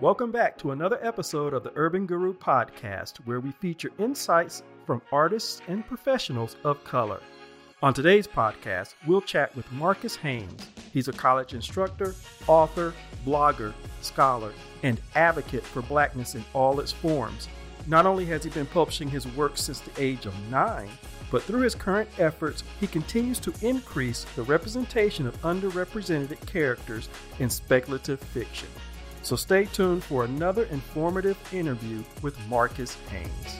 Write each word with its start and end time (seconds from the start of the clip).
Welcome 0.00 0.32
back 0.32 0.58
to 0.58 0.72
another 0.72 0.98
episode 1.06 1.54
of 1.54 1.62
the 1.62 1.70
Urban 1.76 2.04
Guru 2.06 2.34
Podcast, 2.34 3.18
where 3.26 3.38
we 3.38 3.52
feature 3.52 3.92
insights 4.00 4.64
from 4.86 5.00
artists 5.12 5.62
and 5.68 5.86
professionals 5.86 6.56
of 6.64 6.82
color. 6.82 7.20
On 7.80 7.94
today's 7.94 8.26
podcast, 8.26 8.94
we'll 9.06 9.20
chat 9.20 9.54
with 9.54 9.70
Marcus 9.70 10.16
Haynes. 10.16 10.66
He's 10.92 11.06
a 11.06 11.12
college 11.12 11.54
instructor, 11.54 12.16
author, 12.48 12.92
blogger, 13.24 13.72
scholar, 14.00 14.52
and 14.82 15.00
advocate 15.14 15.64
for 15.64 15.82
blackness 15.82 16.34
in 16.34 16.44
all 16.54 16.80
its 16.80 16.90
forms. 16.90 17.48
Not 17.86 18.04
only 18.04 18.24
has 18.26 18.42
he 18.42 18.50
been 18.50 18.66
publishing 18.66 19.08
his 19.08 19.28
work 19.28 19.56
since 19.56 19.78
the 19.78 19.92
age 20.02 20.26
of 20.26 20.34
nine, 20.50 20.90
but 21.30 21.42
through 21.42 21.60
his 21.60 21.74
current 21.74 22.08
efforts, 22.18 22.64
he 22.80 22.86
continues 22.86 23.38
to 23.40 23.52
increase 23.62 24.24
the 24.36 24.42
representation 24.42 25.26
of 25.26 25.40
underrepresented 25.42 26.44
characters 26.46 27.08
in 27.38 27.48
speculative 27.48 28.20
fiction. 28.20 28.68
So 29.22 29.36
stay 29.36 29.66
tuned 29.66 30.02
for 30.02 30.24
another 30.24 30.64
informative 30.66 31.36
interview 31.52 32.02
with 32.22 32.38
Marcus 32.48 32.96
Haynes. 33.10 33.56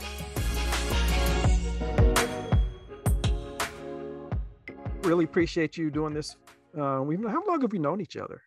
Really 5.03 5.25
appreciate 5.25 5.77
you 5.77 5.91
doing 5.91 6.15
this. 6.15 6.37
Uh, 6.79 7.01
we 7.03 7.17
how 7.17 7.45
long 7.47 7.61
have 7.61 7.73
we 7.73 7.79
known 7.79 8.01
each 8.01 8.17
other? 8.17 8.43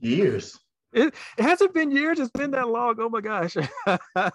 Years. 0.00 0.58
It, 0.92 1.14
it 1.36 1.42
hasn't 1.42 1.74
been 1.74 1.90
years. 1.90 2.18
It's 2.18 2.30
been 2.30 2.50
that 2.52 2.68
long. 2.68 2.96
Oh 2.98 3.08
my 3.08 3.20
gosh. 3.20 3.56
I 3.86 4.30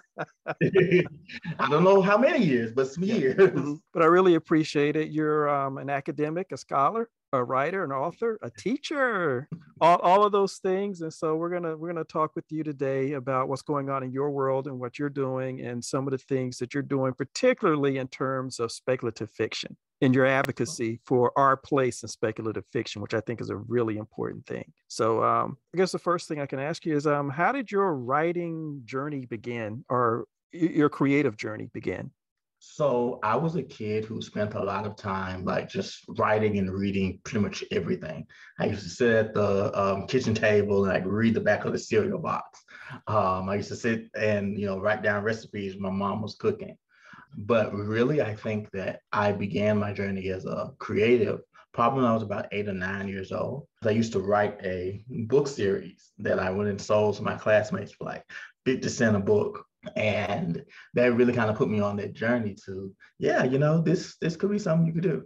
don't 1.68 1.84
know 1.84 2.00
how 2.00 2.16
many 2.16 2.44
years, 2.44 2.72
but 2.72 2.88
some 2.88 3.04
years. 3.04 3.34
Mm-hmm. 3.36 3.74
But 3.92 4.02
I 4.02 4.06
really 4.06 4.34
appreciate 4.34 4.96
it. 4.96 5.10
You're 5.10 5.48
um, 5.48 5.78
an 5.78 5.90
academic, 5.90 6.52
a 6.52 6.56
scholar, 6.56 7.08
a 7.34 7.44
writer, 7.44 7.84
an 7.84 7.92
author, 7.92 8.38
a 8.42 8.50
teacher, 8.50 9.48
all, 9.80 9.98
all 9.98 10.24
of 10.24 10.32
those 10.32 10.58
things. 10.58 11.00
And 11.00 11.12
so 11.12 11.36
we're 11.36 11.50
gonna 11.50 11.76
we're 11.76 11.88
gonna 11.88 12.04
talk 12.04 12.34
with 12.34 12.44
you 12.50 12.62
today 12.62 13.12
about 13.12 13.48
what's 13.48 13.62
going 13.62 13.90
on 13.90 14.02
in 14.02 14.12
your 14.12 14.30
world 14.30 14.66
and 14.66 14.78
what 14.78 14.98
you're 14.98 15.08
doing 15.08 15.60
and 15.60 15.84
some 15.84 16.06
of 16.06 16.12
the 16.12 16.18
things 16.18 16.58
that 16.58 16.74
you're 16.74 16.82
doing, 16.82 17.12
particularly 17.12 17.98
in 17.98 18.08
terms 18.08 18.60
of 18.60 18.72
speculative 18.72 19.30
fiction 19.30 19.76
and 20.00 20.14
your 20.14 20.26
advocacy 20.26 21.00
for 21.06 21.32
our 21.36 21.56
place 21.56 22.02
in 22.02 22.08
speculative 22.08 22.64
fiction, 22.72 23.00
which 23.00 23.14
I 23.14 23.20
think 23.20 23.40
is 23.40 23.50
a 23.50 23.56
really 23.56 23.96
important 23.96 24.46
thing. 24.46 24.72
So 24.88 25.22
um, 25.22 25.56
I 25.74 25.78
guess 25.78 25.92
the 25.92 25.98
first 25.98 26.28
thing 26.28 26.40
I 26.40 26.46
can 26.46 26.58
ask 26.58 26.84
you 26.84 26.96
is 26.96 27.06
um, 27.06 27.30
how 27.30 27.52
did 27.52 27.70
your 27.70 27.94
writing 27.94 28.82
journey 28.84 29.24
begin 29.24 29.84
or 29.88 30.26
your 30.52 30.88
creative 30.88 31.36
journey 31.36 31.70
begin? 31.72 32.10
So 32.72 33.20
I 33.22 33.36
was 33.36 33.56
a 33.56 33.62
kid 33.62 34.04
who 34.04 34.20
spent 34.20 34.54
a 34.54 34.62
lot 34.62 34.86
of 34.86 34.96
time 34.96 35.44
like 35.44 35.68
just 35.68 36.04
writing 36.08 36.58
and 36.58 36.72
reading 36.72 37.20
pretty 37.22 37.40
much 37.40 37.62
everything. 37.70 38.26
I 38.58 38.66
used 38.66 38.82
to 38.82 38.88
sit 38.88 39.14
at 39.14 39.34
the 39.34 39.78
um, 39.80 40.06
kitchen 40.06 40.34
table 40.34 40.84
and 40.84 40.92
like 40.92 41.04
read 41.06 41.34
the 41.34 41.40
back 41.40 41.64
of 41.64 41.72
the 41.72 41.78
cereal 41.78 42.18
box. 42.18 42.64
Um, 43.06 43.48
I 43.48 43.56
used 43.56 43.68
to 43.68 43.76
sit 43.76 44.06
and 44.16 44.58
you 44.58 44.66
know 44.66 44.80
write 44.80 45.02
down 45.02 45.22
recipes 45.22 45.76
my 45.78 45.90
mom 45.90 46.22
was 46.22 46.36
cooking. 46.36 46.76
But 47.36 47.74
really, 47.74 48.22
I 48.22 48.34
think 48.34 48.70
that 48.72 49.00
I 49.12 49.32
began 49.32 49.78
my 49.78 49.92
journey 49.92 50.28
as 50.30 50.46
a 50.46 50.72
creative 50.78 51.40
probably 51.74 52.02
when 52.02 52.10
I 52.10 52.14
was 52.14 52.22
about 52.22 52.46
eight 52.52 52.68
or 52.68 52.72
nine 52.72 53.08
years 53.08 53.30
old. 53.30 53.66
I 53.84 53.90
used 53.90 54.12
to 54.12 54.20
write 54.20 54.58
a 54.64 55.04
book 55.08 55.48
series 55.48 56.12
that 56.18 56.38
I 56.38 56.50
went 56.50 56.70
and 56.70 56.80
sold 56.80 57.16
to 57.16 57.22
my 57.22 57.34
classmates 57.34 57.92
for 57.92 58.04
like 58.04 58.24
50 58.64 58.88
cent 58.88 59.16
a 59.16 59.20
book 59.20 59.66
and 59.96 60.64
that 60.94 61.14
really 61.14 61.32
kind 61.32 61.50
of 61.50 61.56
put 61.56 61.68
me 61.68 61.80
on 61.80 61.96
that 61.96 62.12
journey 62.12 62.56
to 62.66 62.94
yeah 63.18 63.44
you 63.44 63.58
know 63.58 63.80
this 63.80 64.16
this 64.20 64.36
could 64.36 64.50
be 64.50 64.58
something 64.58 64.86
you 64.86 64.92
could 64.92 65.02
do. 65.02 65.24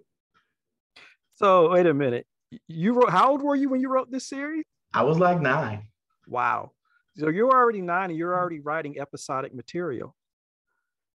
So 1.34 1.70
wait 1.70 1.86
a 1.86 1.94
minute. 1.94 2.26
You 2.66 2.94
wrote 2.94 3.10
how 3.10 3.30
old 3.30 3.42
were 3.42 3.54
you 3.54 3.68
when 3.68 3.80
you 3.80 3.88
wrote 3.88 4.10
this 4.10 4.28
series? 4.28 4.64
I 4.92 5.02
was 5.02 5.18
like 5.18 5.40
nine. 5.40 5.86
Wow. 6.26 6.72
So 7.16 7.28
you're 7.28 7.50
already 7.50 7.82
nine 7.82 8.10
and 8.10 8.18
you're 8.18 8.34
already 8.34 8.60
writing 8.60 8.98
episodic 8.98 9.54
material. 9.54 10.14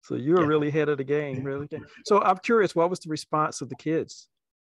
So 0.03 0.17
you're 0.17 0.41
yeah. 0.41 0.47
really 0.47 0.69
ahead 0.69 0.88
of 0.88 0.99
the 0.99 1.05
game 1.05 1.43
really. 1.44 1.69
So 2.06 2.21
i'm 2.22 2.38
curious 2.38 2.75
what 2.75 2.91
was 2.91 3.00
the 3.00 3.11
response 3.11 3.61
of 3.61 3.69
the 3.69 3.77
kids? 3.77 4.28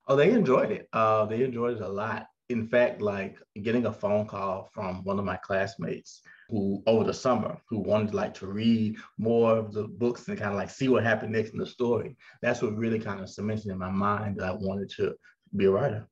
Oh 0.07 0.17
they 0.17 0.33
enjoyed 0.33 0.71
it. 0.71 0.89
Uh, 0.93 1.27
they 1.27 1.43
enjoyed 1.43 1.77
it 1.77 1.83
a 1.83 1.89
lot. 1.89 2.27
In 2.49 2.67
fact 2.67 3.01
like 3.01 3.39
getting 3.63 3.87
a 3.87 3.93
phone 3.93 4.27
call 4.27 4.71
from 4.73 5.05
one 5.05 5.19
of 5.19 5.25
my 5.25 5.37
classmates 5.37 6.23
who 6.49 6.83
over 6.87 7.05
the 7.05 7.13
summer 7.13 7.61
who 7.69 7.79
wanted 7.79 8.15
like 8.15 8.35
to 8.35 8.47
read 8.47 8.97
more 9.19 9.57
of 9.57 9.73
the 9.73 9.85
books 9.85 10.29
and 10.29 10.39
kind 10.39 10.51
of 10.51 10.57
like 10.57 10.71
see 10.71 10.89
what 10.89 11.05
happened 11.05 11.33
next 11.33 11.51
in 11.51 11.59
the 11.59 11.67
story. 11.67 12.17
That's 12.43 12.63
what 12.63 12.77
really 12.77 12.99
kind 12.99 13.21
of 13.21 13.29
cemented 13.29 13.67
in 13.67 13.79
my 13.79 13.91
mind 13.91 14.37
that 14.37 14.45
I 14.45 14.53
wanted 14.53 14.91
to 14.97 15.15
be 15.55 15.67
a 15.67 15.71
writer. 15.71 16.09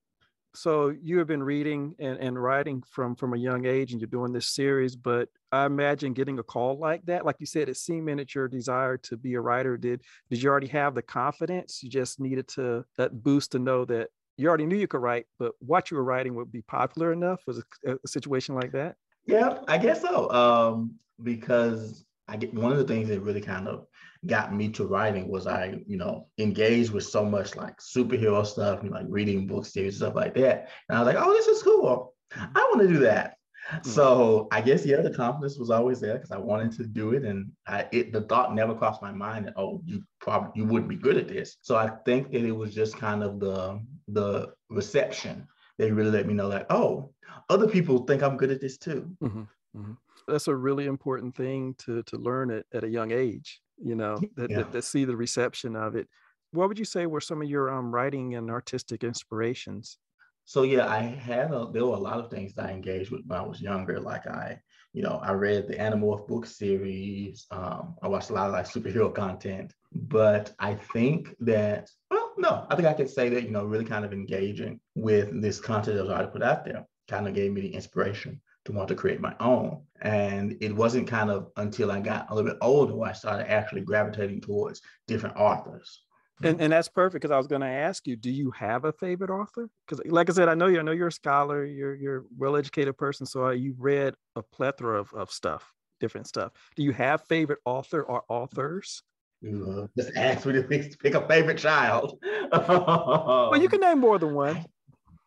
So 0.54 0.94
you 1.02 1.18
have 1.18 1.26
been 1.26 1.42
reading 1.42 1.94
and, 1.98 2.18
and 2.18 2.42
writing 2.42 2.82
from 2.90 3.14
from 3.14 3.34
a 3.34 3.38
young 3.38 3.66
age 3.66 3.92
and 3.92 4.00
you're 4.00 4.08
doing 4.08 4.32
this 4.32 4.48
series, 4.48 4.96
but 4.96 5.28
I 5.52 5.66
imagine 5.66 6.14
getting 6.14 6.38
a 6.38 6.42
call 6.42 6.78
like 6.78 7.04
that, 7.06 7.26
like 7.26 7.36
you 7.38 7.46
said, 7.46 7.68
it 7.68 7.76
seemed 7.76 8.04
cemented 8.04 8.34
your 8.34 8.48
desire 8.48 8.96
to 8.98 9.18
be 9.18 9.34
a 9.34 9.40
writer. 9.40 9.76
Did 9.76 10.02
did 10.30 10.42
you 10.42 10.48
already 10.48 10.68
have 10.68 10.94
the 10.94 11.02
confidence? 11.02 11.82
You 11.82 11.90
just 11.90 12.20
needed 12.20 12.48
to 12.48 12.84
that 12.96 13.22
boost 13.22 13.52
to 13.52 13.58
know 13.58 13.84
that 13.86 14.08
you 14.38 14.48
already 14.48 14.66
knew 14.66 14.76
you 14.76 14.88
could 14.88 15.02
write, 15.02 15.26
but 15.38 15.52
what 15.58 15.90
you 15.90 15.96
were 15.98 16.04
writing 16.04 16.34
would 16.34 16.50
be 16.52 16.62
popular 16.62 17.12
enough? 17.12 17.42
Was 17.46 17.62
a, 17.86 17.96
a 18.02 18.08
situation 18.08 18.54
like 18.54 18.72
that? 18.72 18.96
Yeah, 19.26 19.58
I 19.66 19.78
guess 19.78 20.02
so. 20.02 20.30
Um, 20.30 20.94
because 21.22 22.04
I 22.28 22.36
get 22.36 22.54
one 22.54 22.72
of 22.72 22.78
the 22.78 22.84
things 22.84 23.08
that 23.08 23.20
really 23.20 23.40
kind 23.40 23.68
of 23.68 23.86
got 24.26 24.54
me 24.54 24.68
to 24.70 24.86
writing 24.86 25.28
was 25.28 25.46
I, 25.46 25.82
you 25.86 25.96
know, 25.96 26.28
engaged 26.38 26.92
with 26.92 27.04
so 27.04 27.24
much 27.24 27.56
like 27.56 27.78
superhero 27.78 28.44
stuff 28.44 28.82
and 28.82 28.90
like 28.90 29.06
reading 29.08 29.46
book 29.46 29.66
series 29.66 29.96
stuff 29.96 30.14
like 30.14 30.34
that. 30.34 30.68
And 30.88 30.96
I 30.96 31.00
was 31.02 31.14
like, 31.14 31.24
oh, 31.24 31.32
this 31.32 31.46
is 31.46 31.62
cool. 31.62 32.14
I 32.34 32.70
want 32.72 32.80
to 32.82 32.88
do 32.88 32.98
that. 33.00 33.36
Mm-hmm. 33.70 33.90
So 33.90 34.46
I 34.52 34.60
guess 34.60 34.86
yeah, 34.86 35.00
the 35.00 35.10
confidence 35.10 35.58
was 35.58 35.70
always 35.70 36.00
there 36.00 36.14
because 36.14 36.30
I 36.30 36.38
wanted 36.38 36.72
to 36.72 36.84
do 36.84 37.14
it, 37.14 37.24
and 37.24 37.50
I 37.66 37.86
it 37.90 38.12
the 38.12 38.20
thought 38.20 38.54
never 38.54 38.74
crossed 38.76 39.02
my 39.02 39.10
mind 39.10 39.46
that 39.46 39.54
oh 39.56 39.82
you 39.84 40.04
probably 40.20 40.52
you 40.54 40.64
wouldn't 40.64 40.88
be 40.88 40.96
good 40.96 41.16
at 41.16 41.26
this. 41.26 41.56
So 41.62 41.74
I 41.74 41.90
think 42.04 42.30
that 42.30 42.44
it 42.44 42.52
was 42.52 42.72
just 42.72 42.96
kind 42.96 43.24
of 43.24 43.40
the 43.40 43.80
the 44.06 44.52
reception 44.70 45.48
they 45.78 45.90
really 45.90 46.10
let 46.10 46.26
me 46.26 46.34
know 46.34 46.48
that 46.48 46.66
oh 46.70 47.10
other 47.48 47.68
people 47.68 47.98
think 48.04 48.22
i'm 48.22 48.36
good 48.36 48.50
at 48.50 48.60
this 48.60 48.78
too 48.78 49.10
mm-hmm. 49.22 49.42
Mm-hmm. 49.76 49.92
that's 50.28 50.48
a 50.48 50.54
really 50.54 50.86
important 50.86 51.34
thing 51.36 51.74
to 51.78 52.02
to 52.04 52.16
learn 52.16 52.50
at, 52.50 52.64
at 52.72 52.84
a 52.84 52.88
young 52.88 53.12
age 53.12 53.60
you 53.82 53.94
know 53.94 54.18
that, 54.36 54.50
yeah. 54.50 54.58
that, 54.58 54.72
that, 54.72 54.84
see 54.84 55.04
the 55.04 55.16
reception 55.16 55.76
of 55.76 55.96
it 55.96 56.08
what 56.52 56.68
would 56.68 56.78
you 56.78 56.84
say 56.84 57.06
were 57.06 57.20
some 57.20 57.42
of 57.42 57.48
your 57.48 57.70
um, 57.70 57.92
writing 57.92 58.34
and 58.34 58.50
artistic 58.50 59.04
inspirations 59.04 59.98
so 60.44 60.62
yeah 60.62 60.86
i 60.86 61.00
had 61.00 61.50
a, 61.52 61.68
there 61.72 61.84
were 61.84 61.96
a 61.96 62.00
lot 62.00 62.18
of 62.18 62.30
things 62.30 62.54
that 62.54 62.66
i 62.66 62.70
engaged 62.70 63.10
with 63.10 63.22
when 63.26 63.38
i 63.38 63.42
was 63.42 63.60
younger 63.60 64.00
like 64.00 64.26
i 64.26 64.58
you 64.92 65.02
know 65.02 65.20
i 65.22 65.32
read 65.32 65.68
the 65.68 65.74
animorph 65.74 66.26
book 66.26 66.46
series 66.46 67.46
um, 67.50 67.94
i 68.02 68.08
watched 68.08 68.30
a 68.30 68.32
lot 68.32 68.46
of 68.46 68.52
like 68.52 68.66
superhero 68.66 69.14
content 69.14 69.74
but 69.92 70.52
i 70.58 70.74
think 70.74 71.34
that 71.40 71.90
no, 72.36 72.66
I 72.70 72.76
think 72.76 72.88
I 72.88 72.92
can 72.92 73.08
say 73.08 73.28
that, 73.30 73.44
you 73.44 73.50
know, 73.50 73.64
really 73.64 73.84
kind 73.84 74.04
of 74.04 74.12
engaging 74.12 74.80
with 74.94 75.40
this 75.40 75.60
content 75.60 75.96
that 75.96 76.02
was 76.02 76.12
already 76.12 76.30
put 76.30 76.42
out 76.42 76.64
there 76.64 76.86
kind 77.08 77.28
of 77.28 77.34
gave 77.34 77.52
me 77.52 77.60
the 77.60 77.74
inspiration 77.74 78.40
to 78.64 78.72
want 78.72 78.88
to 78.88 78.94
create 78.94 79.20
my 79.20 79.34
own. 79.40 79.82
And 80.02 80.56
it 80.60 80.74
wasn't 80.74 81.06
kind 81.08 81.30
of 81.30 81.50
until 81.56 81.90
I 81.90 82.00
got 82.00 82.30
a 82.30 82.34
little 82.34 82.50
bit 82.50 82.58
older 82.60 82.94
where 82.94 83.10
I 83.10 83.12
started 83.12 83.50
actually 83.50 83.82
gravitating 83.82 84.40
towards 84.40 84.82
different 85.06 85.36
authors. 85.36 86.02
And, 86.42 86.60
and 86.60 86.72
that's 86.72 86.88
perfect 86.88 87.22
because 87.22 87.32
I 87.32 87.38
was 87.38 87.46
going 87.46 87.62
to 87.62 87.66
ask 87.66 88.06
you, 88.06 88.14
do 88.14 88.30
you 88.30 88.50
have 88.50 88.84
a 88.84 88.92
favorite 88.92 89.30
author? 89.30 89.70
Because, 89.86 90.04
like 90.06 90.28
I 90.28 90.34
said, 90.34 90.50
I 90.50 90.54
know 90.54 90.66
you. 90.66 90.78
I 90.78 90.82
know 90.82 90.92
you're 90.92 91.08
a 91.08 91.12
scholar. 91.12 91.64
You're 91.64 91.94
you're 91.94 92.26
well-educated 92.36 92.98
person, 92.98 93.24
so 93.24 93.46
uh, 93.46 93.50
you've 93.52 93.80
read 93.80 94.14
a 94.34 94.42
plethora 94.42 95.00
of, 95.00 95.10
of 95.14 95.30
stuff, 95.30 95.72
different 95.98 96.26
stuff. 96.26 96.52
Do 96.74 96.82
you 96.82 96.92
have 96.92 97.24
favorite 97.24 97.60
author 97.64 98.02
or 98.02 98.24
authors? 98.28 99.02
Uh, 99.44 99.86
just 99.96 100.16
ask 100.16 100.46
me 100.46 100.54
to 100.54 100.62
pick 100.62 101.14
a 101.14 101.26
favorite 101.28 101.58
child. 101.58 102.18
well, 102.52 103.60
you 103.60 103.68
can 103.68 103.80
name 103.80 103.98
more 103.98 104.18
than 104.18 104.34
one. 104.34 104.64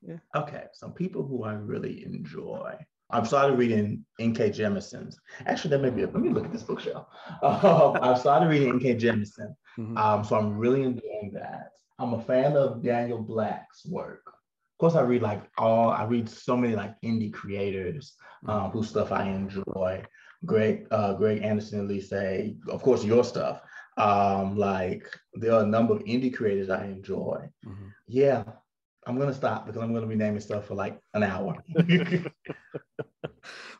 Yeah. 0.01 0.17
Okay, 0.35 0.63
some 0.73 0.93
people 0.93 1.25
who 1.25 1.43
I 1.43 1.53
really 1.53 2.05
enjoy. 2.05 2.75
I've 3.11 3.27
started 3.27 3.57
reading 3.57 4.05
N.K. 4.19 4.51
Jemisin's. 4.51 5.19
Actually, 5.45 5.71
that 5.71 5.81
may 5.81 5.89
be. 5.89 6.03
A, 6.03 6.05
let 6.05 6.21
me 6.21 6.29
look 6.29 6.45
at 6.45 6.51
this 6.51 6.63
bookshelf. 6.63 7.07
Um, 7.43 7.97
I've 8.01 8.19
started 8.19 8.49
reading 8.49 8.69
N.K. 8.69 8.95
Jemisin, 8.95 9.55
mm-hmm. 9.77 9.97
um, 9.97 10.23
so 10.23 10.35
I'm 10.35 10.57
really 10.57 10.83
enjoying 10.83 11.31
that. 11.33 11.69
I'm 11.97 12.13
a 12.13 12.21
fan 12.21 12.55
of 12.55 12.83
Daniel 12.83 13.21
Black's 13.21 13.85
work. 13.85 14.21
Of 14.25 14.77
course, 14.79 14.95
I 14.95 15.01
read 15.01 15.21
like 15.21 15.43
all. 15.57 15.89
I 15.89 16.03
read 16.05 16.29
so 16.29 16.55
many 16.55 16.75
like 16.75 16.95
indie 17.03 17.33
creators 17.33 18.13
um, 18.47 18.55
mm-hmm. 18.55 18.77
whose 18.77 18.89
stuff 18.89 19.11
I 19.11 19.29
enjoy. 19.29 20.03
Greg, 20.45 20.87
uh, 20.91 21.13
Greg 21.13 21.41
Anderson, 21.43 21.81
Elise, 21.81 22.55
of 22.69 22.81
course, 22.81 23.03
your 23.03 23.23
stuff. 23.23 23.61
Um, 23.99 24.57
like 24.57 25.09
there 25.33 25.53
are 25.53 25.63
a 25.63 25.67
number 25.67 25.93
of 25.93 26.03
indie 26.05 26.33
creators 26.33 26.69
I 26.69 26.85
enjoy. 26.85 27.49
Mm-hmm. 27.65 27.87
Yeah, 28.07 28.43
I'm 29.05 29.17
gonna 29.17 29.33
stop 29.33 29.65
because 29.65 29.81
I'm 29.81 29.93
gonna 29.93 30.07
be 30.07 30.15
naming 30.15 30.39
stuff 30.39 30.67
for 30.67 30.75
like 30.75 30.99
an 31.13 31.23
hour. 31.23 31.61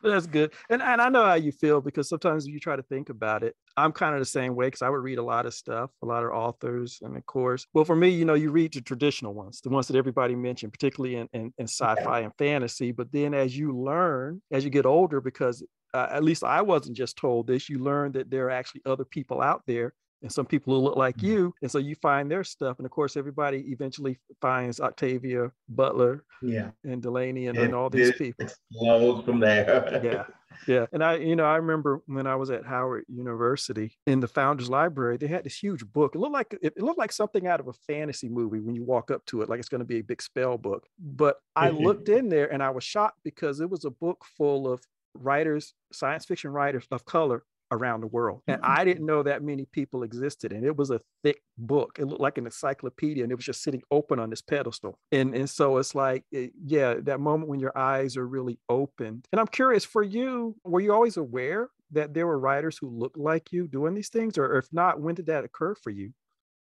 That's 0.02 0.26
good. 0.26 0.52
And 0.68 0.82
and 0.82 1.00
I 1.00 1.08
know 1.08 1.24
how 1.24 1.34
you 1.34 1.52
feel 1.52 1.80
because 1.80 2.08
sometimes 2.08 2.46
you 2.46 2.58
try 2.58 2.76
to 2.76 2.82
think 2.82 3.10
about 3.10 3.42
it. 3.42 3.54
I'm 3.76 3.92
kind 3.92 4.14
of 4.14 4.20
the 4.20 4.26
same 4.26 4.54
way 4.54 4.66
because 4.66 4.82
I 4.82 4.88
would 4.88 5.02
read 5.02 5.18
a 5.18 5.22
lot 5.22 5.46
of 5.46 5.54
stuff, 5.54 5.90
a 6.02 6.06
lot 6.06 6.24
of 6.24 6.30
authors, 6.30 6.98
and 7.02 7.16
of 7.16 7.24
course, 7.26 7.66
well, 7.72 7.84
for 7.84 7.96
me, 7.96 8.08
you 8.08 8.24
know, 8.24 8.34
you 8.34 8.50
read 8.50 8.72
the 8.72 8.80
traditional 8.80 9.34
ones, 9.34 9.60
the 9.60 9.70
ones 9.70 9.88
that 9.88 9.96
everybody 9.96 10.34
mentioned, 10.34 10.72
particularly 10.72 11.16
in, 11.16 11.28
in, 11.32 11.52
in 11.58 11.66
sci-fi 11.66 12.20
and 12.20 12.32
fantasy. 12.36 12.92
But 12.92 13.12
then 13.12 13.34
as 13.34 13.56
you 13.56 13.76
learn, 13.76 14.42
as 14.50 14.64
you 14.64 14.70
get 14.70 14.86
older, 14.86 15.20
because 15.20 15.62
uh, 15.94 16.08
at 16.10 16.24
least 16.24 16.44
I 16.44 16.62
wasn't 16.62 16.96
just 16.96 17.16
told 17.16 17.46
this, 17.46 17.68
you 17.68 17.78
learn 17.78 18.12
that 18.12 18.30
there 18.30 18.46
are 18.46 18.50
actually 18.50 18.82
other 18.86 19.04
people 19.04 19.40
out 19.40 19.62
there 19.66 19.94
and 20.22 20.30
some 20.30 20.46
people 20.46 20.74
who 20.74 20.80
look 20.80 20.96
like 20.96 21.16
mm-hmm. 21.16 21.26
you. 21.26 21.54
And 21.62 21.70
so 21.70 21.78
you 21.78 21.94
find 21.96 22.30
their 22.30 22.44
stuff. 22.44 22.78
And 22.78 22.86
of 22.86 22.92
course, 22.92 23.16
everybody 23.16 23.64
eventually 23.68 24.18
finds 24.40 24.80
Octavia 24.80 25.50
Butler 25.68 26.24
yeah. 26.42 26.70
and 26.84 27.02
Delany 27.02 27.46
and, 27.46 27.58
and 27.58 27.74
all 27.74 27.90
these 27.90 28.12
people. 28.12 28.46
Explodes 28.46 29.24
from 29.24 29.40
there. 29.40 30.00
yeah. 30.04 30.24
Yeah. 30.66 30.86
And 30.92 31.02
I, 31.02 31.14
you 31.16 31.36
know, 31.36 31.44
I 31.44 31.56
remember 31.56 32.02
when 32.06 32.26
I 32.26 32.36
was 32.36 32.50
at 32.50 32.66
Howard 32.66 33.04
University 33.08 33.96
in 34.06 34.20
the 34.20 34.28
Founders 34.28 34.68
Library, 34.68 35.16
they 35.16 35.26
had 35.26 35.44
this 35.44 35.56
huge 35.56 35.86
book. 35.86 36.14
It 36.14 36.18
looked 36.18 36.34
like 36.34 36.58
it 36.60 36.76
looked 36.82 36.98
like 36.98 37.12
something 37.12 37.46
out 37.46 37.60
of 37.60 37.68
a 37.68 37.72
fantasy 37.72 38.28
movie 38.28 38.60
when 38.60 38.74
you 38.74 38.84
walk 38.84 39.10
up 39.10 39.24
to 39.26 39.40
it, 39.40 39.48
like 39.48 39.58
it's 39.58 39.68
going 39.68 39.80
to 39.80 39.86
be 39.86 40.00
a 40.00 40.04
big 40.04 40.20
spell 40.20 40.58
book. 40.58 40.86
But 40.98 41.36
I 41.56 41.70
looked 41.70 42.08
in 42.08 42.28
there 42.28 42.52
and 42.52 42.62
I 42.62 42.70
was 42.70 42.84
shocked 42.84 43.20
because 43.24 43.60
it 43.60 43.70
was 43.70 43.84
a 43.84 43.90
book 43.90 44.24
full 44.36 44.70
of 44.70 44.82
writers, 45.14 45.72
science 45.92 46.24
fiction 46.24 46.50
writers 46.50 46.86
of 46.90 47.04
color 47.04 47.44
around 47.70 48.00
the 48.00 48.06
world. 48.06 48.42
And 48.46 48.60
mm-hmm. 48.60 48.72
I 48.72 48.84
didn't 48.84 49.06
know 49.06 49.22
that 49.22 49.42
many 49.42 49.66
people 49.66 50.02
existed. 50.02 50.52
And 50.52 50.64
it 50.64 50.76
was 50.76 50.90
a 50.90 51.00
thick 51.22 51.42
book. 51.58 51.98
It 51.98 52.06
looked 52.06 52.20
like 52.20 52.38
an 52.38 52.46
encyclopedia 52.46 53.22
and 53.22 53.32
it 53.32 53.36
was 53.36 53.44
just 53.44 53.62
sitting 53.62 53.82
open 53.90 54.18
on 54.18 54.30
this 54.30 54.42
pedestal. 54.42 54.98
And, 55.12 55.34
and 55.34 55.48
so 55.48 55.78
it's 55.78 55.94
like, 55.94 56.24
it, 56.32 56.36
eh, 56.36 56.48
yeah, 56.64 56.94
that 57.02 57.20
moment 57.20 57.48
when 57.48 57.60
your 57.60 57.76
eyes 57.76 58.16
are 58.16 58.26
really 58.26 58.58
opened. 58.68 59.26
And 59.32 59.40
I'm 59.40 59.46
curious 59.46 59.84
for 59.84 60.02
you, 60.02 60.56
were 60.64 60.80
you 60.80 60.92
always 60.92 61.16
aware 61.16 61.68
that 61.92 62.14
there 62.14 62.26
were 62.26 62.38
writers 62.38 62.78
who 62.78 62.88
looked 62.88 63.18
like 63.18 63.52
you 63.52 63.68
doing 63.68 63.94
these 63.94 64.08
things? 64.08 64.38
Or 64.38 64.58
if 64.58 64.68
not, 64.72 65.00
when 65.00 65.14
did 65.14 65.26
that 65.26 65.44
occur 65.44 65.74
for 65.74 65.90
you? 65.90 66.12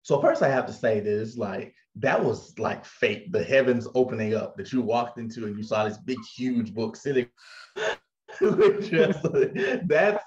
So 0.03 0.21
first 0.21 0.43
I 0.43 0.49
have 0.49 0.67
to 0.67 0.73
say 0.73 0.99
this, 0.99 1.35
like 1.35 1.73
that 1.95 2.23
was 2.23 2.57
like 2.59 2.85
fate, 2.85 3.31
the 3.31 3.43
heavens 3.43 3.87
opening 3.95 4.35
up 4.35 4.55
that 4.57 4.71
you 4.71 4.81
walked 4.81 5.17
into 5.17 5.45
and 5.47 5.57
you 5.57 5.63
saw 5.63 5.83
this 5.83 5.97
big, 5.97 6.19
huge 6.35 6.75
book 6.75 6.95
sitting. 6.95 7.27
just, 8.39 9.19
that's 9.87 10.23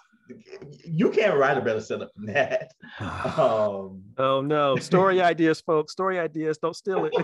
you 0.84 1.10
can't 1.10 1.38
write 1.38 1.58
a 1.58 1.60
better 1.60 1.80
setup 1.80 2.10
than 2.16 2.26
that. 2.34 2.72
Um, 3.38 4.02
oh 4.18 4.40
no, 4.40 4.74
story 4.76 5.22
ideas, 5.22 5.60
folks. 5.60 5.92
Story 5.92 6.18
ideas. 6.18 6.58
Don't 6.58 6.74
steal 6.74 7.08
it. 7.10 7.14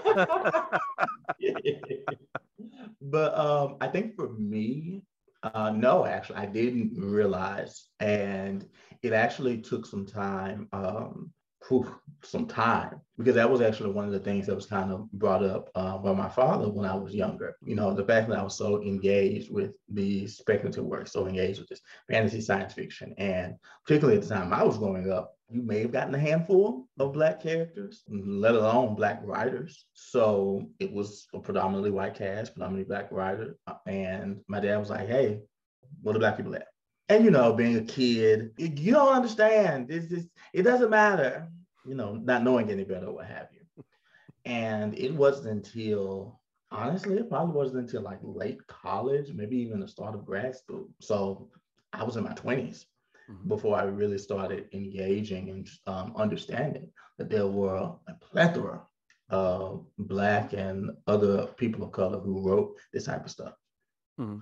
but 3.03 3.39
um, 3.39 3.77
I 3.81 3.89
think 3.89 4.15
for 4.15 4.33
me, 4.35 5.03
uh, 5.43 5.71
no, 5.71 6.07
actually, 6.07 6.37
I 6.37 6.47
didn't 6.47 6.93
realize, 6.97 7.89
and 8.01 8.67
it 9.03 9.13
actually 9.13 9.61
took 9.61 9.87
some 9.87 10.07
time 10.07 10.69
um, 10.73 11.33
whew, 11.69 12.01
some 12.23 12.47
time 12.47 13.01
because 13.17 13.35
that 13.35 13.51
was 13.51 13.61
actually 13.61 13.91
one 13.91 14.07
of 14.07 14.13
the 14.13 14.19
things 14.19 14.47
that 14.47 14.55
was 14.55 14.67
kind 14.67 14.91
of 14.91 15.11
brought 15.13 15.45
up 15.45 15.71
uh, 15.75 15.97
by 15.99 16.13
my 16.13 16.29
father 16.29 16.69
when 16.69 16.89
I 16.89 16.95
was 16.95 17.15
younger. 17.15 17.57
You 17.65 17.77
know, 17.77 17.95
the 17.95 18.05
fact 18.05 18.29
that 18.29 18.39
I 18.39 18.43
was 18.43 18.57
so 18.57 18.83
engaged 18.83 19.53
with 19.53 19.73
the 19.89 20.27
speculative 20.27 20.85
work, 20.85 21.07
so 21.07 21.27
engaged 21.27 21.61
with 21.61 21.69
this 21.69 21.81
fantasy 22.11 22.41
science 22.41 22.75
fiction, 22.75 23.15
and 23.19 23.55
particularly 23.87 24.19
at 24.19 24.27
the 24.27 24.35
time 24.35 24.53
I 24.53 24.65
was 24.65 24.79
growing 24.79 25.11
up, 25.11 25.37
you 25.49 25.63
may 25.63 25.81
have 25.81 25.93
gotten 25.93 26.15
a 26.15 26.19
handful 26.19 26.89
of 26.99 27.13
black 27.13 27.41
characters, 27.41 28.03
let 28.09 28.55
alone 28.55 28.97
black 28.97 29.21
writers. 29.23 29.87
So 29.93 30.69
it 30.81 30.93
was 30.93 31.29
a 31.35 31.39
predominantly 31.39 31.91
white 31.91 32.15
cast, 32.15 32.55
predominantly 32.55 32.89
black 32.89 33.13
writer, 33.13 33.57
and 33.87 34.41
my 34.49 34.61
dad 34.61 34.79
was 34.79 34.91
like, 34.91 35.07
"Hey, 35.07 35.41
what 36.03 36.17
are 36.17 36.19
black 36.19 36.37
people 36.37 36.57
at?" 36.57 36.67
And 37.09 37.25
you 37.25 37.31
know, 37.31 37.53
being 37.53 37.77
a 37.77 37.83
kid, 37.83 38.53
you 38.57 38.93
don't 38.93 39.15
understand. 39.15 39.91
It's 39.91 40.09
just, 40.09 40.29
it 40.53 40.63
doesn't 40.63 40.91
matter, 40.91 41.49
you 41.87 41.95
know, 41.95 42.15
not 42.15 42.43
knowing 42.43 42.71
any 42.71 42.85
better, 42.85 43.13
what 43.13 43.27
have 43.27 43.49
you. 43.53 43.85
And 44.47 44.97
it 44.99 45.15
wasn't 45.15 45.49
until, 45.49 46.41
honestly, 46.71 47.17
it 47.17 47.29
probably 47.29 47.55
wasn't 47.55 47.81
until 47.81 48.03
like 48.03 48.19
late 48.23 48.67
college, 48.67 49.33
maybe 49.33 49.57
even 49.59 49.81
the 49.81 49.89
start 49.89 50.15
of 50.15 50.25
grad 50.25 50.57
school. 50.57 50.89
So 51.01 51.51
I 51.93 52.05
was 52.05 52.17
in 52.17 52.25
my 52.25 52.33
20s 52.33 52.87
mm-hmm. 53.31 53.49
before 53.49 53.77
I 53.77 53.85
really 53.85 54.19
started 54.19 54.69
engaging 54.73 55.51
and 55.51 55.69
um, 55.87 56.15
understanding 56.17 56.91
that 57.19 57.29
there 57.29 57.47
were 57.47 57.93
a 58.09 58.15
plethora 58.21 58.83
of 59.31 59.87
Black 59.99 60.53
and 60.53 60.91
other 61.07 61.47
people 61.47 61.85
of 61.85 61.93
color 61.93 62.19
who 62.19 62.41
wrote 62.41 62.77
this 62.93 63.05
type 63.05 63.25
of 63.25 63.31
stuff. 63.31 63.55
Mm-hmm 64.19 64.39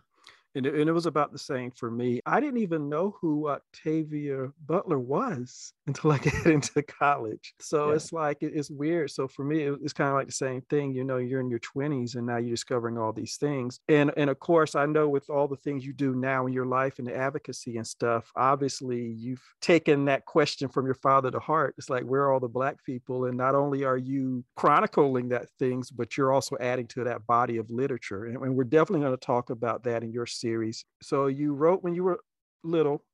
and 0.54 0.66
it, 0.66 0.75
and 0.75 0.88
it 0.88 0.93
was 0.93 1.06
about 1.06 1.32
the 1.32 1.38
same 1.38 1.70
for 1.70 1.90
me. 1.90 2.20
I 2.26 2.40
didn't 2.40 2.60
even 2.60 2.88
know 2.88 3.16
who 3.20 3.49
Octavia 3.49 4.49
Butler 4.66 4.99
was 4.99 5.72
until 5.87 6.12
I 6.12 6.19
got 6.19 6.46
into 6.46 6.82
college. 6.82 7.54
So 7.60 7.88
yeah. 7.88 7.96
it's 7.96 8.12
like 8.12 8.38
it's 8.43 8.70
weird. 8.70 9.10
So 9.10 9.28
for 9.28 9.44
me, 9.44 9.62
it's 9.62 9.93
kind 9.93 10.08
of 10.08 10.14
like 10.14 10.26
the 10.26 10.32
same 10.32 10.62
thing. 10.62 10.93
You 10.93 11.04
know, 11.04 11.16
you're 11.16 11.40
in 11.40 11.50
your 11.50 11.60
20s 11.60 12.16
and 12.16 12.26
now 12.26 12.37
you're 12.37 12.50
discovering 12.50 12.99
all 12.99 13.12
these 13.12 13.37
things. 13.37 13.81
And 13.88 14.12
and 14.16 14.31
of 14.31 14.38
course, 14.40 14.75
I 14.75 14.87
know 14.87 15.08
with 15.08 15.31
all 15.31 15.49
the 15.49 15.56
things 15.56 15.84
you 15.84 15.93
do 15.93 16.14
now 16.14 16.46
in 16.46 16.52
your 16.52 16.66
life 16.66 16.99
and 16.99 17.08
the 17.08 17.16
advocacy 17.16 17.76
and 17.76 17.87
stuff, 17.87 18.31
obviously 18.37 19.02
you've 19.02 19.43
taken 19.60 20.04
that 20.06 20.25
question 20.26 20.69
from 20.69 20.87
your 20.87 20.94
father 20.94 21.31
to 21.31 21.40
heart. 21.40 21.75
It's 21.78 21.90
like 21.90 22.04
where 22.04 22.22
are 22.22 22.32
all 22.32 22.40
the 22.40 22.49
black 22.49 22.84
people? 22.84 23.26
And 23.26 23.37
not 23.37 23.54
only 23.54 23.84
are 23.84 23.96
you 23.96 24.44
chronicling 24.56 25.28
that 25.31 25.49
things, 25.58 25.90
but 25.90 26.16
you're 26.16 26.32
also 26.32 26.56
adding 26.60 26.87
to 26.88 27.04
that 27.04 27.26
body 27.26 27.56
of 27.56 27.70
literature. 27.70 28.26
And, 28.26 28.37
and 28.37 28.54
we're 28.56 28.64
definitely 28.64 29.00
going 29.00 29.16
to 29.16 29.26
talk 29.26 29.50
about 29.50 29.84
that 29.84 30.02
in 30.02 30.12
your 30.12 30.26
series. 30.43 30.85
So 31.00 31.27
you 31.27 31.55
wrote 31.55 31.83
when 31.83 31.94
you 31.94 32.05
were 32.05 32.21
little, 32.62 33.05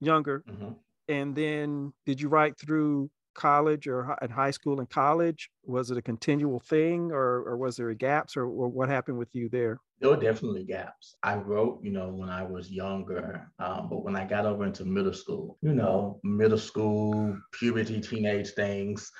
younger, 0.00 0.44
mm-hmm. 0.48 0.72
and 1.08 1.34
then 1.34 1.92
did 2.04 2.20
you 2.20 2.28
write 2.28 2.58
through 2.58 3.10
college 3.34 3.86
or 3.86 4.16
in 4.22 4.30
high 4.30 4.50
school 4.50 4.80
and 4.80 4.90
college? 4.90 5.50
Was 5.64 5.90
it 5.90 5.98
a 5.98 6.02
continual 6.02 6.60
thing, 6.60 7.12
or 7.12 7.28
or 7.48 7.56
was 7.56 7.76
there 7.76 7.92
gaps, 7.94 8.36
or, 8.36 8.44
or 8.44 8.68
what 8.68 8.88
happened 8.88 9.18
with 9.18 9.28
you 9.32 9.48
there? 9.48 9.78
There 10.00 10.10
were 10.10 10.16
definitely 10.16 10.64
gaps. 10.64 11.14
I 11.22 11.36
wrote, 11.36 11.80
you 11.82 11.90
know, 11.90 12.08
when 12.08 12.28
I 12.28 12.42
was 12.42 12.70
younger, 12.70 13.50
um, 13.58 13.88
but 13.88 14.04
when 14.04 14.14
I 14.14 14.26
got 14.26 14.44
over 14.44 14.66
into 14.66 14.84
middle 14.84 15.14
school, 15.14 15.56
you 15.62 15.72
know, 15.72 16.20
middle 16.22 16.58
school, 16.58 17.38
puberty, 17.52 18.00
teenage 18.02 18.50
things, 18.50 19.10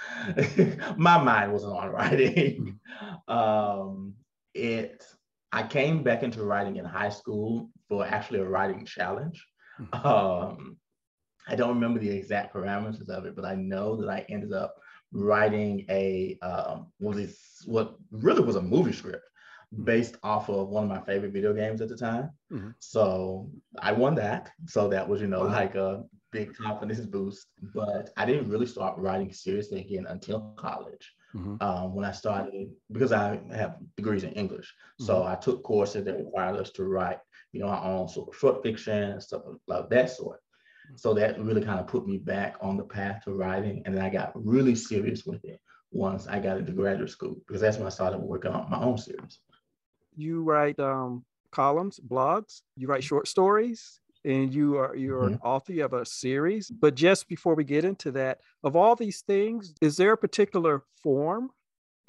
my 0.99 1.16
mind 1.16 1.52
wasn't 1.52 1.76
on 1.76 1.88
writing. 1.90 2.78
Mm-hmm. 2.96 3.37
um, 3.37 4.14
it 4.54 5.04
I 5.56 5.62
came 5.62 6.02
back 6.02 6.22
into 6.22 6.44
writing 6.44 6.76
in 6.76 6.84
high 6.84 7.08
school 7.08 7.70
for 7.88 8.06
actually 8.06 8.40
a 8.40 8.44
writing 8.44 8.84
challenge. 8.84 9.42
Mm-hmm. 9.80 10.06
Um, 10.06 10.76
I 11.48 11.56
don't 11.56 11.74
remember 11.76 11.98
the 11.98 12.10
exact 12.10 12.54
parameters 12.54 13.08
of 13.08 13.24
it, 13.24 13.34
but 13.34 13.46
I 13.46 13.54
know 13.54 13.96
that 13.96 14.10
I 14.10 14.26
ended 14.28 14.52
up 14.52 14.74
writing 15.12 15.86
a 15.88 16.36
um, 16.42 16.88
what 16.98 17.16
is 17.16 17.38
what 17.64 17.94
really 18.10 18.42
was 18.42 18.56
a 18.56 18.60
movie 18.60 18.92
script 18.92 19.26
mm-hmm. 19.72 19.84
based 19.84 20.18
off 20.22 20.50
of 20.50 20.68
one 20.68 20.84
of 20.84 20.90
my 20.90 21.00
favorite 21.00 21.32
video 21.32 21.54
games 21.54 21.80
at 21.80 21.88
the 21.88 21.96
time. 21.96 22.32
Mm-hmm. 22.52 22.72
So 22.80 23.50
I 23.78 23.92
won 23.92 24.14
that. 24.16 24.50
So 24.66 24.88
that 24.88 25.08
was, 25.08 25.22
you 25.22 25.26
know, 25.26 25.44
wow. 25.44 25.52
like 25.52 25.75
a 25.75 26.04
big 26.32 26.54
confidence 26.54 27.00
boost. 27.06 27.46
But 27.75 28.10
I 28.18 28.26
didn't 28.26 28.50
really 28.50 28.66
start 28.66 28.98
writing 28.98 29.32
seriously 29.32 29.80
again 29.80 30.04
until 30.06 30.52
college 30.58 31.14
mm-hmm. 31.37 31.57
um, 31.61 31.95
when 31.95 32.05
I 32.05 32.12
started 32.12 32.69
because 32.90 33.12
I 33.12 33.40
have 33.55 33.76
degrees 33.97 34.25
in 34.25 34.33
English. 34.33 34.66
Mm-hmm. 35.00 35.05
So 35.05 35.25
I 35.25 35.35
took 35.37 35.62
courses 35.62 36.05
that 36.05 36.19
required 36.19 36.57
us 36.57 36.71
to 36.73 36.85
write, 36.85 37.19
you 37.52 37.61
know, 37.61 37.69
our 37.69 37.85
own 37.85 38.09
sort 38.09 38.28
of 38.28 38.38
short 38.38 38.62
fiction 38.62 39.02
and 39.12 39.23
stuff 39.23 39.43
like 39.66 39.88
that 39.90 40.11
sort. 40.11 40.38
Mm-hmm. 40.38 40.97
So 40.97 41.14
that 41.14 41.40
really 41.40 41.64
kind 41.64 41.81
of 41.81 41.87
put 41.87 42.07
me 42.07 42.19
back 42.19 42.57
on 42.61 42.76
the 42.76 42.85
path 42.85 43.25
to 43.25 43.33
writing, 43.33 43.83
and 43.85 43.97
then 43.97 44.05
I 44.05 44.11
got 44.11 44.33
really 44.35 44.75
serious 44.75 45.25
with 45.25 45.45
it 45.45 45.61
once 45.93 46.26
I 46.26 46.40
got 46.40 46.59
into 46.59 46.73
graduate 46.73 47.11
school 47.11 47.37
because 47.47 47.61
that's 47.61 47.78
when 47.78 47.87
I 47.87 47.90
started 47.90 48.19
working 48.19 48.52
on 48.52 48.71
my 48.71 48.81
own 48.81 48.99
series. 48.99 49.38
You 50.16 50.43
write 50.43 50.78
um, 50.81 51.25
columns, 51.52 52.00
blogs. 52.00 52.62
You 52.76 52.88
write 52.88 53.05
short 53.05 53.28
stories 53.28 54.00
and 54.26 54.52
you 54.52 54.76
are 54.76 54.95
you're 54.95 55.23
mm-hmm. 55.23 55.35
an 55.35 55.40
author 55.42 55.73
have 55.75 55.92
a 55.92 56.04
series 56.04 56.71
but 56.71 56.95
just 56.95 57.28
before 57.28 57.54
we 57.54 57.64
get 57.64 57.85
into 57.85 58.11
that 58.11 58.40
of 58.64 58.76
all 58.76 58.95
these 58.95 59.23
things 59.23 59.75
is 59.80 59.97
there 59.97 60.12
a 60.12 60.18
particular 60.18 60.83
form 61.02 61.50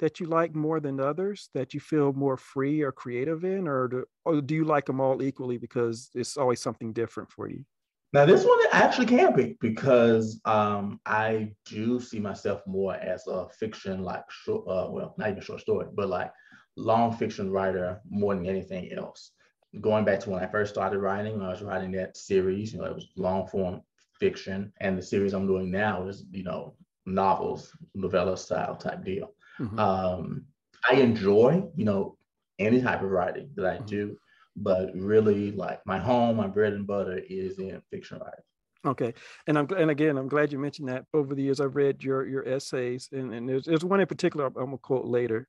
that 0.00 0.20
you 0.20 0.26
like 0.26 0.54
more 0.54 0.80
than 0.80 1.00
others 1.00 1.48
that 1.54 1.72
you 1.72 1.80
feel 1.80 2.12
more 2.12 2.36
free 2.36 2.82
or 2.82 2.92
creative 2.92 3.44
in 3.44 3.66
or 3.66 3.88
do, 3.88 4.04
or 4.24 4.40
do 4.40 4.54
you 4.54 4.64
like 4.64 4.86
them 4.86 5.00
all 5.00 5.22
equally 5.22 5.56
because 5.56 6.10
it's 6.14 6.36
always 6.36 6.60
something 6.60 6.92
different 6.92 7.30
for 7.30 7.48
you 7.48 7.64
now 8.12 8.24
this 8.24 8.44
one 8.44 8.58
actually 8.72 9.06
can 9.06 9.34
be 9.36 9.56
because 9.60 10.40
um, 10.46 10.98
I 11.04 11.52
do 11.66 12.00
see 12.00 12.18
myself 12.18 12.62
more 12.66 12.94
as 12.94 13.26
a 13.26 13.48
fiction 13.50 14.02
like 14.02 14.22
short, 14.30 14.64
uh, 14.66 14.88
well, 14.90 15.14
not 15.18 15.28
even 15.28 15.42
short 15.42 15.60
story, 15.60 15.88
but 15.94 16.08
like 16.08 16.32
long 16.74 17.12
fiction 17.12 17.50
writer 17.50 18.00
more 18.08 18.34
than 18.34 18.46
anything 18.46 18.90
else 18.92 19.32
going 19.80 20.04
back 20.04 20.20
to 20.20 20.30
when 20.30 20.42
I 20.42 20.46
first 20.46 20.72
started 20.72 20.98
writing, 20.98 21.40
I 21.42 21.48
was 21.48 21.62
writing 21.62 21.92
that 21.92 22.16
series, 22.16 22.72
you 22.72 22.80
know, 22.80 22.86
it 22.86 22.94
was 22.94 23.08
long 23.16 23.46
form 23.46 23.82
fiction. 24.18 24.72
And 24.80 24.96
the 24.98 25.02
series 25.02 25.34
I'm 25.34 25.46
doing 25.46 25.70
now 25.70 26.06
is, 26.08 26.24
you 26.30 26.44
know, 26.44 26.74
novels, 27.06 27.72
novella 27.94 28.36
style 28.36 28.76
type 28.76 29.04
deal. 29.04 29.34
Mm-hmm. 29.60 29.78
Um, 29.78 30.44
I 30.90 30.94
enjoy, 30.94 31.64
you 31.76 31.84
know, 31.84 32.16
any 32.58 32.80
type 32.82 33.02
of 33.02 33.10
writing 33.10 33.50
that 33.56 33.66
I 33.66 33.76
mm-hmm. 33.76 33.86
do, 33.86 34.16
but 34.56 34.90
really 34.94 35.52
like 35.52 35.80
my 35.86 35.98
home, 35.98 36.36
my 36.36 36.46
bread 36.46 36.72
and 36.72 36.86
butter 36.86 37.20
is 37.28 37.58
in 37.58 37.80
fiction 37.90 38.18
writing. 38.18 38.44
Okay, 38.86 39.12
and 39.48 39.58
I'm 39.58 39.68
and 39.76 39.90
again, 39.90 40.16
I'm 40.16 40.28
glad 40.28 40.52
you 40.52 40.58
mentioned 40.58 40.88
that. 40.88 41.04
Over 41.12 41.34
the 41.34 41.42
years, 41.42 41.60
I've 41.60 41.74
read 41.74 42.02
your 42.02 42.26
your 42.26 42.46
essays, 42.46 43.08
and, 43.10 43.34
and 43.34 43.48
there's 43.48 43.64
there's 43.64 43.84
one 43.84 44.00
in 44.00 44.06
particular 44.06 44.46
I'm, 44.46 44.52
gonna 44.52 44.78
quote 44.78 45.04
later, 45.04 45.48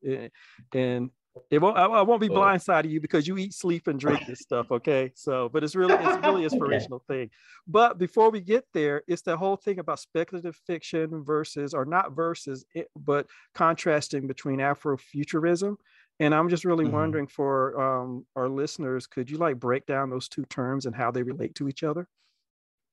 and 0.73 1.11
it 1.51 1.59
won't 1.59 1.77
I, 1.77 1.85
I 1.85 2.01
won't 2.01 2.21
be 2.21 2.29
blindsided 2.29 2.89
you 2.89 3.01
because 3.01 3.27
you 3.27 3.37
eat, 3.37 3.53
sleep, 3.53 3.87
and 3.87 3.99
drink 3.99 4.25
this 4.25 4.39
stuff. 4.39 4.67
Okay, 4.79 5.11
so 5.15 5.49
but 5.49 5.63
it's 5.63 5.75
really 5.75 5.95
it's 5.95 6.25
really 6.25 6.43
inspirational 6.49 7.03
thing. 7.07 7.29
But 7.67 7.97
before 7.97 8.29
we 8.29 8.39
get 8.39 8.65
there, 8.73 9.03
it's 9.07 9.21
the 9.21 9.35
whole 9.35 9.57
thing 9.57 9.79
about 9.79 9.99
speculative 9.99 10.55
fiction 10.67 11.23
versus 11.23 11.73
or 11.73 11.85
not 11.85 12.13
versus, 12.13 12.65
it, 12.73 12.87
but 12.95 13.27
contrasting 13.53 14.27
between 14.27 14.59
Afrofuturism 14.59 15.75
and 16.19 16.35
I'm 16.35 16.49
just 16.49 16.65
really 16.65 16.85
mm-hmm. 16.85 16.95
wondering 16.95 17.27
for 17.27 17.79
um, 17.81 18.25
our 18.35 18.49
listeners, 18.49 19.07
could 19.07 19.29
you 19.29 19.37
like 19.37 19.57
break 19.57 19.85
down 19.85 20.09
those 20.09 20.27
two 20.27 20.43
terms 20.45 20.85
and 20.85 20.95
how 20.95 21.11
they 21.11 21.23
relate 21.23 21.55
to 21.55 21.69
each 21.69 21.83
other? 21.83 22.07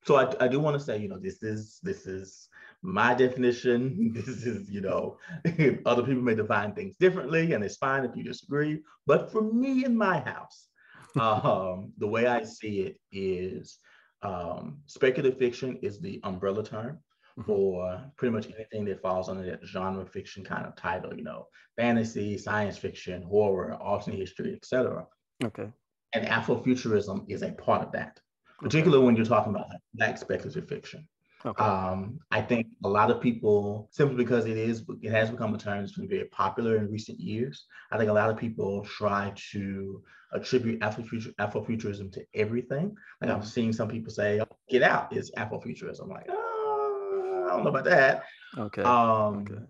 So 0.04 0.16
I, 0.16 0.32
I 0.44 0.48
do 0.48 0.60
want 0.60 0.78
to 0.78 0.84
say, 0.84 0.98
you 0.98 1.08
know, 1.08 1.18
this 1.18 1.42
is 1.42 1.80
this 1.82 2.06
is 2.06 2.48
my 2.82 3.14
definition. 3.14 4.12
This 4.14 4.28
is, 4.28 4.70
you 4.70 4.80
know, 4.80 5.18
other 5.86 6.02
people 6.02 6.22
may 6.22 6.34
define 6.34 6.72
things 6.72 6.96
differently, 6.98 7.52
and 7.52 7.64
it's 7.64 7.76
fine 7.76 8.04
if 8.04 8.16
you 8.16 8.24
disagree. 8.24 8.82
But 9.06 9.30
for 9.30 9.42
me 9.42 9.84
in 9.84 9.96
my 9.96 10.20
house, 10.20 10.68
um, 11.20 11.92
the 11.98 12.06
way 12.06 12.26
I 12.26 12.44
see 12.44 12.80
it 12.80 12.98
is 13.10 13.78
um, 14.22 14.78
speculative 14.86 15.38
fiction 15.38 15.78
is 15.82 16.00
the 16.00 16.20
umbrella 16.24 16.64
term 16.64 16.98
mm-hmm. 17.38 17.42
for 17.42 18.02
pretty 18.16 18.34
much 18.34 18.46
anything 18.46 18.84
that 18.86 19.02
falls 19.02 19.28
under 19.28 19.44
that 19.46 19.64
genre 19.64 20.06
fiction 20.06 20.44
kind 20.44 20.66
of 20.66 20.76
title, 20.76 21.14
you 21.14 21.24
know, 21.24 21.46
fantasy, 21.76 22.38
science 22.38 22.78
fiction, 22.78 23.22
horror, 23.22 23.74
alternate 23.74 24.18
history, 24.18 24.54
etc. 24.54 25.06
Okay. 25.44 25.68
And 26.12 26.26
Afrofuturism 26.26 27.24
is 27.28 27.42
a 27.42 27.52
part 27.52 27.82
of 27.82 27.92
that 27.92 28.20
particularly 28.60 28.98
okay. 28.98 29.06
when 29.06 29.16
you're 29.16 29.24
talking 29.24 29.54
about 29.54 29.66
black 29.94 30.18
speculative 30.18 30.68
fiction. 30.68 31.06
Okay. 31.44 31.62
Um, 31.62 32.18
I 32.30 32.40
think 32.40 32.68
a 32.84 32.88
lot 32.88 33.10
of 33.10 33.20
people, 33.20 33.88
simply 33.92 34.16
because 34.16 34.46
it 34.46 34.56
is, 34.56 34.84
it 35.02 35.10
has 35.10 35.30
become 35.30 35.54
a 35.54 35.58
term 35.58 35.80
that's 35.80 35.92
been 35.92 36.08
very 36.08 36.24
popular 36.26 36.76
in 36.76 36.90
recent 36.90 37.20
years. 37.20 37.66
I 37.92 37.98
think 37.98 38.10
a 38.10 38.14
lot 38.14 38.30
of 38.30 38.36
people 38.36 38.84
try 38.84 39.32
to 39.52 40.02
attribute 40.32 40.80
Afrofutur- 40.80 41.34
Afrofuturism 41.36 42.12
to 42.12 42.24
everything. 42.34 42.96
Like 43.20 43.30
I've 43.30 43.46
seen 43.46 43.72
some 43.72 43.88
people 43.88 44.12
say, 44.12 44.40
oh, 44.40 44.48
"Get 44.68 44.82
Out" 44.82 45.14
is 45.16 45.30
Afrofuturism. 45.36 46.02
I'm 46.04 46.10
like, 46.10 46.26
oh, 46.28 47.44
I 47.46 47.50
don't 47.52 47.64
know 47.64 47.70
about 47.70 47.84
that. 47.84 48.24
Okay. 48.58 48.82
Um, 48.82 49.38
okay. 49.42 49.62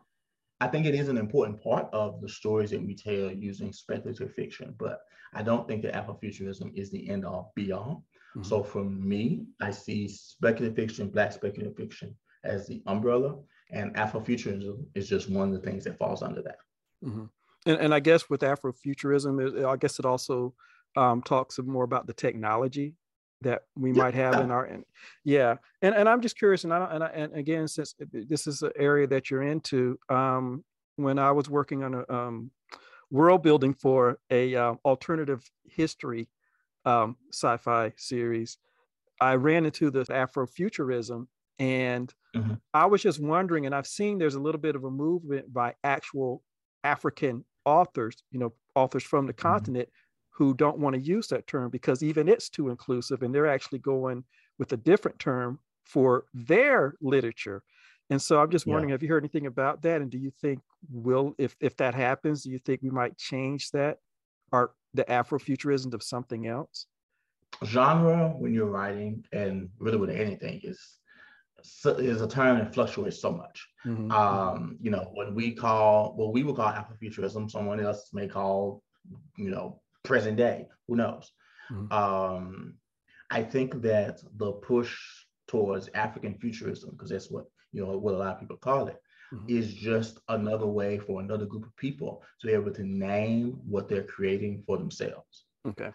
I 0.60 0.68
think 0.68 0.86
it 0.86 0.94
is 0.94 1.08
an 1.08 1.18
important 1.18 1.62
part 1.62 1.88
of 1.92 2.20
the 2.22 2.28
stories 2.28 2.70
that 2.70 2.82
we 2.82 2.94
tell 2.94 3.30
using 3.30 3.72
speculative 3.72 4.32
fiction, 4.32 4.74
but 4.78 5.00
I 5.34 5.42
don't 5.42 5.68
think 5.68 5.82
that 5.82 5.92
Afrofuturism 5.92 6.74
is 6.74 6.90
the 6.90 7.10
end 7.10 7.26
all 7.26 7.52
be 7.54 7.72
all. 7.72 8.04
Mm-hmm. 8.36 8.48
So 8.48 8.62
for 8.62 8.84
me, 8.84 9.46
I 9.60 9.70
see 9.70 10.08
speculative 10.08 10.76
fiction, 10.76 11.08
Black 11.08 11.32
speculative 11.32 11.76
fiction 11.76 12.14
as 12.44 12.66
the 12.66 12.82
umbrella, 12.86 13.36
and 13.70 13.94
Afrofuturism 13.94 14.84
is 14.94 15.08
just 15.08 15.30
one 15.30 15.48
of 15.48 15.54
the 15.54 15.66
things 15.66 15.84
that 15.84 15.98
falls 15.98 16.22
under 16.22 16.42
that. 16.42 16.58
Mm-hmm. 17.04 17.24
And, 17.66 17.80
and 17.80 17.94
I 17.94 18.00
guess 18.00 18.28
with 18.28 18.42
Afrofuturism, 18.42 19.66
I 19.66 19.76
guess 19.76 19.98
it 19.98 20.04
also 20.04 20.54
um, 20.96 21.22
talks 21.22 21.58
more 21.58 21.84
about 21.84 22.06
the 22.06 22.12
technology 22.12 22.94
that 23.42 23.62
we 23.76 23.92
yeah. 23.92 24.02
might 24.02 24.14
have 24.14 24.40
in 24.40 24.50
our 24.50 24.64
and 24.64 24.82
yeah 25.22 25.56
and 25.82 25.94
and 25.94 26.08
i'm 26.08 26.22
just 26.22 26.38
curious 26.38 26.64
and 26.64 26.72
i 26.72 26.84
and, 26.86 27.04
I, 27.04 27.08
and 27.08 27.34
again 27.34 27.68
since 27.68 27.94
this 28.10 28.46
is 28.46 28.62
an 28.62 28.72
area 28.76 29.06
that 29.08 29.30
you're 29.30 29.42
into 29.42 29.98
um 30.08 30.64
when 30.96 31.18
i 31.18 31.30
was 31.30 31.50
working 31.50 31.84
on 31.84 31.94
a 31.94 32.12
um 32.12 32.50
world 33.10 33.42
building 33.42 33.74
for 33.74 34.18
a 34.30 34.54
uh, 34.54 34.74
alternative 34.86 35.48
history 35.66 36.28
um, 36.86 37.16
sci-fi 37.30 37.92
series, 37.96 38.58
I 39.20 39.34
ran 39.34 39.66
into 39.66 39.90
the 39.90 40.04
Afrofuturism, 40.04 41.26
and 41.58 42.12
mm-hmm. 42.34 42.54
I 42.72 42.86
was 42.86 43.02
just 43.02 43.20
wondering. 43.20 43.66
And 43.66 43.74
I've 43.74 43.86
seen 43.86 44.18
there's 44.18 44.34
a 44.36 44.40
little 44.40 44.60
bit 44.60 44.76
of 44.76 44.84
a 44.84 44.90
movement 44.90 45.52
by 45.52 45.74
actual 45.84 46.42
African 46.84 47.44
authors, 47.64 48.22
you 48.30 48.38
know, 48.38 48.52
authors 48.74 49.02
from 49.02 49.26
the 49.26 49.32
mm-hmm. 49.32 49.48
continent 49.48 49.88
who 50.30 50.54
don't 50.54 50.78
want 50.78 50.94
to 50.94 51.00
use 51.00 51.28
that 51.28 51.46
term 51.46 51.70
because 51.70 52.02
even 52.02 52.28
it's 52.28 52.48
too 52.48 52.68
inclusive, 52.68 53.22
and 53.22 53.34
they're 53.34 53.46
actually 53.46 53.80
going 53.80 54.24
with 54.58 54.72
a 54.72 54.76
different 54.76 55.18
term 55.18 55.58
for 55.84 56.24
their 56.32 56.94
literature. 57.00 57.62
And 58.10 58.22
so 58.22 58.40
I'm 58.40 58.50
just 58.50 58.66
wondering, 58.66 58.90
yeah. 58.90 58.94
have 58.94 59.02
you 59.02 59.08
heard 59.08 59.24
anything 59.24 59.46
about 59.46 59.82
that? 59.82 60.00
And 60.00 60.10
do 60.10 60.18
you 60.18 60.30
think 60.30 60.60
will 60.90 61.34
if 61.38 61.56
if 61.60 61.76
that 61.78 61.94
happens, 61.94 62.44
do 62.44 62.50
you 62.50 62.58
think 62.58 62.82
we 62.82 62.90
might 62.90 63.16
change 63.18 63.70
that 63.72 63.98
art 64.52 64.72
the 64.94 65.04
Afrofuturism 65.04 65.92
of 65.94 66.02
something 66.02 66.46
else? 66.46 66.86
Genre, 67.64 68.34
when 68.36 68.52
you're 68.52 68.66
writing, 68.66 69.24
and 69.32 69.68
really 69.78 69.98
with 69.98 70.10
anything, 70.10 70.60
is 70.62 70.80
is 71.84 72.20
a 72.20 72.28
term 72.28 72.58
that 72.58 72.74
fluctuates 72.74 73.20
so 73.20 73.32
much. 73.32 73.66
Mm-hmm. 73.84 74.10
Um, 74.12 74.76
you 74.80 74.90
know, 74.90 75.10
what 75.14 75.34
we 75.34 75.52
call 75.52 76.14
what 76.16 76.32
we 76.32 76.42
would 76.42 76.56
call 76.56 76.72
Afrofuturism, 76.72 77.50
someone 77.50 77.80
else 77.80 78.10
may 78.12 78.28
call, 78.28 78.82
you 79.36 79.50
know, 79.50 79.80
present 80.04 80.36
day. 80.36 80.68
Who 80.88 80.96
knows? 80.96 81.32
Mm-hmm. 81.70 81.92
Um, 81.92 82.74
I 83.30 83.42
think 83.42 83.82
that 83.82 84.20
the 84.36 84.52
push 84.52 84.96
towards 85.48 85.88
African 85.94 86.34
futurism, 86.38 86.90
because 86.90 87.10
that's 87.10 87.30
what 87.30 87.46
you 87.72 87.84
know 87.84 87.98
what 87.98 88.14
a 88.14 88.18
lot 88.18 88.34
of 88.34 88.40
people 88.40 88.56
call 88.56 88.88
it, 88.88 88.96
mm-hmm. 89.32 89.44
is 89.48 89.72
just 89.74 90.20
another 90.28 90.66
way 90.66 90.98
for 90.98 91.20
another 91.20 91.46
group 91.46 91.64
of 91.64 91.76
people 91.76 92.22
to 92.40 92.46
be 92.46 92.52
able 92.52 92.72
to 92.72 92.84
name 92.84 93.58
what 93.66 93.88
they're 93.88 94.02
creating 94.04 94.62
for 94.66 94.78
themselves. 94.78 95.44
Okay. 95.66 95.90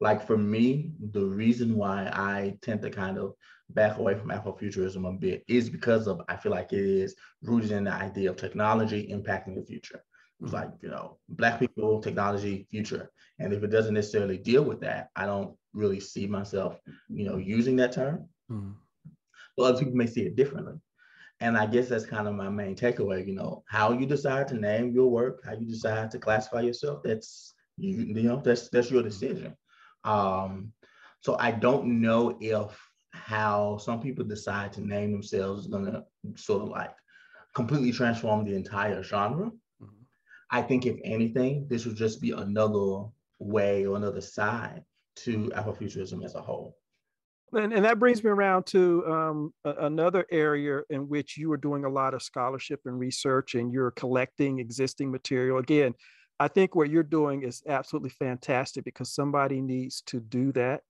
Like 0.00 0.26
for 0.26 0.36
me, 0.36 0.92
the 1.12 1.24
reason 1.24 1.76
why 1.76 2.10
I 2.12 2.56
tend 2.62 2.82
to 2.82 2.90
kind 2.90 3.18
of 3.18 3.34
back 3.70 3.98
away 3.98 4.14
from 4.14 4.30
Afrofuturism 4.30 5.08
a 5.08 5.12
bit 5.12 5.44
is 5.48 5.70
because 5.70 6.06
of 6.06 6.20
I 6.28 6.36
feel 6.36 6.52
like 6.52 6.72
it 6.72 6.84
is 6.84 7.14
rooted 7.42 7.70
in 7.70 7.84
the 7.84 7.92
idea 7.92 8.30
of 8.30 8.36
technology 8.36 9.08
impacting 9.10 9.54
the 9.54 9.64
future. 9.64 10.02
It's 10.40 10.52
mm-hmm. 10.52 10.56
like, 10.56 10.70
you 10.82 10.90
know, 10.90 11.18
black 11.28 11.60
people, 11.60 12.00
technology, 12.00 12.66
future. 12.70 13.10
And 13.38 13.52
if 13.52 13.62
it 13.62 13.68
doesn't 13.68 13.94
necessarily 13.94 14.36
deal 14.36 14.62
with 14.62 14.80
that, 14.80 15.08
I 15.16 15.26
don't 15.26 15.56
really 15.72 16.00
see 16.00 16.26
myself, 16.26 16.78
you 17.08 17.24
know, 17.24 17.36
using 17.36 17.76
that 17.76 17.92
term. 17.92 18.28
Mm-hmm. 18.50 18.72
But 19.56 19.62
other 19.62 19.78
people 19.78 19.94
may 19.94 20.06
see 20.06 20.22
it 20.22 20.36
differently. 20.36 20.74
And 21.40 21.58
I 21.58 21.66
guess 21.66 21.88
that's 21.88 22.06
kind 22.06 22.28
of 22.28 22.34
my 22.34 22.48
main 22.48 22.76
takeaway, 22.76 23.26
you 23.26 23.34
know, 23.34 23.64
how 23.66 23.92
you 23.92 24.06
decide 24.06 24.48
to 24.48 24.54
name 24.54 24.92
your 24.92 25.10
work, 25.10 25.42
how 25.44 25.52
you 25.52 25.66
decide 25.66 26.10
to 26.12 26.18
classify 26.18 26.60
yourself, 26.60 27.02
that's 27.02 27.54
you, 27.76 27.96
you 27.96 28.22
know, 28.22 28.40
that's 28.44 28.68
that's 28.68 28.90
your 28.90 29.02
decision. 29.02 29.56
Um, 30.04 30.72
so 31.20 31.36
I 31.38 31.50
don't 31.50 32.00
know 32.00 32.36
if 32.40 32.78
how 33.12 33.78
some 33.78 34.00
people 34.00 34.24
decide 34.24 34.72
to 34.74 34.86
name 34.86 35.12
themselves 35.12 35.62
is 35.62 35.66
gonna 35.68 36.04
sort 36.36 36.62
of 36.62 36.68
like 36.68 36.94
completely 37.54 37.92
transform 37.92 38.44
the 38.44 38.54
entire 38.54 39.02
genre. 39.02 39.46
Mm-hmm. 39.82 40.02
I 40.50 40.62
think 40.62 40.86
if 40.86 40.98
anything, 41.04 41.66
this 41.68 41.86
would 41.86 41.96
just 41.96 42.20
be 42.20 42.32
another 42.32 43.06
way 43.38 43.86
or 43.86 43.96
another 43.96 44.20
side 44.20 44.82
to 45.16 45.50
Afrofuturism 45.54 46.24
as 46.24 46.34
a 46.34 46.40
whole. 46.40 46.76
And, 47.56 47.72
and 47.72 47.84
that 47.84 47.98
brings 47.98 48.22
me 48.22 48.30
around 48.30 48.66
to 48.66 49.06
um, 49.06 49.54
another 49.64 50.26
area 50.30 50.80
in 50.90 51.08
which 51.08 51.36
you 51.36 51.50
are 51.52 51.56
doing 51.56 51.84
a 51.84 51.88
lot 51.88 52.14
of 52.14 52.22
scholarship 52.22 52.80
and 52.84 52.98
research 52.98 53.54
and 53.54 53.72
you're 53.72 53.90
collecting 53.92 54.58
existing 54.58 55.10
material. 55.10 55.58
Again, 55.58 55.94
I 56.40 56.48
think 56.48 56.74
what 56.74 56.90
you're 56.90 57.02
doing 57.02 57.42
is 57.42 57.62
absolutely 57.68 58.10
fantastic 58.10 58.84
because 58.84 59.14
somebody 59.14 59.60
needs 59.60 60.02
to 60.06 60.20
do 60.20 60.52
that. 60.52 60.82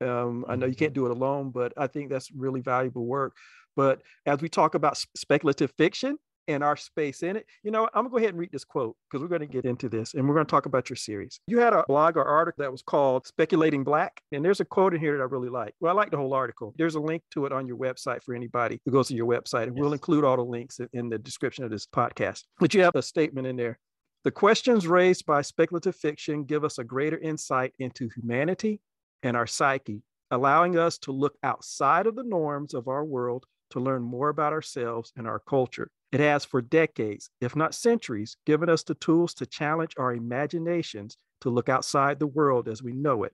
Um, 0.00 0.44
I 0.48 0.56
know 0.56 0.66
you 0.66 0.74
can't 0.74 0.94
mm-hmm. 0.94 1.04
do 1.04 1.06
it 1.06 1.16
alone, 1.16 1.50
but 1.50 1.72
I 1.76 1.86
think 1.86 2.10
that's 2.10 2.30
really 2.30 2.60
valuable 2.60 3.04
work. 3.04 3.36
But 3.76 4.00
as 4.26 4.40
we 4.40 4.48
talk 4.48 4.74
about 4.74 4.96
speculative 5.16 5.72
fiction, 5.76 6.18
and 6.50 6.64
our 6.64 6.76
space 6.76 7.22
in 7.22 7.36
it. 7.36 7.46
You 7.62 7.70
know, 7.70 7.84
I'm 7.94 8.04
gonna 8.04 8.10
go 8.10 8.16
ahead 8.18 8.30
and 8.30 8.38
read 8.38 8.52
this 8.52 8.64
quote 8.64 8.96
because 9.08 9.22
we're 9.22 9.28
gonna 9.28 9.46
get 9.46 9.64
into 9.64 9.88
this 9.88 10.14
and 10.14 10.28
we're 10.28 10.34
gonna 10.34 10.44
talk 10.44 10.66
about 10.66 10.90
your 10.90 10.96
series. 10.96 11.40
You 11.46 11.58
had 11.58 11.72
a 11.72 11.84
blog 11.86 12.16
or 12.16 12.24
article 12.24 12.62
that 12.62 12.72
was 12.72 12.82
called 12.82 13.26
Speculating 13.26 13.84
Black, 13.84 14.20
and 14.32 14.44
there's 14.44 14.60
a 14.60 14.64
quote 14.64 14.94
in 14.94 15.00
here 15.00 15.16
that 15.16 15.22
I 15.22 15.26
really 15.26 15.48
like. 15.48 15.74
Well, 15.80 15.92
I 15.92 15.94
like 15.94 16.10
the 16.10 16.16
whole 16.16 16.34
article. 16.34 16.74
There's 16.76 16.94
a 16.94 17.00
link 17.00 17.22
to 17.32 17.46
it 17.46 17.52
on 17.52 17.66
your 17.66 17.76
website 17.76 18.22
for 18.22 18.34
anybody 18.34 18.80
who 18.84 18.90
goes 18.90 19.08
to 19.08 19.14
your 19.14 19.26
website, 19.26 19.64
and 19.64 19.76
yes. 19.76 19.82
we'll 19.82 19.92
include 19.92 20.24
all 20.24 20.36
the 20.36 20.42
links 20.42 20.80
in 20.92 21.08
the 21.08 21.18
description 21.18 21.64
of 21.64 21.70
this 21.70 21.86
podcast. 21.86 22.44
But 22.58 22.74
you 22.74 22.82
have 22.82 22.94
a 22.94 23.02
statement 23.02 23.46
in 23.46 23.56
there. 23.56 23.78
The 24.22 24.30
questions 24.30 24.86
raised 24.86 25.24
by 25.24 25.40
speculative 25.42 25.96
fiction 25.96 26.44
give 26.44 26.62
us 26.62 26.78
a 26.78 26.84
greater 26.84 27.18
insight 27.18 27.72
into 27.78 28.10
humanity 28.14 28.80
and 29.22 29.36
our 29.36 29.46
psyche, 29.46 30.02
allowing 30.30 30.78
us 30.78 30.98
to 30.98 31.12
look 31.12 31.36
outside 31.42 32.06
of 32.06 32.16
the 32.16 32.22
norms 32.22 32.74
of 32.74 32.86
our 32.86 33.04
world 33.04 33.46
to 33.70 33.80
learn 33.80 34.02
more 34.02 34.28
about 34.28 34.52
ourselves 34.52 35.12
and 35.16 35.26
our 35.26 35.38
culture. 35.38 35.90
It 36.12 36.20
has 36.20 36.44
for 36.44 36.60
decades, 36.60 37.30
if 37.40 37.54
not 37.54 37.74
centuries, 37.74 38.36
given 38.44 38.68
us 38.68 38.82
the 38.82 38.96
tools 38.96 39.32
to 39.34 39.46
challenge 39.46 39.94
our 39.96 40.12
imaginations 40.12 41.16
to 41.42 41.50
look 41.50 41.68
outside 41.68 42.18
the 42.18 42.26
world 42.26 42.68
as 42.68 42.82
we 42.82 42.92
know 42.92 43.24
it. 43.24 43.32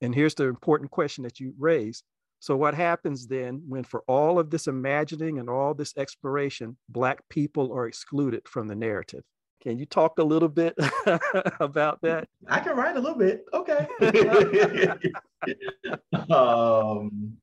And 0.00 0.14
here's 0.14 0.34
the 0.34 0.44
important 0.44 0.90
question 0.90 1.24
that 1.24 1.40
you 1.40 1.54
raised. 1.58 2.04
So, 2.40 2.56
what 2.56 2.74
happens 2.74 3.26
then 3.26 3.62
when, 3.66 3.84
for 3.84 4.02
all 4.06 4.38
of 4.38 4.50
this 4.50 4.66
imagining 4.66 5.38
and 5.38 5.48
all 5.48 5.74
this 5.74 5.96
exploration, 5.96 6.76
Black 6.88 7.20
people 7.28 7.72
are 7.72 7.86
excluded 7.86 8.46
from 8.46 8.68
the 8.68 8.74
narrative? 8.74 9.22
Can 9.62 9.78
you 9.78 9.86
talk 9.86 10.18
a 10.18 10.22
little 10.22 10.48
bit 10.48 10.74
about 11.60 12.00
that? 12.02 12.28
I 12.46 12.60
can 12.60 12.76
write 12.76 12.96
a 12.96 13.00
little 13.00 13.18
bit. 13.18 13.46
Okay. 13.52 13.88
um, 16.30 17.36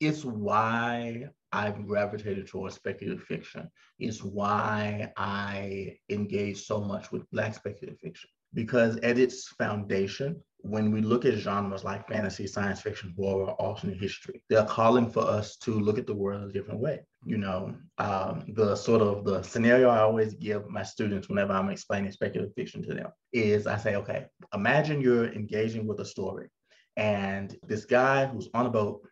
it's 0.00 0.24
why 0.24 1.28
I've 1.54 1.86
gravitated 1.86 2.48
towards 2.48 2.74
speculative 2.74 3.22
fiction. 3.22 3.70
It's 4.00 4.24
why 4.24 5.12
I 5.16 5.98
engage 6.10 6.66
so 6.66 6.80
much 6.80 7.12
with 7.12 7.30
Black 7.30 7.54
speculative 7.54 8.00
fiction. 8.00 8.28
Because 8.52 8.96
at 8.98 9.18
its 9.18 9.48
foundation, 9.48 10.40
when 10.58 10.90
we 10.90 11.00
look 11.00 11.24
at 11.24 11.34
genres 11.34 11.84
like 11.84 12.08
fantasy, 12.08 12.46
science 12.46 12.80
fiction, 12.80 13.14
horror, 13.16 13.50
alternate 13.52 14.00
history, 14.00 14.42
they're 14.48 14.64
calling 14.64 15.08
for 15.10 15.22
us 15.22 15.56
to 15.58 15.78
look 15.78 15.98
at 15.98 16.06
the 16.06 16.14
world 16.14 16.48
a 16.48 16.52
different 16.52 16.80
way. 16.80 17.00
You 17.24 17.38
know, 17.38 17.74
um, 17.98 18.44
the 18.48 18.74
sort 18.74 19.02
of 19.02 19.24
the 19.24 19.42
scenario 19.42 19.88
I 19.88 20.00
always 20.00 20.34
give 20.34 20.68
my 20.68 20.82
students 20.82 21.28
whenever 21.28 21.52
I'm 21.52 21.70
explaining 21.70 22.12
speculative 22.12 22.54
fiction 22.54 22.82
to 22.84 22.94
them 22.94 23.10
is 23.32 23.66
I 23.66 23.76
say, 23.76 23.96
okay, 23.96 24.26
imagine 24.52 25.00
you're 25.00 25.32
engaging 25.32 25.86
with 25.86 26.00
a 26.00 26.04
story, 26.04 26.48
and 26.96 27.56
this 27.66 27.84
guy 27.84 28.26
who's 28.26 28.48
on 28.54 28.66
a 28.66 28.70
boat, 28.70 29.06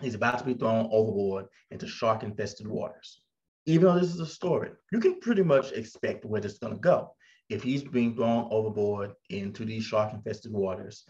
he's 0.00 0.14
about 0.14 0.38
to 0.38 0.44
be 0.44 0.54
thrown 0.54 0.88
overboard 0.90 1.46
into 1.70 1.86
shark-infested 1.86 2.66
waters. 2.66 3.20
Even 3.66 3.86
though 3.86 3.98
this 3.98 4.14
is 4.14 4.20
a 4.20 4.26
story, 4.26 4.70
you 4.92 5.00
can 5.00 5.20
pretty 5.20 5.42
much 5.42 5.72
expect 5.72 6.24
where 6.24 6.40
this 6.40 6.52
is 6.52 6.58
going 6.58 6.74
to 6.74 6.80
go 6.80 7.10
if 7.48 7.62
he's 7.62 7.82
being 7.82 8.14
thrown 8.14 8.48
overboard 8.50 9.12
into 9.30 9.64
these 9.64 9.84
shark 9.84 10.12
infested 10.12 10.52
waters, 10.52 11.04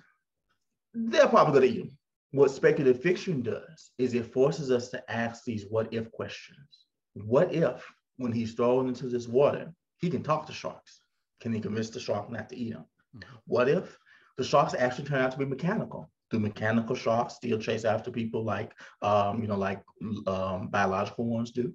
they're 0.94 1.28
probably 1.28 1.60
going 1.60 1.72
to 1.72 1.78
eat 1.78 1.84
him. 1.86 1.98
What 2.30 2.50
speculative 2.50 3.02
fiction 3.02 3.42
does 3.42 3.90
is 3.98 4.14
it 4.14 4.32
forces 4.32 4.70
us 4.70 4.88
to 4.90 5.10
ask 5.10 5.44
these 5.44 5.66
what 5.68 5.92
if 5.92 6.10
questions. 6.12 6.86
What 7.14 7.52
if, 7.54 7.84
when 8.16 8.32
he's 8.32 8.54
thrown 8.54 8.88
into 8.88 9.08
this 9.08 9.26
water, 9.26 9.72
he 9.98 10.10
can 10.10 10.22
talk 10.22 10.46
to 10.46 10.52
sharks? 10.52 11.00
Can 11.40 11.52
he 11.52 11.60
convince 11.60 11.90
the 11.90 12.00
shark 12.00 12.30
not 12.30 12.48
to 12.50 12.56
eat 12.56 12.74
him? 12.74 12.84
Mm-hmm. 13.16 13.36
What 13.46 13.68
if 13.68 13.98
the 14.36 14.44
sharks 14.44 14.74
actually 14.74 15.08
turn 15.08 15.22
out 15.22 15.32
to 15.32 15.38
be 15.38 15.46
mechanical? 15.46 16.10
Do 16.30 16.38
mechanical 16.38 16.94
sharks 16.94 17.34
still 17.34 17.58
chase 17.58 17.84
after 17.84 18.10
people 18.10 18.44
like, 18.44 18.72
um, 19.02 19.40
you 19.40 19.48
know, 19.48 19.56
like 19.56 19.82
um, 20.26 20.68
biological 20.68 21.26
ones 21.26 21.50
do? 21.50 21.72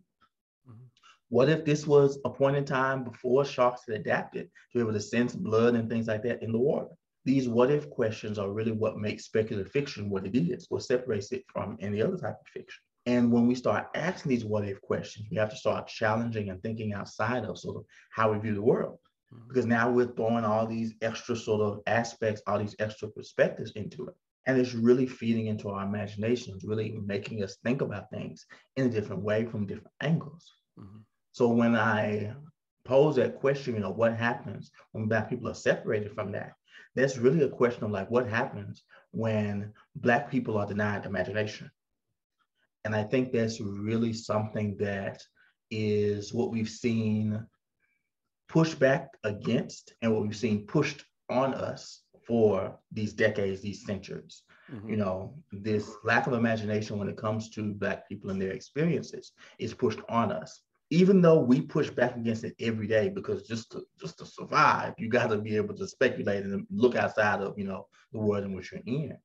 What 1.30 1.50
if 1.50 1.66
this 1.66 1.88
was 1.88 2.20
a 2.26 2.30
point 2.30 2.58
in 2.58 2.64
time 2.64 3.04
before 3.04 3.44
sharks 3.44 3.82
had 3.88 3.96
adapted 3.96 4.46
to 4.46 4.78
be 4.78 4.80
able 4.82 4.94
to 4.94 5.00
sense 5.00 5.36
blood 5.36 5.74
and 5.74 5.90
things 5.90 6.06
like 6.06 6.22
that 6.22 6.44
in 6.44 6.52
the 6.52 6.60
water? 6.60 6.90
These 7.26 7.50
what 7.50 7.72
if 7.72 7.90
questions 7.90 8.38
are 8.38 8.52
really 8.52 8.72
what 8.72 9.00
makes 9.00 9.26
speculative 9.26 9.72
fiction 9.72 10.12
what 10.12 10.28
it 10.28 10.38
is, 10.38 10.68
what 10.70 10.84
separates 10.84 11.32
it 11.32 11.44
from 11.52 11.78
any 11.80 12.04
other 12.04 12.18
type 12.18 12.36
of 12.40 12.48
fiction. 12.48 12.84
And 13.08 13.32
when 13.32 13.48
we 13.48 13.56
start 13.56 13.88
asking 13.96 14.30
these 14.30 14.46
what 14.46 14.66
if 14.66 14.80
questions, 14.82 15.26
we 15.32 15.38
have 15.38 15.50
to 15.50 15.56
start 15.56 15.88
challenging 15.88 16.50
and 16.50 16.62
thinking 16.62 16.94
outside 16.94 17.46
of 17.46 17.58
sort 17.58 17.78
of 17.78 17.86
how 18.12 18.32
we 18.32 18.38
view 18.38 18.54
the 18.54 18.62
world. 18.62 19.00
Mm-hmm. 19.34 19.48
Because 19.48 19.66
now 19.66 19.90
we're 19.90 20.14
throwing 20.14 20.46
all 20.46 20.68
these 20.68 20.94
extra 21.02 21.36
sort 21.36 21.62
of 21.62 21.82
aspects, 21.88 22.44
all 22.46 22.60
these 22.60 22.76
extra 22.78 23.08
perspectives 23.08 23.72
into 23.72 24.08
it. 24.08 24.16
And 24.46 24.58
it's 24.58 24.74
really 24.74 25.08
feeding 25.08 25.48
into 25.48 25.70
our 25.70 25.86
imaginations, 25.86 26.64
really 26.64 27.00
making 27.06 27.44
us 27.44 27.58
think 27.64 27.82
about 27.82 28.10
things 28.10 28.46
in 28.76 28.88
a 28.88 28.90
different 28.90 29.22
way 29.22 29.46
from 29.46 29.66
different 29.66 29.94
angles. 30.02 30.52
Mm-hmm. 30.78 31.00
So 31.32 31.48
when 31.48 31.76
I 31.76 32.34
pose 32.86 33.16
that 33.16 33.40
question, 33.40 33.76
you 33.76 33.80
know, 33.80 33.92
what 33.92 34.16
happens 34.16 34.70
when 34.92 35.08
Black 35.08 35.30
people 35.30 35.50
are 35.50 35.56
separated 35.56 36.14
from 36.14 36.32
that? 36.34 36.54
That's 36.96 37.18
really 37.18 37.44
a 37.44 37.50
question 37.50 37.86
of 37.86 37.92
like, 37.92 38.12
what 38.12 38.28
happens 38.28 38.84
when 39.12 39.74
Black 39.96 40.30
people 40.30 40.58
are 40.58 40.68
denied 40.68 41.06
imagination? 41.06 41.72
And 42.86 42.94
I 42.94 43.04
think 43.04 43.32
that's 43.32 43.62
really 43.62 44.14
something 44.14 44.76
that 44.78 45.24
is 45.72 46.34
what 46.34 46.52
we've 46.52 46.70
seen 46.70 47.48
pushed 48.50 48.78
back 48.78 49.10
against 49.24 49.94
and 50.02 50.14
what 50.14 50.22
we've 50.22 50.36
seen 50.36 50.68
pushed 50.68 51.04
on 51.30 51.54
us 51.54 52.03
for 52.26 52.78
these 52.92 53.14
decades, 53.14 53.62
these 53.62 53.86
centuries. 53.86 54.44
Mm-hmm. 54.72 54.90
You 54.90 54.98
know, 54.98 55.36
this 55.52 55.92
lack 56.04 56.28
of 56.28 56.34
imagination 56.34 56.98
when 56.98 57.10
it 57.10 57.18
comes 57.18 57.50
to 57.52 57.74
Black 57.74 58.08
people 58.08 58.30
and 58.30 58.42
their 58.42 58.52
experiences 58.52 59.34
is 59.60 59.74
pushed 59.74 60.00
on 60.10 60.32
us. 60.32 60.62
Even 60.90 61.22
though 61.22 61.40
we 61.40 61.62
push 61.62 61.90
back 61.90 62.16
against 62.16 62.44
it 62.44 62.56
every 62.60 62.88
day 62.88 63.10
because 63.10 63.48
just 63.48 63.72
to 63.72 63.84
just 64.00 64.20
to 64.20 64.26
survive 64.26 64.94
you 65.00 65.10
got 65.10 65.28
to 65.28 65.38
be 65.38 65.56
able 65.56 65.74
to 65.76 65.88
speculate 65.88 66.44
and 66.44 66.68
look 66.70 66.96
outside 66.96 67.42
of 67.42 67.58
you 67.58 67.64
know 67.64 67.88
the 68.12 68.20
world 68.20 68.44
in 68.44 68.54
which 68.54 68.72
you're 68.72 68.82
in. 68.86 69.18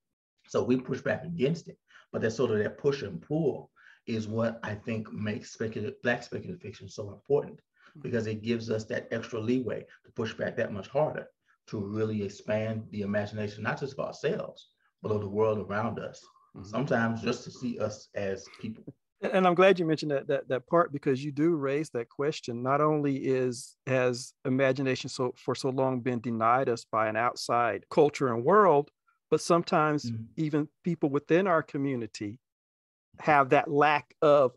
So 0.46 0.62
we 0.64 0.80
push 0.80 1.02
back 1.02 1.24
against 1.24 1.68
it. 1.68 1.78
But 2.10 2.22
that 2.22 2.30
sort 2.30 2.52
of 2.52 2.58
that 2.58 2.78
push 2.78 3.02
and 3.02 3.20
pull 3.20 3.70
is 4.08 4.26
what 4.26 4.58
i 4.64 4.74
think 4.74 5.12
makes 5.12 5.52
speculative 5.52 6.00
black 6.02 6.22
speculative 6.22 6.60
fiction 6.62 6.88
so 6.88 7.10
important 7.10 7.60
because 8.02 8.26
it 8.26 8.42
gives 8.42 8.70
us 8.70 8.84
that 8.84 9.06
extra 9.10 9.38
leeway 9.38 9.84
to 10.04 10.10
push 10.12 10.32
back 10.34 10.56
that 10.56 10.72
much 10.72 10.88
harder 10.88 11.28
to 11.68 11.78
really 11.78 12.22
expand 12.22 12.84
the 12.90 13.02
imagination 13.02 13.62
not 13.62 13.78
just 13.78 13.92
of 13.94 14.00
ourselves 14.00 14.68
but 15.02 15.12
of 15.12 15.20
the 15.20 15.28
world 15.28 15.58
around 15.58 15.98
us 15.98 16.24
mm-hmm. 16.56 16.66
sometimes 16.66 17.22
just 17.22 17.44
to 17.44 17.50
see 17.50 17.78
us 17.78 18.08
as 18.14 18.46
people 18.60 18.84
and 19.20 19.46
I'm 19.46 19.54
glad 19.54 19.78
you 19.78 19.84
mentioned 19.84 20.12
that 20.12 20.28
that 20.28 20.48
that 20.48 20.66
part 20.66 20.92
because 20.92 21.24
you 21.24 21.32
do 21.32 21.56
raise 21.56 21.90
that 21.90 22.08
question. 22.08 22.62
Not 22.62 22.80
only 22.80 23.16
is 23.16 23.76
has 23.86 24.32
imagination 24.44 25.10
so 25.10 25.34
for 25.36 25.54
so 25.54 25.70
long 25.70 26.00
been 26.00 26.20
denied 26.20 26.68
us 26.68 26.84
by 26.90 27.08
an 27.08 27.16
outside 27.16 27.84
culture 27.90 28.32
and 28.32 28.44
world, 28.44 28.90
but 29.30 29.40
sometimes 29.40 30.04
mm-hmm. 30.04 30.22
even 30.36 30.68
people 30.84 31.08
within 31.08 31.46
our 31.46 31.62
community 31.62 32.38
have 33.18 33.50
that 33.50 33.70
lack 33.70 34.14
of 34.22 34.52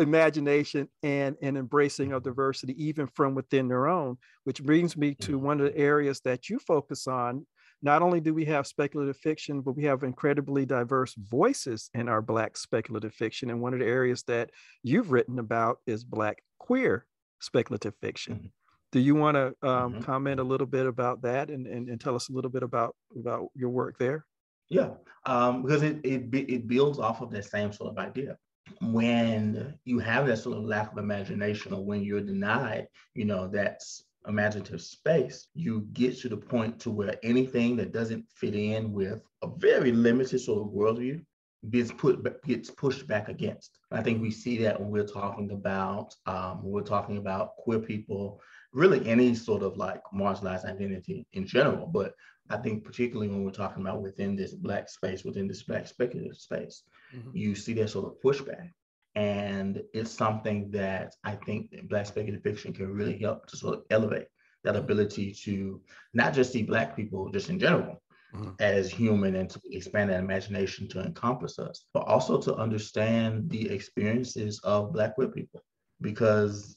imagination 0.00 0.88
and 1.02 1.36
an 1.42 1.56
embracing 1.56 2.12
of 2.12 2.22
diversity 2.22 2.74
even 2.82 3.06
from 3.14 3.34
within 3.34 3.68
their 3.68 3.86
own 3.86 4.16
which 4.44 4.62
brings 4.62 4.96
me 4.96 5.14
to 5.14 5.38
one 5.38 5.60
of 5.60 5.66
the 5.66 5.78
areas 5.78 6.20
that 6.24 6.48
you 6.48 6.58
focus 6.58 7.06
on 7.06 7.46
not 7.82 8.02
only 8.02 8.20
do 8.20 8.34
we 8.34 8.44
have 8.44 8.66
speculative 8.66 9.16
fiction, 9.16 9.62
but 9.62 9.72
we 9.72 9.84
have 9.84 10.02
incredibly 10.02 10.66
diverse 10.66 11.14
voices 11.14 11.90
in 11.94 12.08
our 12.08 12.20
Black 12.20 12.56
speculative 12.56 13.14
fiction. 13.14 13.50
And 13.50 13.60
one 13.60 13.72
of 13.72 13.80
the 13.80 13.86
areas 13.86 14.22
that 14.24 14.50
you've 14.82 15.10
written 15.10 15.38
about 15.38 15.78
is 15.86 16.04
Black 16.04 16.42
queer 16.58 17.06
speculative 17.40 17.94
fiction. 18.00 18.34
Mm-hmm. 18.34 18.46
Do 18.92 19.00
you 19.00 19.14
want 19.14 19.36
to 19.36 19.46
um, 19.66 19.92
mm-hmm. 19.92 20.00
comment 20.00 20.40
a 20.40 20.44
little 20.44 20.66
bit 20.66 20.86
about 20.86 21.22
that 21.22 21.48
and, 21.48 21.66
and, 21.66 21.88
and, 21.88 22.00
tell 22.00 22.16
us 22.16 22.28
a 22.28 22.32
little 22.32 22.50
bit 22.50 22.64
about, 22.64 22.96
about 23.16 23.46
your 23.54 23.70
work 23.70 23.96
there? 23.98 24.26
Yeah, 24.68 24.90
um, 25.26 25.62
because 25.62 25.82
it, 25.82 26.00
it, 26.04 26.28
it 26.32 26.66
builds 26.66 26.98
off 26.98 27.20
of 27.22 27.30
that 27.30 27.44
same 27.44 27.72
sort 27.72 27.90
of 27.90 27.98
idea 27.98 28.36
when 28.80 29.74
you 29.84 29.98
have 29.98 30.26
that 30.26 30.38
sort 30.38 30.58
of 30.58 30.64
lack 30.64 30.92
of 30.92 30.98
imagination 30.98 31.72
or 31.72 31.84
when 31.84 32.02
you're 32.02 32.20
denied, 32.20 32.86
you 33.14 33.24
know, 33.24 33.48
that's 33.48 34.04
imaginative 34.26 34.82
space, 34.82 35.48
you 35.54 35.86
get 35.92 36.18
to 36.18 36.28
the 36.28 36.36
point 36.36 36.78
to 36.80 36.90
where 36.90 37.16
anything 37.22 37.76
that 37.76 37.92
doesn't 37.92 38.26
fit 38.34 38.54
in 38.54 38.92
with 38.92 39.20
a 39.42 39.48
very 39.56 39.92
limited 39.92 40.40
sort 40.40 40.66
of 40.66 40.74
worldview 40.74 41.24
gets 41.68 41.92
put 41.92 42.42
gets 42.44 42.70
pushed 42.70 43.06
back 43.06 43.28
against. 43.28 43.78
I 43.90 44.02
think 44.02 44.22
we 44.22 44.30
see 44.30 44.56
that 44.62 44.80
when 44.80 44.90
we're 44.90 45.06
talking 45.06 45.50
about 45.50 46.14
um, 46.26 46.62
when 46.62 46.72
we're 46.72 46.82
talking 46.82 47.18
about 47.18 47.56
queer 47.56 47.78
people, 47.78 48.40
really 48.72 49.06
any 49.06 49.34
sort 49.34 49.62
of 49.62 49.76
like 49.76 50.00
marginalized 50.14 50.64
identity 50.64 51.26
in 51.32 51.46
general. 51.46 51.86
But 51.86 52.14
I 52.50 52.56
think 52.56 52.84
particularly 52.84 53.28
when 53.28 53.44
we're 53.44 53.52
talking 53.52 53.82
about 53.82 54.02
within 54.02 54.36
this 54.36 54.54
black 54.54 54.88
space, 54.88 55.24
within 55.24 55.46
this 55.46 55.62
black 55.62 55.86
speculative 55.86 56.36
space, 56.36 56.82
mm-hmm. 57.14 57.30
you 57.32 57.54
see 57.54 57.72
that 57.74 57.90
sort 57.90 58.06
of 58.06 58.20
pushback. 58.22 58.70
And 59.14 59.82
it's 59.92 60.10
something 60.10 60.70
that 60.70 61.14
I 61.24 61.34
think 61.34 61.88
Black 61.88 62.06
speculative 62.06 62.44
fiction 62.44 62.72
can 62.72 62.92
really 62.94 63.18
help 63.18 63.46
to 63.46 63.56
sort 63.56 63.74
of 63.78 63.84
elevate 63.90 64.26
that 64.62 64.76
ability 64.76 65.32
to 65.44 65.80
not 66.14 66.32
just 66.32 66.52
see 66.52 66.62
Black 66.62 66.94
people 66.94 67.28
just 67.30 67.50
in 67.50 67.58
general 67.58 68.00
mm-hmm. 68.32 68.50
as 68.60 68.88
human 68.88 69.34
and 69.34 69.50
to 69.50 69.60
expand 69.72 70.10
that 70.10 70.20
imagination 70.20 70.86
to 70.90 71.00
encompass 71.00 71.58
us, 71.58 71.86
but 71.92 72.06
also 72.06 72.40
to 72.40 72.54
understand 72.54 73.50
the 73.50 73.68
experiences 73.70 74.60
of 74.62 74.92
Black 74.92 75.16
queer 75.16 75.28
people. 75.28 75.60
Because, 76.00 76.76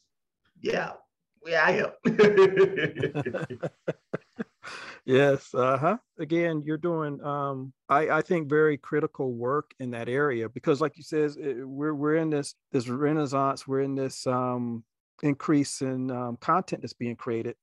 yeah, 0.59 0.93
yeah, 1.45 1.63
I 1.65 1.71
am. 1.83 3.59
Yes 5.05 5.53
uh-huh. 5.53 5.97
Again 6.19 6.63
you're 6.65 6.77
doing 6.77 7.21
um 7.23 7.73
i 7.89 8.09
i 8.09 8.21
think 8.21 8.49
very 8.49 8.77
critical 8.77 9.33
work 9.33 9.71
in 9.79 9.91
that 9.91 10.07
area 10.07 10.47
because 10.49 10.81
like 10.81 10.97
you 10.97 11.03
says 11.03 11.37
it, 11.37 11.67
we're 11.67 11.93
we're 11.93 12.15
in 12.15 12.29
this 12.29 12.55
this 12.71 12.87
renaissance 12.87 13.67
we're 13.67 13.81
in 13.81 13.95
this 13.95 14.25
um 14.27 14.83
increase 15.21 15.81
in 15.81 16.11
um, 16.11 16.37
content 16.37 16.81
that's 16.81 16.93
being 16.93 17.15
created 17.15 17.55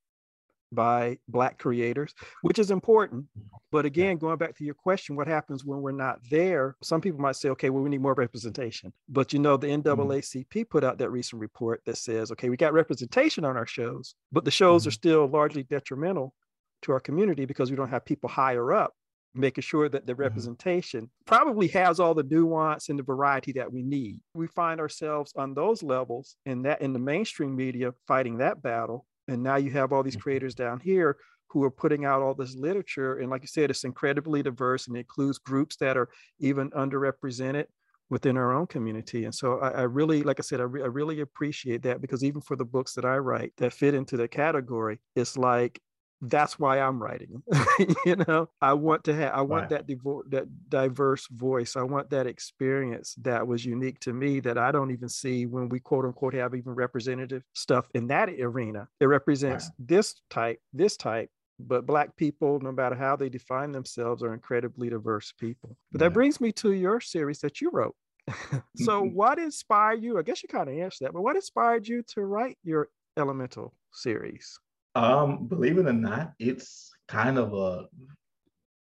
by 0.72 1.18
black 1.28 1.58
creators 1.58 2.14
which 2.42 2.58
is 2.58 2.70
important. 2.70 3.26
But 3.72 3.84
again 3.84 4.18
going 4.18 4.38
back 4.38 4.56
to 4.58 4.64
your 4.64 4.74
question 4.74 5.16
what 5.16 5.26
happens 5.26 5.64
when 5.64 5.80
we're 5.80 5.92
not 5.92 6.20
there? 6.30 6.76
Some 6.82 7.00
people 7.00 7.20
might 7.20 7.36
say 7.36 7.48
okay 7.50 7.70
well 7.70 7.82
we 7.82 7.90
need 7.90 8.00
more 8.00 8.14
representation. 8.14 8.92
But 9.08 9.32
you 9.32 9.38
know 9.38 9.56
the 9.56 9.66
naacp 9.66 10.46
mm-hmm. 10.46 10.62
put 10.70 10.84
out 10.84 10.98
that 10.98 11.10
recent 11.10 11.40
report 11.40 11.82
that 11.86 11.96
says 11.96 12.30
okay 12.32 12.50
we 12.50 12.56
got 12.56 12.72
representation 12.72 13.44
on 13.44 13.56
our 13.56 13.66
shows 13.66 14.14
but 14.30 14.44
the 14.44 14.50
shows 14.50 14.82
mm-hmm. 14.82 14.88
are 14.88 14.92
still 14.92 15.26
largely 15.26 15.64
detrimental 15.64 16.34
to 16.82 16.92
our 16.92 17.00
community 17.00 17.44
because 17.44 17.70
we 17.70 17.76
don't 17.76 17.90
have 17.90 18.04
people 18.04 18.28
higher 18.28 18.72
up 18.72 18.94
making 19.34 19.62
sure 19.62 19.88
that 19.88 20.06
the 20.06 20.12
mm-hmm. 20.12 20.22
representation 20.22 21.02
mm-hmm. 21.02 21.24
probably 21.26 21.68
has 21.68 22.00
all 22.00 22.14
the 22.14 22.24
nuance 22.24 22.88
and 22.88 22.98
the 22.98 23.02
variety 23.02 23.52
that 23.52 23.72
we 23.72 23.82
need. 23.82 24.20
We 24.34 24.46
find 24.48 24.80
ourselves 24.80 25.32
on 25.36 25.54
those 25.54 25.82
levels 25.82 26.36
in 26.46 26.62
that 26.62 26.80
in 26.82 26.92
the 26.92 26.98
mainstream 26.98 27.54
media 27.54 27.92
fighting 28.06 28.38
that 28.38 28.62
battle 28.62 29.06
And 29.28 29.44
now 29.44 29.56
you 29.56 29.70
have 29.70 29.92
all 29.92 30.02
these 30.02 30.16
Mhm. 30.16 30.22
creators 30.22 30.56
down 30.56 30.80
here 30.80 31.16
who 31.50 31.62
are 31.62 31.70
putting 31.70 32.04
out 32.04 32.20
all 32.20 32.34
this 32.34 32.56
literature. 32.56 33.18
And 33.18 33.30
like 33.30 33.42
you 33.42 33.48
said, 33.48 33.70
it's 33.70 33.84
incredibly 33.84 34.42
diverse 34.42 34.88
and 34.88 34.96
includes 34.96 35.38
groups 35.38 35.76
that 35.76 35.96
are 35.96 36.08
even 36.40 36.70
underrepresented 36.70 37.66
within 38.08 38.36
our 38.36 38.52
own 38.52 38.66
community. 38.66 39.24
And 39.24 39.34
so 39.34 39.60
I, 39.60 39.68
I 39.68 39.82
really, 39.82 40.24
like 40.24 40.40
I 40.40 40.42
said, 40.42 40.60
I, 40.60 40.64
re- 40.64 40.82
I 40.82 40.86
really 40.86 41.20
appreciate 41.20 41.82
that 41.82 42.00
because 42.00 42.24
even 42.24 42.40
for 42.40 42.56
the 42.56 42.64
books 42.64 42.94
that 42.94 43.04
I 43.04 43.18
write 43.18 43.52
that 43.58 43.72
fit 43.72 43.94
into 43.94 44.16
the 44.16 44.26
category, 44.26 44.98
it's 45.14 45.36
like 45.38 45.80
that's 46.22 46.58
why 46.58 46.78
I'm 46.80 47.02
writing. 47.02 47.42
you 48.04 48.16
know, 48.16 48.50
I 48.60 48.74
want 48.74 49.04
to 49.04 49.14
have, 49.14 49.32
I 49.32 49.42
want 49.42 49.70
Right. 49.70 49.70
that 49.70 49.86
devo- 49.86 50.28
that 50.30 50.46
diverse 50.68 51.26
voice. 51.28 51.76
I 51.76 51.82
want 51.82 52.10
that 52.10 52.26
experience 52.26 53.14
that 53.22 53.46
was 53.46 53.64
unique 53.64 54.00
to 54.00 54.12
me 54.12 54.40
that 54.40 54.58
I 54.58 54.70
don't 54.72 54.90
even 54.90 55.08
see 55.08 55.46
when 55.46 55.68
we 55.68 55.80
quote 55.80 56.04
unquote 56.04 56.34
have 56.34 56.54
even 56.54 56.74
representative 56.74 57.42
stuff 57.54 57.88
in 57.94 58.06
that 58.08 58.28
arena. 58.28 58.88
It 59.00 59.06
represents 59.06 59.70
this 59.78 60.20
type, 60.30 60.60
this 60.72 60.96
type. 60.96 61.30
But 61.58 61.84
Black 61.84 62.16
people, 62.16 62.58
no 62.60 62.72
matter 62.72 62.94
how 62.96 63.16
they 63.16 63.28
define 63.28 63.72
themselves, 63.72 64.22
are 64.22 64.32
incredibly 64.32 64.88
diverse 64.88 65.32
people. 65.32 65.76
But 65.92 65.98
that 66.00 66.12
brings 66.14 66.40
me 66.40 66.52
to 66.52 66.72
your 66.72 67.00
series 67.00 67.40
that 67.40 67.60
you 67.60 67.70
wrote. 67.70 67.96
so, 68.76 69.02
Mhm. 69.02 69.12
what 69.12 69.38
inspired 69.38 70.02
you? 70.02 70.18
I 70.18 70.22
guess 70.22 70.42
you 70.42 70.48
kind 70.48 70.68
of 70.68 70.76
answered 70.76 71.06
that, 71.06 71.12
but 71.12 71.22
what 71.22 71.36
inspired 71.36 71.86
you 71.88 72.02
to 72.14 72.22
write 72.22 72.58
your 72.62 72.88
Elemental 73.16 73.74
series? 73.92 74.58
Um, 74.94 75.46
believe 75.46 75.78
it 75.78 75.86
or 75.86 75.92
not, 75.92 76.32
it's 76.38 76.90
kind 77.08 77.38
of 77.38 77.54
a 77.54 77.86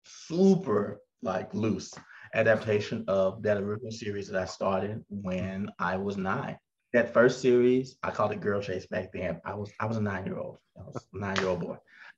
super 0.06 1.02
like 1.22 1.54
loose 1.54 1.94
adaptation 2.34 3.06
of 3.08 3.42
that 3.44 3.58
original 3.58 3.92
series 3.92 4.28
that 4.28 4.42
I 4.42 4.46
started 4.46 5.04
when 5.10 5.70
I 5.80 5.98
was 5.98 6.18
nine. 6.18 6.58
That 6.94 7.14
first 7.14 7.42
series, 7.42 7.98
I 8.04 8.12
called 8.12 8.32
it 8.32 8.42
Girl 8.42 8.62
Chase 8.62 8.86
back 8.86 9.12
then. 9.14 9.42
I 9.46 9.56
was 9.56 9.72
I 9.80 9.86
was 9.86 9.98
a 9.98 10.02
nine-year-old. 10.02 10.58
I 10.78 10.84
was 10.84 11.08
a 11.14 11.18
nine-year-old 11.18 11.60
boy. 11.60 11.78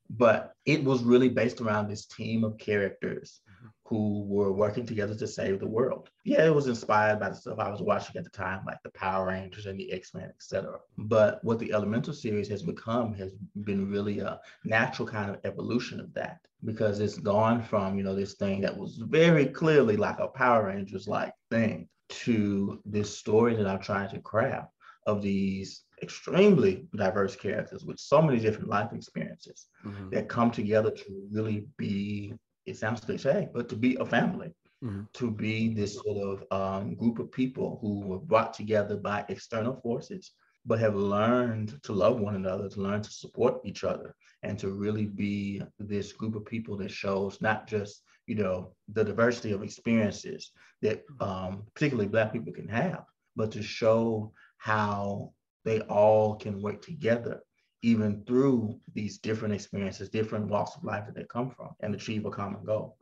But 0.10 0.54
it 0.65 0.84
was 0.84 1.04
really 1.04 1.30
based 1.30 1.62
around 1.62 1.88
this 1.88 2.06
team 2.06 2.43
of 2.43 2.58
characters 2.58 3.41
who 3.88 4.26
were 4.28 4.52
working 4.52 4.86
together 4.86 5.15
to 5.15 5.26
save 5.26 5.60
the 5.60 5.67
world. 5.67 6.10
Yeah, 6.26 6.45
it 6.45 6.54
was 6.54 6.67
inspired 6.67 7.21
by 7.21 7.30
the 7.30 7.36
stuff 7.36 7.58
I 7.58 7.69
was 7.69 7.82
watching 7.82 8.17
at 8.17 8.26
the 8.26 8.30
time, 8.30 8.63
like 8.67 8.84
the 8.84 8.89
Power 8.89 9.28
Rangers 9.28 9.65
and 9.65 9.80
the 9.80 9.93
X-Men, 9.93 10.26
etc. 10.26 10.80
But 10.97 11.41
what 11.43 11.58
the 11.58 11.71
Elemental 11.71 12.13
series 12.13 12.50
has 12.50 12.63
become 12.63 13.13
has 13.13 13.34
been 13.63 13.89
really 13.89 14.19
a 14.19 14.41
natural 14.65 15.08
kind 15.08 15.30
of 15.30 15.39
evolution 15.45 16.02
of 16.02 16.13
that 16.15 16.39
because 16.65 17.00
it's 17.00 17.17
gone 17.17 17.63
from, 17.63 17.97
you 17.97 18.04
know, 18.04 18.13
this 18.13 18.34
thing 18.34 18.60
that 18.62 18.76
was 18.78 18.97
very 18.97 19.45
clearly 19.45 19.95
like 19.95 20.19
a 20.19 20.28
Power 20.28 20.65
Rangers 20.65 21.08
like 21.08 21.34
thing 21.50 21.88
to 22.10 22.82
this 22.86 23.17
story 23.17 23.56
that 23.56 23.67
I'm 23.67 23.80
trying 23.80 24.10
to 24.10 24.19
craft 24.19 24.73
of 25.06 25.21
these 25.21 25.84
extremely 26.04 26.86
diverse 26.95 27.38
characters 27.38 27.86
with 27.86 28.00
so 28.00 28.21
many 28.21 28.39
different 28.39 28.67
life 28.67 28.91
experiences 28.91 29.67
mm-hmm. 29.86 30.10
that 30.10 30.28
come 30.28 30.52
together 30.52 30.91
to 30.91 31.28
really 31.32 31.65
be 31.78 32.34
it 32.67 32.77
sounds 32.77 33.01
cliche 33.01 33.49
but 33.53 33.69
to 33.69 33.75
be 33.75 33.95
a 33.95 34.06
family 34.06 34.51
Mhm. 34.84 35.08
to 35.13 35.32
be 35.32 35.73
this 35.73 35.93
sort 35.95 36.19
of 36.32 36.36
um, 36.60 36.93
group 37.01 37.17
of 37.19 37.32
people 37.32 37.80
who 37.82 37.93
were 38.10 38.19
brought 38.32 38.53
together 38.53 38.95
by 38.95 39.25
external 39.27 39.75
forces 39.86 40.34
but 40.67 40.80
have 40.80 40.95
learned 40.95 41.69
to 41.84 41.93
love 41.93 42.19
one 42.19 42.36
another 42.36 42.67
to 42.69 42.82
learn 42.82 43.01
to 43.01 43.10
support 43.23 43.56
each 43.69 43.84
other 43.84 44.13
and 44.43 44.60
to 44.60 44.69
really 44.84 45.08
be 45.08 45.62
this 45.80 46.13
group 46.13 46.36
of 46.36 46.45
people 46.45 46.77
that 46.77 46.91
shows 46.91 47.41
not 47.41 47.60
just 47.67 48.03
you 48.27 48.36
know 48.36 48.58
the 48.95 49.03
diversity 49.03 49.51
of 49.53 49.63
experiences 49.63 50.51
that 50.84 51.03
um, 51.27 51.63
particularly 51.73 52.10
black 52.15 52.32
people 52.32 52.53
can 52.53 52.67
have 52.67 53.03
but 53.36 53.51
to 53.51 53.63
show 53.63 54.32
how 54.58 55.32
they 55.65 55.80
all 55.99 56.36
can 56.36 56.62
work 56.62 56.82
together 56.82 57.41
even 57.83 58.23
through 58.25 58.79
these 58.93 59.19
different 59.19 59.53
experiences, 59.53 60.09
different 60.09 60.47
walks 60.47 60.75
of 60.75 60.83
life 60.83 61.05
that 61.05 61.15
they 61.15 61.25
come 61.25 61.51
from, 61.51 61.75
and 61.81 61.93
achieve 61.95 62.25
a 62.25 62.31
common 62.31 62.63
goal. 62.63 62.97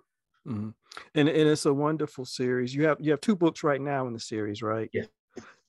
Mhm. 0.48 0.74
And 1.16 1.30
and 1.30 1.50
it's 1.50 1.66
a 1.66 1.74
wonderful 1.74 2.26
series. 2.26 2.74
You 2.76 2.86
have 2.86 2.98
you 3.02 3.12
have 3.12 3.22
two 3.22 3.36
books 3.36 3.64
right 3.64 3.82
now 3.82 4.08
in 4.08 4.14
the 4.14 4.20
series, 4.20 4.62
right? 4.62 4.92
Yes. 4.92 5.08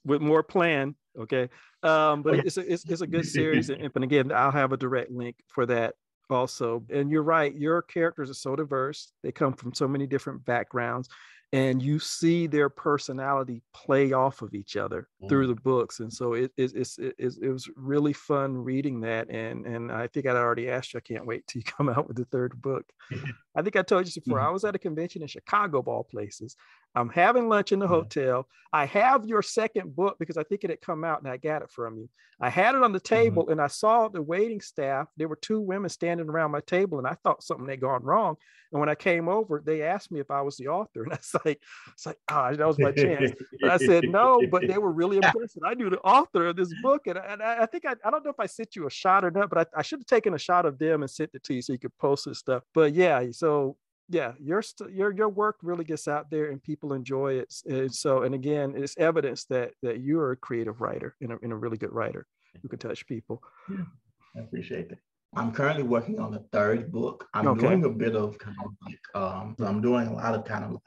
With 0.05 0.23
more 0.23 0.43
plan, 0.45 0.97
okay. 1.19 1.51
Um, 1.83 2.23
but 2.23 2.35
Oh, 2.35 2.37
yeah. 2.37 2.43
it's 2.45 2.57
a 2.59 2.73
it's, 2.73 2.85
it's 2.89 3.03
a 3.03 3.07
good 3.07 3.27
series, 3.27 3.71
and, 3.71 3.83
and 3.95 4.05
again, 4.05 4.33
I'll 4.33 4.53
have 4.53 4.73
a 4.73 4.77
direct 4.77 5.11
link 5.11 5.37
for 5.49 5.67
that 5.67 5.97
also. 6.31 6.85
And 6.91 7.11
you're 7.11 7.23
right, 7.25 7.55
your 7.55 7.83
characters 7.83 8.31
are 8.31 8.35
so 8.35 8.57
diverse; 8.57 9.13
they 9.23 9.33
come 9.33 9.55
from 9.55 9.75
so 9.75 9.89
many 9.89 10.07
different 10.07 10.45
backgrounds, 10.45 11.09
and 11.53 11.81
you 11.81 11.99
see 11.99 12.47
their 12.47 12.69
personality 12.69 13.63
play 13.73 14.13
off 14.13 14.43
of 14.43 14.53
each 14.55 14.77
other 14.77 15.09
through 15.29 15.47
Mm. 15.47 15.55
the 15.55 15.61
books. 15.63 16.01
And 16.01 16.13
so 16.13 16.33
it 16.35 16.53
it, 16.57 16.73
it's 16.75 16.99
it, 16.99 17.15
it's- 17.19 17.39
it 17.41 17.49
was 17.49 17.69
really 17.77 18.13
fun 18.13 18.57
reading 18.57 19.01
that. 19.03 19.31
And 19.31 19.65
and 19.67 19.93
I 19.93 20.09
think 20.09 20.27
I 20.27 20.31
already 20.31 20.69
asked 20.69 20.93
you. 20.93 20.99
I 20.99 21.01
can't 21.03 21.27
wait 21.27 21.47
till 21.47 21.61
you 21.61 21.65
come 21.77 21.89
out 21.89 22.09
with 22.09 22.17
the 22.17 22.25
third 22.27 22.61
book. 22.61 22.85
I 23.57 23.63
think 23.63 23.77
I 23.77 23.83
told 23.83 24.07
you 24.07 24.21
before. 24.21 24.39
Mhm. 24.41 24.47
I 24.47 24.51
was 24.51 24.65
at 24.65 24.75
a 24.75 24.79
convention 24.79 25.23
in 25.23 25.29
Chicago, 25.29 25.79
of 25.79 25.89
all 25.89 26.05
places. 26.05 26.57
I'm 26.97 27.11
having 27.11 27.49
lunch 27.49 27.73
in 27.73 27.79
the 27.79 27.87
hotel. 27.87 28.49
I 28.73 28.87
have 28.87 29.27
your 29.27 29.43
second 29.43 29.95
book 29.95 30.17
because 30.19 30.39
I 30.39 30.43
think 30.45 30.65
it 30.65 30.71
had 30.71 30.81
come 30.81 31.05
out 31.05 31.21
and 31.23 31.31
I 31.31 31.37
got 31.37 31.63
it 31.63 31.71
from 31.71 31.99
you. 31.99 32.09
I 32.41 32.49
had 32.49 32.75
it 32.75 32.83
on 32.83 32.93
the 32.93 33.01
table 33.01 33.49
and 33.51 33.61
I 33.61 33.67
saw 33.67 34.09
the 34.09 34.23
waiting 34.23 34.61
staff. 34.61 35.09
There 35.17 35.29
were 35.29 35.37
two 35.37 35.61
women 35.61 35.91
standing 35.91 36.29
around 36.29 36.51
my 36.51 36.61
table 36.61 36.99
and 36.99 37.07
I 37.07 37.15
thought 37.23 37.43
something 37.43 37.69
had 37.69 37.81
gone 37.81 38.03
wrong. 38.03 38.37
And 38.73 38.81
when 38.81 38.89
I 38.89 38.95
came 38.95 39.29
over, 39.29 39.63
they 39.65 39.83
asked 39.83 40.11
me 40.11 40.21
if 40.21 40.31
I 40.31 40.41
was 40.41 40.57
the 40.57 40.69
author. 40.69 41.05
And 41.05 41.13
I 41.13 41.17
was 41.17 41.37
like, 41.45 41.63
it's 41.93 42.07
like, 42.07 42.19
ah, 42.29 42.51
that 42.53 42.67
was 42.67 42.79
my 42.79 42.93
chance. 42.93 43.31
But 43.61 43.71
I 43.71 43.77
said 43.77 44.05
no, 44.09 44.41
but 44.51 44.67
they 44.67 44.79
were 44.79 44.93
really 44.93 45.17
impressed. 45.23 45.59
I 45.65 45.75
knew 45.75 45.91
the 45.91 46.01
author 46.01 46.47
of 46.47 46.57
this 46.57 46.73
book. 46.83 47.07
And 47.07 47.19
I, 47.19 47.25
and 47.25 47.43
I 47.43 47.67
think 47.67 47.85
I, 47.87 47.95
I 48.05 48.11
don't 48.11 48.25
know 48.25 48.31
if 48.31 48.41
I 48.41 48.47
sent 48.47 48.75
you 48.75 48.87
a 48.87 48.91
shot 48.91 49.25
or 49.25 49.31
not, 49.31 49.51
but 49.51 49.69
I, 49.75 49.81
I 49.81 49.83
should 49.83 50.01
have 50.01 50.07
taken 50.07 50.35
a 50.35 50.39
shot 50.39 50.67
of 50.67 50.79
them 50.79 51.03
and 51.03 51.11
sent 51.11 51.31
it 51.35 51.43
to 51.45 51.55
you 51.55 51.63
so 51.63 51.73
you 51.73 51.79
could 51.79 51.97
post 51.99 52.25
this 52.27 52.39
stuff. 52.39 52.63
But 52.75 52.95
yeah, 52.95 53.23
so 53.33 53.77
yeah, 54.09 54.33
your 54.41 54.63
your 54.91 55.13
your 55.13 55.29
work 55.29 55.57
really 55.63 55.85
gets 55.85 56.07
out 56.09 56.31
there 56.31 56.51
and 56.51 56.63
people 56.63 56.93
enjoy 56.93 57.35
it. 57.35 57.55
And 57.67 57.93
so, 57.93 58.23
and 58.23 58.35
again, 58.35 58.75
it's 58.77 58.97
evidence 58.99 59.45
that 59.47 59.73
that 59.83 60.01
you're 60.01 60.33
a 60.33 60.37
creative 60.37 60.81
writer 60.81 61.17
and 61.21 61.33
a, 61.33 61.39
and 61.43 61.53
a 61.53 61.57
really 61.57 61.77
good 61.77 61.93
writer 61.93 62.27
who 62.63 62.69
can 62.69 62.79
touch 62.79 63.07
people. 63.07 63.43
I 63.71 64.41
appreciate 64.41 64.89
that. 64.91 64.99
I'm 65.35 65.53
currently 65.53 65.83
working 65.83 66.19
on 66.21 66.31
the 66.31 66.41
third 66.53 66.91
book. 66.93 67.29
I'm 67.35 67.49
Okay. 67.49 67.61
doing 67.67 67.85
a 67.85 67.91
bit 67.91 68.15
of 68.17 68.39
kind 68.39 68.57
of 68.65 68.71
like, 68.87 69.01
um, 69.15 69.57
so 69.59 69.67
I'm 69.67 69.81
doing 69.83 70.07
a 70.07 70.15
lot 70.15 70.35
of 70.35 70.45
kind 70.45 70.65
of 70.65 70.71
like 70.71 70.83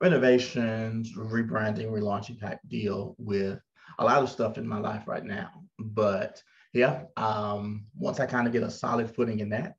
renovations, 0.00 1.14
rebranding, 1.16 1.90
relaunching 1.90 2.40
type 2.40 2.60
deal 2.68 3.14
with 3.18 3.60
a 3.98 4.04
lot 4.04 4.22
of 4.22 4.30
stuff 4.30 4.56
in 4.56 4.66
my 4.66 4.78
life 4.78 5.06
right 5.06 5.24
now. 5.24 5.64
But 5.78 6.42
yeah, 6.72 7.04
um, 7.16 7.86
once 7.98 8.20
I 8.20 8.26
kind 8.26 8.46
of 8.46 8.52
get 8.52 8.62
a 8.62 8.70
solid 8.70 9.14
footing 9.14 9.40
in 9.40 9.48
that, 9.50 9.76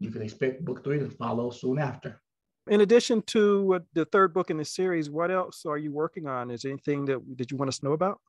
you 0.00 0.10
can 0.10 0.22
expect 0.22 0.64
book 0.64 0.84
three 0.84 0.98
to 0.98 1.10
follow 1.10 1.50
soon 1.50 1.78
after. 1.78 2.20
In 2.68 2.82
addition 2.82 3.22
to 3.22 3.80
the 3.94 4.04
third 4.06 4.34
book 4.34 4.50
in 4.50 4.58
the 4.58 4.64
series, 4.64 5.08
what 5.08 5.30
else 5.30 5.64
are 5.66 5.78
you 5.78 5.92
working 5.92 6.26
on? 6.26 6.50
Is 6.50 6.62
there 6.62 6.72
anything 6.72 7.06
that 7.06 7.20
that 7.36 7.50
you 7.50 7.56
want 7.56 7.68
us 7.68 7.78
to 7.78 7.86
know 7.86 7.92
about? 7.92 8.20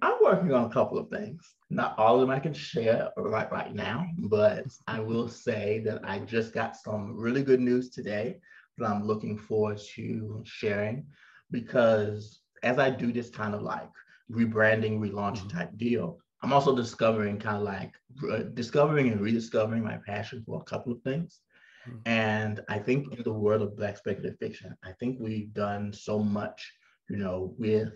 I'm 0.00 0.16
working 0.22 0.52
on 0.52 0.64
a 0.64 0.72
couple 0.72 0.98
of 0.98 1.08
things. 1.08 1.54
Not 1.70 1.98
all 1.98 2.14
of 2.14 2.20
them 2.20 2.30
I 2.30 2.38
can 2.38 2.52
share 2.52 3.10
right 3.16 3.50
right 3.50 3.74
now, 3.74 4.06
but 4.18 4.66
I 4.86 5.00
will 5.00 5.28
say 5.28 5.80
that 5.86 6.02
I 6.04 6.20
just 6.20 6.52
got 6.52 6.76
some 6.76 7.16
really 7.16 7.42
good 7.42 7.60
news 7.60 7.90
today 7.90 8.38
that 8.76 8.88
I'm 8.88 9.04
looking 9.04 9.36
forward 9.36 9.78
to 9.94 10.42
sharing 10.44 11.06
because 11.50 12.40
as 12.62 12.78
I 12.78 12.90
do 12.90 13.12
this 13.12 13.30
kind 13.30 13.54
of 13.54 13.62
like 13.62 13.88
rebranding, 14.30 15.00
relaunching 15.00 15.48
mm-hmm. 15.48 15.58
type 15.58 15.76
deal, 15.76 16.18
I'm 16.42 16.52
also 16.52 16.74
discovering 16.74 17.38
kind 17.38 17.56
of 17.56 17.62
like 17.62 17.94
uh, 18.30 18.44
discovering 18.54 19.10
and 19.10 19.20
rediscovering 19.20 19.82
my 19.82 19.98
passion 20.06 20.42
for 20.46 20.60
a 20.60 20.64
couple 20.64 20.92
of 20.92 21.02
things. 21.02 21.40
Mhm. 21.86 22.00
And 22.06 22.60
I 22.68 22.78
think 22.78 23.12
in 23.12 23.22
the 23.22 23.32
world 23.32 23.62
of 23.62 23.76
Black 23.76 23.96
speculative 23.96 24.38
fiction, 24.38 24.76
I 24.84 24.92
think 24.92 25.18
we've 25.20 25.52
done 25.52 25.92
so 25.92 26.18
much, 26.18 26.72
you 27.08 27.16
know, 27.16 27.54
with 27.58 27.94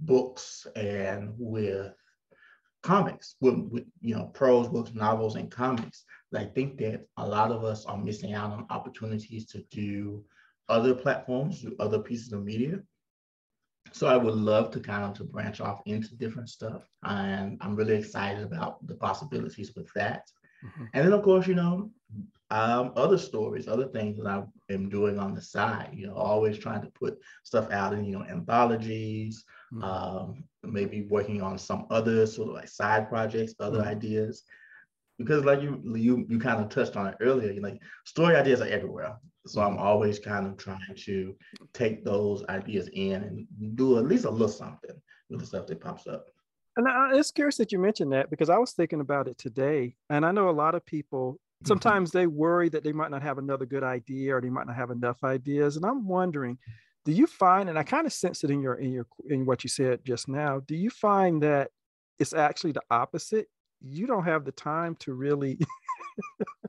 books 0.00 0.66
and 0.76 1.32
with 1.38 1.92
comics, 2.82 3.36
with, 3.40 3.58
with 3.70 3.84
you 4.00 4.14
know, 4.14 4.26
prose 4.26 4.68
books, 4.68 4.92
novels, 4.94 5.36
and 5.36 5.50
comics. 5.50 6.04
I 6.34 6.44
think 6.44 6.78
that 6.78 7.06
a 7.16 7.26
lot 7.26 7.52
of 7.52 7.64
us 7.64 7.84
are 7.86 7.98
missing 7.98 8.32
out 8.32 8.52
on 8.52 8.66
opportunities 8.70 9.46
to 9.46 9.62
do 9.70 10.24
other 10.68 10.94
platforms, 10.94 11.60
do 11.60 11.76
other 11.78 11.98
pieces 11.98 12.32
of 12.32 12.42
media. 12.42 12.80
So 13.92 14.06
I 14.06 14.16
would 14.16 14.34
love 14.34 14.70
to 14.72 14.80
kind 14.80 15.04
of 15.04 15.14
to 15.18 15.24
branch 15.24 15.60
off 15.60 15.82
into 15.86 16.16
different 16.16 16.48
stuff. 16.48 16.88
And 17.02 17.58
I'm 17.60 17.76
really 17.76 17.94
excited 17.96 18.42
about 18.44 18.86
the 18.86 18.96
possibilities 18.96 19.74
with 19.76 19.92
that. 19.94 20.30
Mhm. 20.62 20.92
And 20.94 21.04
then 21.06 21.12
of 21.12 21.22
course, 21.22 21.46
you 21.46 21.54
know, 21.54 21.92
um, 22.50 22.92
other 22.96 23.18
stories, 23.18 23.68
other 23.68 23.88
things 23.88 24.18
that 24.18 24.26
I 24.26 24.44
am 24.72 24.88
doing 24.90 25.18
on 25.18 25.34
the 25.34 25.42
side, 25.42 25.90
you 25.94 26.06
know, 26.06 26.14
always 26.14 26.58
trying 26.58 26.82
to 26.82 26.90
put 26.92 27.18
stuff 27.44 27.70
out 27.70 27.94
in, 27.94 28.04
you 28.04 28.12
know, 28.12 28.24
anthologies, 28.24 29.44
Mhm. 29.70 29.82
um, 29.82 30.44
maybe 30.62 31.02
working 31.02 31.42
on 31.42 31.58
some 31.58 31.86
other 31.90 32.26
sort 32.26 32.48
of 32.50 32.54
like 32.54 32.68
side 32.68 33.08
projects, 33.08 33.54
other 33.60 33.80
Mhm. 33.80 33.86
ideas. 33.86 34.44
Because 35.18 35.44
like 35.44 35.62
you 35.62 35.82
you 35.96 36.26
you 36.28 36.38
kind 36.38 36.62
of 36.62 36.70
touched 36.70 36.96
on 36.96 37.06
it 37.08 37.16
earlier, 37.20 37.52
you 37.52 37.60
like 37.60 37.82
story 38.06 38.36
ideas 38.36 38.60
are 38.60 38.68
everywhere. 38.68 39.18
So 39.46 39.60
I'm 39.60 39.78
always 39.78 40.18
kind 40.18 40.46
of 40.46 40.56
trying 40.56 40.94
to 40.96 41.34
take 41.72 42.04
those 42.04 42.44
ideas 42.48 42.88
in 42.92 43.22
and 43.22 43.76
do 43.76 43.98
at 43.98 44.06
least 44.06 44.24
a 44.24 44.30
little 44.30 44.48
something 44.48 44.96
with 45.30 45.40
the 45.40 45.46
stuff 45.46 45.66
that 45.66 45.80
pops 45.80 46.06
up. 46.06 46.26
And 46.76 46.88
I, 46.88 47.16
it's 47.18 47.30
curious 47.30 47.56
that 47.56 47.72
you 47.72 47.78
mentioned 47.78 48.12
that 48.12 48.30
because 48.30 48.48
I 48.48 48.56
was 48.56 48.72
thinking 48.72 49.00
about 49.00 49.28
it 49.28 49.38
today, 49.38 49.94
and 50.10 50.24
I 50.24 50.32
know 50.32 50.48
a 50.48 50.50
lot 50.50 50.74
of 50.74 50.86
people 50.86 51.32
mm-hmm. 51.32 51.66
sometimes 51.66 52.10
they 52.10 52.26
worry 52.26 52.68
that 52.70 52.84
they 52.84 52.92
might 52.92 53.10
not 53.10 53.22
have 53.22 53.38
another 53.38 53.66
good 53.66 53.82
idea 53.82 54.36
or 54.36 54.40
they 54.40 54.48
might 54.48 54.66
not 54.66 54.76
have 54.76 54.90
enough 54.90 55.22
ideas, 55.24 55.76
and 55.76 55.84
I'm 55.84 56.06
wondering, 56.06 56.58
do 57.04 57.12
you 57.12 57.26
find, 57.26 57.68
and 57.68 57.78
I 57.78 57.82
kind 57.82 58.06
of 58.06 58.12
sense 58.12 58.44
it 58.44 58.50
in 58.50 58.62
your 58.62 58.74
in 58.74 58.92
your 58.92 59.06
in 59.28 59.44
what 59.44 59.64
you 59.64 59.68
said 59.68 60.00
just 60.04 60.28
now, 60.28 60.60
do 60.60 60.76
you 60.76 60.88
find 60.88 61.42
that 61.42 61.70
it's 62.18 62.32
actually 62.32 62.72
the 62.72 62.82
opposite? 62.90 63.48
You 63.80 64.06
don't 64.06 64.24
have 64.24 64.44
the 64.44 64.52
time 64.52 64.94
to 65.00 65.12
really 65.12 65.58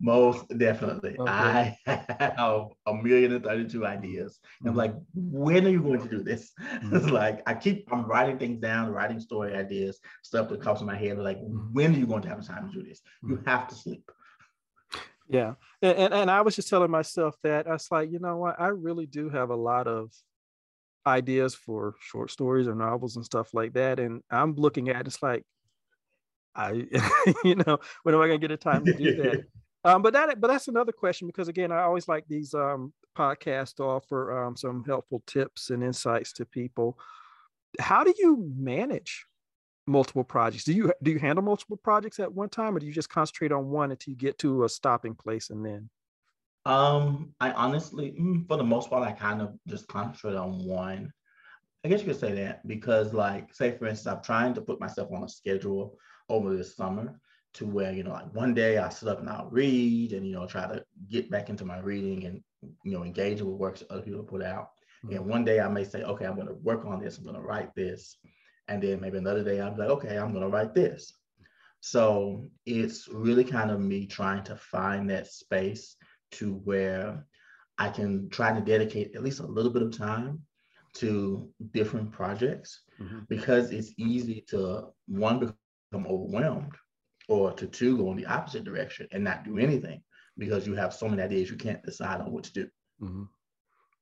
Most 0.00 0.46
definitely. 0.58 1.16
Okay. 1.18 1.30
I 1.30 1.76
have 2.36 2.66
a 2.86 2.94
million 2.94 3.32
and 3.32 3.44
32 3.44 3.84
ideas. 3.84 4.38
And 4.60 4.68
I'm 4.68 4.76
mm-hmm. 4.76 4.78
like, 4.78 4.94
when 5.14 5.66
are 5.66 5.70
you 5.70 5.82
going 5.82 6.00
to 6.02 6.08
do 6.08 6.22
this? 6.22 6.52
Mm-hmm. 6.78 6.96
It's 6.96 7.10
like, 7.10 7.42
I 7.46 7.54
keep, 7.54 7.88
I'm 7.92 8.04
writing 8.04 8.38
things 8.38 8.60
down, 8.60 8.92
writing 8.92 9.18
story 9.18 9.54
ideas, 9.54 9.98
stuff 10.22 10.48
that 10.48 10.60
comes 10.60 10.80
in 10.80 10.86
my 10.86 10.96
head. 10.96 11.18
Like, 11.18 11.38
mm-hmm. 11.38 11.72
when 11.72 11.94
are 11.94 11.98
you 11.98 12.06
going 12.06 12.22
to 12.22 12.28
have 12.28 12.40
the 12.40 12.46
time 12.46 12.70
to 12.70 12.80
do 12.80 12.88
this? 12.88 13.00
You 13.22 13.36
mm-hmm. 13.36 13.48
have 13.48 13.66
to 13.68 13.74
sleep. 13.74 14.08
Yeah. 15.28 15.54
And, 15.82 15.98
and, 15.98 16.14
and 16.14 16.30
I 16.30 16.42
was 16.42 16.54
just 16.54 16.68
telling 16.68 16.90
myself 16.90 17.34
that 17.42 17.66
I 17.66 17.72
was 17.72 17.88
like, 17.90 18.12
you 18.12 18.20
know 18.20 18.36
what? 18.36 18.60
I 18.60 18.68
really 18.68 19.06
do 19.06 19.28
have 19.28 19.50
a 19.50 19.56
lot 19.56 19.88
of 19.88 20.12
ideas 21.06 21.54
for 21.54 21.94
short 22.00 22.30
stories 22.30 22.68
or 22.68 22.74
novels 22.74 23.16
and 23.16 23.24
stuff 23.24 23.52
like 23.52 23.72
that. 23.72 23.98
And 23.98 24.22
I'm 24.30 24.54
looking 24.54 24.88
at 24.88 25.00
it, 25.00 25.06
it's 25.08 25.22
like, 25.22 25.44
I, 26.54 26.86
you 27.44 27.56
know, 27.56 27.78
when 28.02 28.14
am 28.14 28.20
I 28.20 28.28
going 28.28 28.40
to 28.40 28.48
get 28.48 28.54
a 28.54 28.56
time 28.56 28.84
to 28.84 28.92
do 28.92 29.16
that? 29.22 29.44
Um, 29.88 30.02
but 30.02 30.12
that 30.12 30.38
but 30.38 30.48
that's 30.48 30.68
another 30.68 30.92
question 30.92 31.26
because 31.26 31.48
again, 31.48 31.72
I 31.72 31.80
always 31.80 32.08
like 32.08 32.24
these 32.28 32.52
um, 32.52 32.92
podcasts 33.16 33.76
to 33.76 33.84
offer 33.84 34.44
um, 34.44 34.54
some 34.54 34.84
helpful 34.84 35.22
tips 35.26 35.70
and 35.70 35.82
insights 35.82 36.30
to 36.34 36.44
people. 36.44 36.98
How 37.80 38.04
do 38.04 38.12
you 38.18 38.52
manage 38.54 39.24
multiple 39.86 40.24
projects? 40.24 40.64
Do 40.64 40.74
you 40.74 40.92
do 41.02 41.12
you 41.12 41.18
handle 41.18 41.42
multiple 41.42 41.78
projects 41.78 42.20
at 42.20 42.30
one 42.30 42.50
time, 42.50 42.76
or 42.76 42.80
do 42.80 42.86
you 42.86 42.92
just 42.92 43.08
concentrate 43.08 43.50
on 43.50 43.70
one 43.70 43.90
until 43.90 44.12
you 44.12 44.18
get 44.18 44.36
to 44.40 44.64
a 44.64 44.68
stopping 44.68 45.14
place 45.14 45.48
and 45.48 45.64
then? 45.64 45.88
Um, 46.66 47.34
I 47.40 47.52
honestly, 47.52 48.14
mm, 48.20 48.46
for 48.46 48.58
the 48.58 48.64
most 48.64 48.90
part, 48.90 49.08
I 49.08 49.12
kind 49.12 49.40
of 49.40 49.54
just 49.66 49.88
concentrate 49.88 50.36
on 50.36 50.66
one. 50.66 51.10
I 51.82 51.88
guess 51.88 52.00
you 52.00 52.06
could 52.08 52.20
say 52.20 52.32
that 52.32 52.66
because, 52.66 53.14
like, 53.14 53.54
say 53.54 53.78
for 53.78 53.86
instance, 53.86 54.14
I'm 54.14 54.22
trying 54.22 54.52
to 54.52 54.60
put 54.60 54.80
myself 54.80 55.10
on 55.12 55.22
a 55.22 55.28
schedule 55.30 55.96
over 56.28 56.54
the 56.54 56.64
summer 56.64 57.18
to 57.54 57.66
where 57.66 57.92
you 57.92 58.02
know 58.02 58.12
like 58.12 58.34
one 58.34 58.54
day 58.54 58.78
I 58.78 58.88
sit 58.88 59.08
up 59.08 59.20
and 59.20 59.28
I'll 59.28 59.48
read 59.50 60.12
and 60.12 60.26
you 60.26 60.32
know 60.34 60.46
try 60.46 60.66
to 60.66 60.84
get 61.10 61.30
back 61.30 61.48
into 61.48 61.64
my 61.64 61.78
reading 61.78 62.24
and 62.24 62.42
you 62.84 62.92
know 62.92 63.04
engage 63.04 63.40
with 63.40 63.54
works 63.54 63.82
other 63.90 64.02
people 64.02 64.22
put 64.22 64.42
out. 64.42 64.70
Mm-hmm. 65.04 65.16
And 65.16 65.26
one 65.26 65.44
day 65.44 65.60
I 65.60 65.68
may 65.68 65.84
say, 65.84 66.02
okay, 66.02 66.26
I'm 66.26 66.34
going 66.34 66.48
to 66.48 66.54
work 66.54 66.84
on 66.84 67.00
this. 67.00 67.18
I'm 67.18 67.24
going 67.24 67.36
to 67.36 67.42
write 67.42 67.74
this, 67.74 68.16
and 68.68 68.82
then 68.82 69.00
maybe 69.00 69.18
another 69.18 69.44
day 69.44 69.60
I'm 69.60 69.76
like, 69.76 69.88
okay, 69.90 70.18
I'm 70.18 70.32
going 70.32 70.42
to 70.42 70.48
write 70.48 70.74
this. 70.74 71.12
So 71.80 72.48
it's 72.66 73.08
really 73.08 73.44
kind 73.44 73.70
of 73.70 73.80
me 73.80 74.06
trying 74.06 74.42
to 74.44 74.56
find 74.56 75.08
that 75.10 75.28
space 75.28 75.96
to 76.32 76.54
where 76.64 77.24
I 77.78 77.88
can 77.88 78.28
try 78.30 78.52
to 78.52 78.60
dedicate 78.60 79.14
at 79.14 79.22
least 79.22 79.40
a 79.40 79.46
little 79.46 79.70
bit 79.70 79.82
of 79.82 79.96
time 79.96 80.42
to 80.94 81.48
different 81.72 82.10
projects 82.10 82.82
mm-hmm. 83.00 83.20
because 83.28 83.70
it's 83.70 83.92
easy 83.98 84.44
to 84.48 84.88
one 85.06 85.38
become 85.38 86.06
overwhelmed 86.06 86.74
or 87.28 87.52
to 87.52 87.66
two 87.66 87.96
go 87.96 88.10
in 88.10 88.16
the 88.16 88.26
opposite 88.26 88.64
direction 88.64 89.06
and 89.12 89.22
not 89.22 89.44
do 89.44 89.58
anything 89.58 90.02
because 90.38 90.66
you 90.66 90.74
have 90.74 90.94
so 90.94 91.08
many 91.08 91.22
ideas 91.22 91.50
you 91.50 91.56
can't 91.56 91.82
decide 91.82 92.20
on 92.20 92.32
what 92.32 92.44
to 92.44 92.52
do. 92.52 92.68
Mm-hmm. 93.02 93.24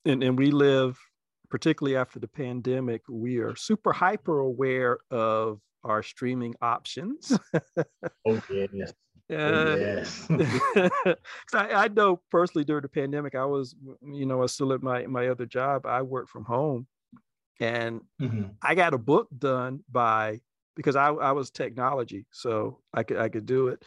And 0.07 0.23
and 0.23 0.39
we 0.39 0.51
live, 0.51 0.99
particularly 1.51 1.97
after 1.97 2.19
the 2.21 2.29
pandemic, 2.29 3.03
we 3.09 3.39
are 3.39 3.57
super 3.57 3.93
hyper 3.93 4.39
aware 4.39 4.99
of 5.11 5.61
our 5.83 6.03
streaming 6.03 6.55
options. 6.63 7.37
oh 8.27 8.41
yes. 8.73 8.93
Oh, 9.29 9.75
yes. 9.75 10.29
I, 11.53 11.73
I 11.73 11.89
know 11.89 12.21
personally 12.31 12.65
during 12.65 12.83
the 12.83 12.89
pandemic, 12.89 13.35
I 13.35 13.45
was, 13.45 13.75
you 14.01 14.25
know, 14.25 14.37
I 14.37 14.43
was 14.43 14.55
still 14.55 14.73
at 14.73 14.85
my 14.85 15.05
my 15.09 15.27
other 15.27 15.47
job. 15.47 15.85
I 15.85 16.03
worked 16.03 16.31
from 16.31 16.45
home, 16.45 16.87
and 17.59 18.03
mm-hmm. 18.23 18.45
I 18.63 18.77
got 18.77 18.95
a 18.95 18.99
book 18.99 19.27
done 19.37 19.81
by 19.91 20.43
because 20.77 20.95
I, 20.95 21.09
I 21.09 21.33
was 21.33 21.51
technology, 21.51 22.27
so 22.31 22.79
I 22.95 23.03
could 23.03 23.17
I 23.17 23.29
could 23.29 23.47
do 23.47 23.69
it. 23.69 23.83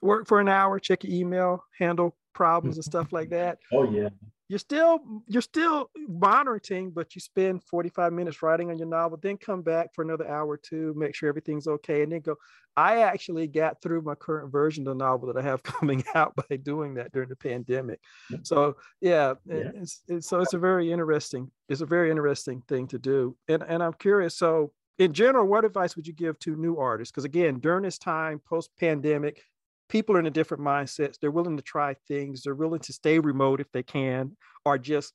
Work 0.00 0.26
for 0.26 0.40
an 0.40 0.48
hour, 0.48 0.80
check 0.80 1.04
your 1.04 1.14
email, 1.14 1.64
handle 1.78 2.16
problems 2.34 2.76
and 2.76 2.84
stuff 2.84 3.12
like 3.12 3.30
that. 3.30 3.58
Oh 3.72 3.90
yeah. 3.90 4.08
You're 4.48 4.58
still 4.58 5.00
you're 5.28 5.40
still 5.40 5.88
monitoring, 5.96 6.90
but 6.90 7.14
you 7.14 7.22
spend 7.22 7.64
45 7.64 8.12
minutes 8.12 8.42
writing 8.42 8.70
on 8.70 8.76
your 8.76 8.88
novel, 8.88 9.18
then 9.22 9.38
come 9.38 9.62
back 9.62 9.94
for 9.94 10.02
another 10.02 10.28
hour 10.28 10.46
or 10.46 10.58
two, 10.58 10.92
make 10.94 11.14
sure 11.14 11.30
everything's 11.30 11.66
okay, 11.66 12.02
and 12.02 12.12
then 12.12 12.20
go. 12.20 12.36
I 12.76 13.00
actually 13.00 13.46
got 13.46 13.80
through 13.80 14.02
my 14.02 14.14
current 14.14 14.52
version 14.52 14.86
of 14.86 14.98
the 14.98 15.04
novel 15.04 15.32
that 15.32 15.38
I 15.38 15.42
have 15.42 15.62
coming 15.62 16.04
out 16.14 16.34
by 16.36 16.56
doing 16.56 16.94
that 16.94 17.12
during 17.12 17.30
the 17.30 17.36
pandemic. 17.36 18.00
Mm-hmm. 18.30 18.42
So 18.44 18.76
yeah, 19.00 19.34
yeah. 19.46 19.70
It's, 19.74 20.02
it's, 20.08 20.28
so 20.28 20.40
it's 20.40 20.54
a 20.54 20.58
very 20.58 20.92
interesting 20.92 21.50
it's 21.70 21.80
a 21.80 21.86
very 21.86 22.10
interesting 22.10 22.62
thing 22.68 22.88
to 22.88 22.98
do, 22.98 23.34
and 23.48 23.62
and 23.62 23.82
I'm 23.82 23.94
curious. 23.94 24.36
So 24.36 24.72
in 25.02 25.12
general, 25.12 25.48
what 25.48 25.64
advice 25.64 25.96
would 25.96 26.06
you 26.06 26.12
give 26.12 26.38
to 26.40 26.54
new 26.54 26.76
artists? 26.76 27.10
Because 27.10 27.24
again, 27.24 27.58
during 27.58 27.82
this 27.82 27.98
time, 27.98 28.40
post 28.48 28.70
pandemic, 28.78 29.42
people 29.88 30.16
are 30.16 30.20
in 30.20 30.26
a 30.26 30.30
different 30.30 30.62
mindsets. 30.62 31.18
They're 31.18 31.32
willing 31.32 31.56
to 31.56 31.62
try 31.62 31.96
things. 32.06 32.42
They're 32.42 32.54
willing 32.54 32.80
to 32.80 32.92
stay 32.92 33.18
remote 33.18 33.60
if 33.60 33.70
they 33.72 33.82
can, 33.82 34.36
or 34.64 34.78
just 34.78 35.12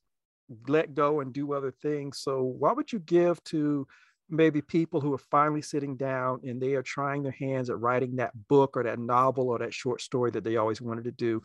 let 0.66 0.94
go 0.94 1.20
and 1.20 1.32
do 1.32 1.54
other 1.54 1.70
things. 1.70 2.18
So, 2.18 2.42
what 2.42 2.76
would 2.76 2.92
you 2.92 2.98
give 2.98 3.42
to 3.44 3.86
maybe 4.28 4.60
people 4.60 5.00
who 5.00 5.14
are 5.14 5.24
finally 5.30 5.62
sitting 5.62 5.96
down 5.96 6.40
and 6.44 6.60
they 6.60 6.74
are 6.74 6.82
trying 6.82 7.22
their 7.22 7.32
hands 7.32 7.70
at 7.70 7.80
writing 7.80 8.16
that 8.16 8.32
book 8.48 8.76
or 8.76 8.82
that 8.82 8.98
novel 8.98 9.48
or 9.48 9.58
that 9.58 9.72
short 9.72 10.02
story 10.02 10.30
that 10.32 10.44
they 10.44 10.58
always 10.58 10.82
wanted 10.82 11.04
to 11.04 11.12
do 11.12 11.40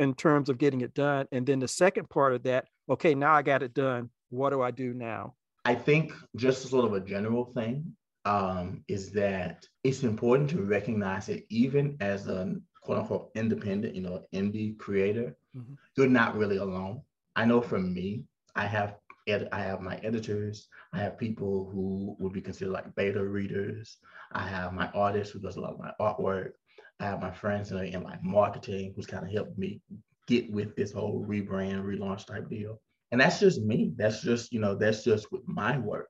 in 0.00 0.14
terms 0.14 0.48
of 0.48 0.58
getting 0.58 0.80
it 0.80 0.94
done? 0.94 1.28
And 1.30 1.46
then 1.46 1.60
the 1.60 1.68
second 1.68 2.10
part 2.10 2.34
of 2.34 2.42
that, 2.42 2.66
okay, 2.90 3.14
now 3.14 3.34
I 3.34 3.42
got 3.42 3.62
it 3.62 3.72
done. 3.72 4.10
What 4.30 4.50
do 4.50 4.62
I 4.62 4.72
do 4.72 4.92
now? 4.92 5.34
I 5.64 5.74
think 5.74 6.12
just 6.36 6.68
sort 6.68 6.84
of 6.84 6.92
a 6.92 7.00
general 7.00 7.46
thing 7.46 7.94
um, 8.24 8.84
is 8.88 9.12
that 9.12 9.66
it's 9.82 10.02
important 10.02 10.50
to 10.50 10.62
recognize 10.62 11.26
that 11.26 11.44
even 11.50 11.96
as 12.00 12.26
a 12.28 12.54
quote 12.82 12.98
unquote 12.98 13.30
independent, 13.34 13.94
you 13.94 14.02
know, 14.02 14.24
indie 14.34 14.78
creator, 14.78 15.36
mm-hmm. 15.56 15.74
you're 15.96 16.06
not 16.06 16.36
really 16.36 16.58
alone. 16.58 17.02
I 17.36 17.44
know 17.44 17.60
for 17.60 17.78
me, 17.78 18.24
I 18.54 18.66
have 18.66 18.96
ed- 19.26 19.48
I 19.52 19.60
have 19.60 19.80
my 19.80 19.96
editors, 19.96 20.68
I 20.92 20.98
have 20.98 21.18
people 21.18 21.70
who 21.72 22.16
would 22.18 22.32
be 22.32 22.40
considered 22.40 22.72
like 22.72 22.94
beta 22.94 23.24
readers, 23.24 23.98
I 24.32 24.46
have 24.46 24.72
my 24.72 24.88
artist 24.94 25.32
who 25.32 25.40
does 25.40 25.56
a 25.56 25.60
lot 25.60 25.74
of 25.74 25.80
my 25.80 25.92
artwork, 26.00 26.52
I 27.00 27.06
have 27.06 27.20
my 27.20 27.32
friends 27.32 27.72
in, 27.72 27.78
in 27.78 28.02
like 28.02 28.22
marketing 28.22 28.92
who's 28.94 29.06
kind 29.06 29.24
of 29.24 29.32
helped 29.32 29.58
me 29.58 29.80
get 30.26 30.50
with 30.50 30.76
this 30.76 30.92
whole 30.92 31.24
rebrand, 31.26 31.84
relaunch 31.84 32.26
type 32.26 32.48
deal. 32.48 32.80
And 33.14 33.20
that's 33.20 33.38
just 33.38 33.62
me. 33.62 33.92
That's 33.94 34.22
just, 34.22 34.52
you 34.52 34.58
know, 34.58 34.74
that's 34.74 35.04
just 35.04 35.30
with 35.30 35.46
my 35.46 35.78
work. 35.78 36.08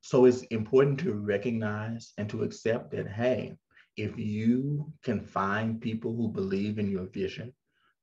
So 0.00 0.24
it's 0.24 0.42
important 0.50 0.98
to 0.98 1.14
recognize 1.14 2.12
and 2.18 2.28
to 2.30 2.42
accept 2.42 2.90
that, 2.90 3.06
hey, 3.06 3.54
if 3.96 4.18
you 4.18 4.92
can 5.04 5.20
find 5.20 5.80
people 5.80 6.16
who 6.16 6.26
believe 6.26 6.80
in 6.80 6.90
your 6.90 7.06
vision, 7.06 7.52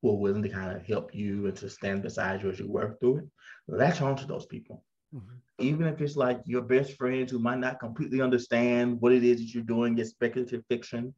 who 0.01 0.11
are 0.11 0.17
willing 0.17 0.41
to 0.43 0.47
kind 0.47 0.73
of 0.73 0.87
help 0.87 1.13
you 1.13 1.47
and 1.47 1.57
to 1.57 1.69
stand 1.69 2.01
beside 2.01 2.41
you 2.41 2.49
as 2.49 2.59
you 2.59 2.71
work 2.71 2.97
through 3.01 3.17
it, 3.17 3.25
latch 3.67 4.01
on 4.01 4.15
to 4.15 4.25
those 4.25 4.45
people. 4.45 4.85
Mm-hmm. 5.13 5.35
Even 5.57 5.87
if 5.87 5.99
it's 5.99 6.15
like 6.15 6.39
your 6.45 6.61
best 6.61 6.93
friends 6.93 7.33
who 7.33 7.39
might 7.39 7.59
not 7.59 7.81
completely 7.81 8.21
understand 8.21 9.01
what 9.01 9.11
it 9.11 9.25
is 9.25 9.39
that 9.39 9.53
you're 9.53 9.63
doing, 9.63 9.97
it's 9.97 10.11
speculative 10.11 10.63
fiction, 10.69 11.13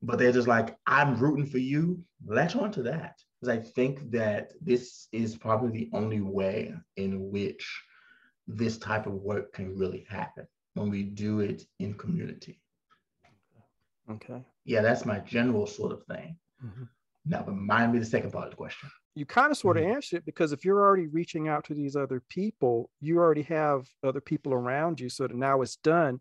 but 0.00 0.20
they're 0.20 0.30
just 0.30 0.46
like, 0.46 0.76
I'm 0.86 1.18
rooting 1.18 1.46
for 1.46 1.58
you, 1.58 2.04
latch 2.24 2.54
on 2.54 2.70
to 2.74 2.84
that 2.84 3.16
because 3.42 3.58
I 3.58 3.60
think 3.60 4.12
that 4.12 4.52
this 4.60 5.08
is 5.10 5.34
probably 5.34 5.70
the 5.72 5.90
only 5.92 6.20
way 6.20 6.72
in 6.96 7.30
which 7.32 7.82
this 8.46 8.78
type 8.78 9.06
of 9.06 9.14
work 9.14 9.52
can 9.52 9.76
really 9.76 10.06
happen 10.08 10.46
when 10.74 10.90
we 10.90 11.02
do 11.02 11.40
it 11.40 11.64
in 11.80 11.94
community. 11.94 12.60
Okay. 14.08 14.44
Yeah, 14.64 14.82
that's 14.82 15.04
my 15.04 15.18
general 15.18 15.66
sort 15.66 15.90
of 15.90 16.04
thing. 16.04 16.36
Mm-hmm. 16.64 16.84
Now, 17.26 17.44
remind 17.44 17.92
me 17.92 17.98
the 17.98 18.04
second 18.04 18.32
part 18.32 18.44
of 18.44 18.50
the 18.50 18.56
question. 18.56 18.88
You 19.16 19.26
kind 19.26 19.50
of 19.50 19.58
sort 19.58 19.76
of 19.76 19.82
mm-hmm. 19.82 19.94
answered 19.94 20.18
it 20.18 20.24
because 20.24 20.52
if 20.52 20.64
you're 20.64 20.80
already 20.80 21.08
reaching 21.08 21.48
out 21.48 21.64
to 21.64 21.74
these 21.74 21.96
other 21.96 22.22
people, 22.28 22.90
you 23.00 23.18
already 23.18 23.42
have 23.42 23.88
other 24.04 24.20
people 24.20 24.52
around 24.52 25.00
you. 25.00 25.08
So 25.08 25.26
that 25.26 25.34
now 25.34 25.62
it's 25.62 25.76
done. 25.76 26.20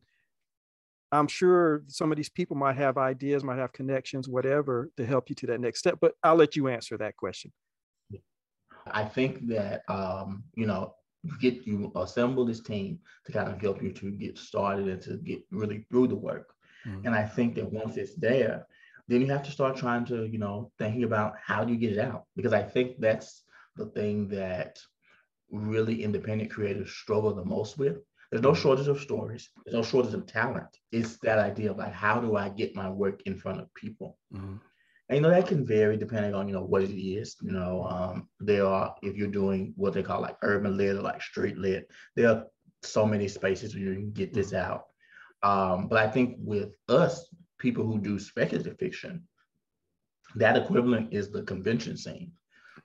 I'm 1.11 1.27
sure 1.27 1.83
some 1.87 2.11
of 2.11 2.17
these 2.17 2.29
people 2.29 2.55
might 2.55 2.77
have 2.77 2.97
ideas, 2.97 3.43
might 3.43 3.57
have 3.57 3.73
connections, 3.73 4.29
whatever, 4.29 4.89
to 4.97 5.05
help 5.05 5.29
you 5.29 5.35
to 5.35 5.47
that 5.47 5.59
next 5.59 5.79
step. 5.79 5.97
But 5.99 6.13
I'll 6.23 6.35
let 6.35 6.55
you 6.55 6.67
answer 6.67 6.97
that 6.97 7.17
question. 7.17 7.51
I 8.91 9.03
think 9.03 9.47
that 9.47 9.83
um, 9.89 10.43
you 10.55 10.65
know, 10.65 10.95
get 11.39 11.67
you 11.67 11.91
assemble 11.95 12.45
this 12.45 12.61
team 12.61 12.99
to 13.25 13.31
kind 13.31 13.47
of 13.49 13.61
help 13.61 13.81
you 13.83 13.91
to 13.91 14.11
get 14.11 14.37
started 14.37 14.87
and 14.87 15.01
to 15.03 15.17
get 15.17 15.41
really 15.51 15.85
through 15.89 16.07
the 16.07 16.15
work. 16.15 16.53
Mm-hmm. 16.87 17.05
And 17.05 17.15
I 17.15 17.23
think 17.23 17.55
that 17.55 17.71
once 17.71 17.97
it's 17.97 18.15
there, 18.15 18.65
then 19.07 19.21
you 19.21 19.27
have 19.27 19.43
to 19.43 19.51
start 19.51 19.75
trying 19.75 20.05
to, 20.05 20.25
you 20.25 20.39
know, 20.39 20.71
thinking 20.79 21.03
about 21.03 21.33
how 21.43 21.63
do 21.63 21.73
you 21.73 21.79
get 21.79 21.91
it 21.91 21.99
out? 21.99 22.23
Because 22.35 22.53
I 22.53 22.63
think 22.63 22.99
that's 22.99 23.43
the 23.75 23.87
thing 23.87 24.29
that 24.29 24.79
really 25.51 26.03
independent 26.03 26.49
creators 26.49 26.91
struggle 26.91 27.33
the 27.33 27.45
most 27.45 27.77
with 27.77 27.97
There's 28.31 28.43
no 28.43 28.53
shortage 28.53 28.87
of 28.87 28.99
stories. 28.99 29.49
There's 29.65 29.75
no 29.75 29.83
shortage 29.83 30.13
of 30.13 30.25
talent. 30.25 30.69
It's 30.91 31.17
that 31.17 31.37
idea 31.37 31.71
of 31.71 31.77
like, 31.77 31.93
how 31.93 32.21
do 32.21 32.37
I 32.37 32.47
get 32.49 32.75
my 32.75 32.89
work 32.89 33.21
in 33.25 33.37
front 33.37 33.59
of 33.59 33.73
people? 33.73 34.17
Mm-hmm. 34.33 34.55
And 35.09 35.17
you 35.17 35.21
know 35.21 35.29
that 35.29 35.47
can 35.47 35.65
vary 35.65 35.97
depending 35.97 36.33
on 36.33 36.47
you 36.47 36.53
know 36.53 36.63
what 36.63 36.83
it 36.83 36.95
is. 36.95 37.35
You 37.41 37.51
know, 37.51 37.85
um, 37.89 38.29
there 38.39 38.65
are 38.65 38.95
if 39.01 39.17
you're 39.17 39.27
doing 39.27 39.73
what 39.75 39.91
they 39.93 40.03
call 40.03 40.21
like 40.21 40.37
urban 40.41 40.77
lit 40.77 40.95
or 40.95 41.01
like 41.01 41.21
street 41.21 41.57
lit, 41.57 41.91
there 42.15 42.29
are 42.29 42.45
so 42.81 43.05
many 43.05 43.27
spaces 43.27 43.75
where 43.75 43.83
you 43.83 43.95
can 43.95 44.11
get 44.11 44.33
this 44.33 44.53
mm-hmm. 44.53 44.71
out. 44.71 44.85
Um, 45.43 45.89
but 45.89 45.99
I 45.99 46.09
think 46.09 46.37
with 46.39 46.69
us, 46.87 47.27
people 47.59 47.85
who 47.85 47.99
do 47.99 48.17
speculative 48.17 48.77
fiction, 48.77 49.27
that 50.35 50.55
equivalent 50.55 51.13
is 51.13 51.29
the 51.29 51.43
convention 51.43 51.97
scene 51.97 52.31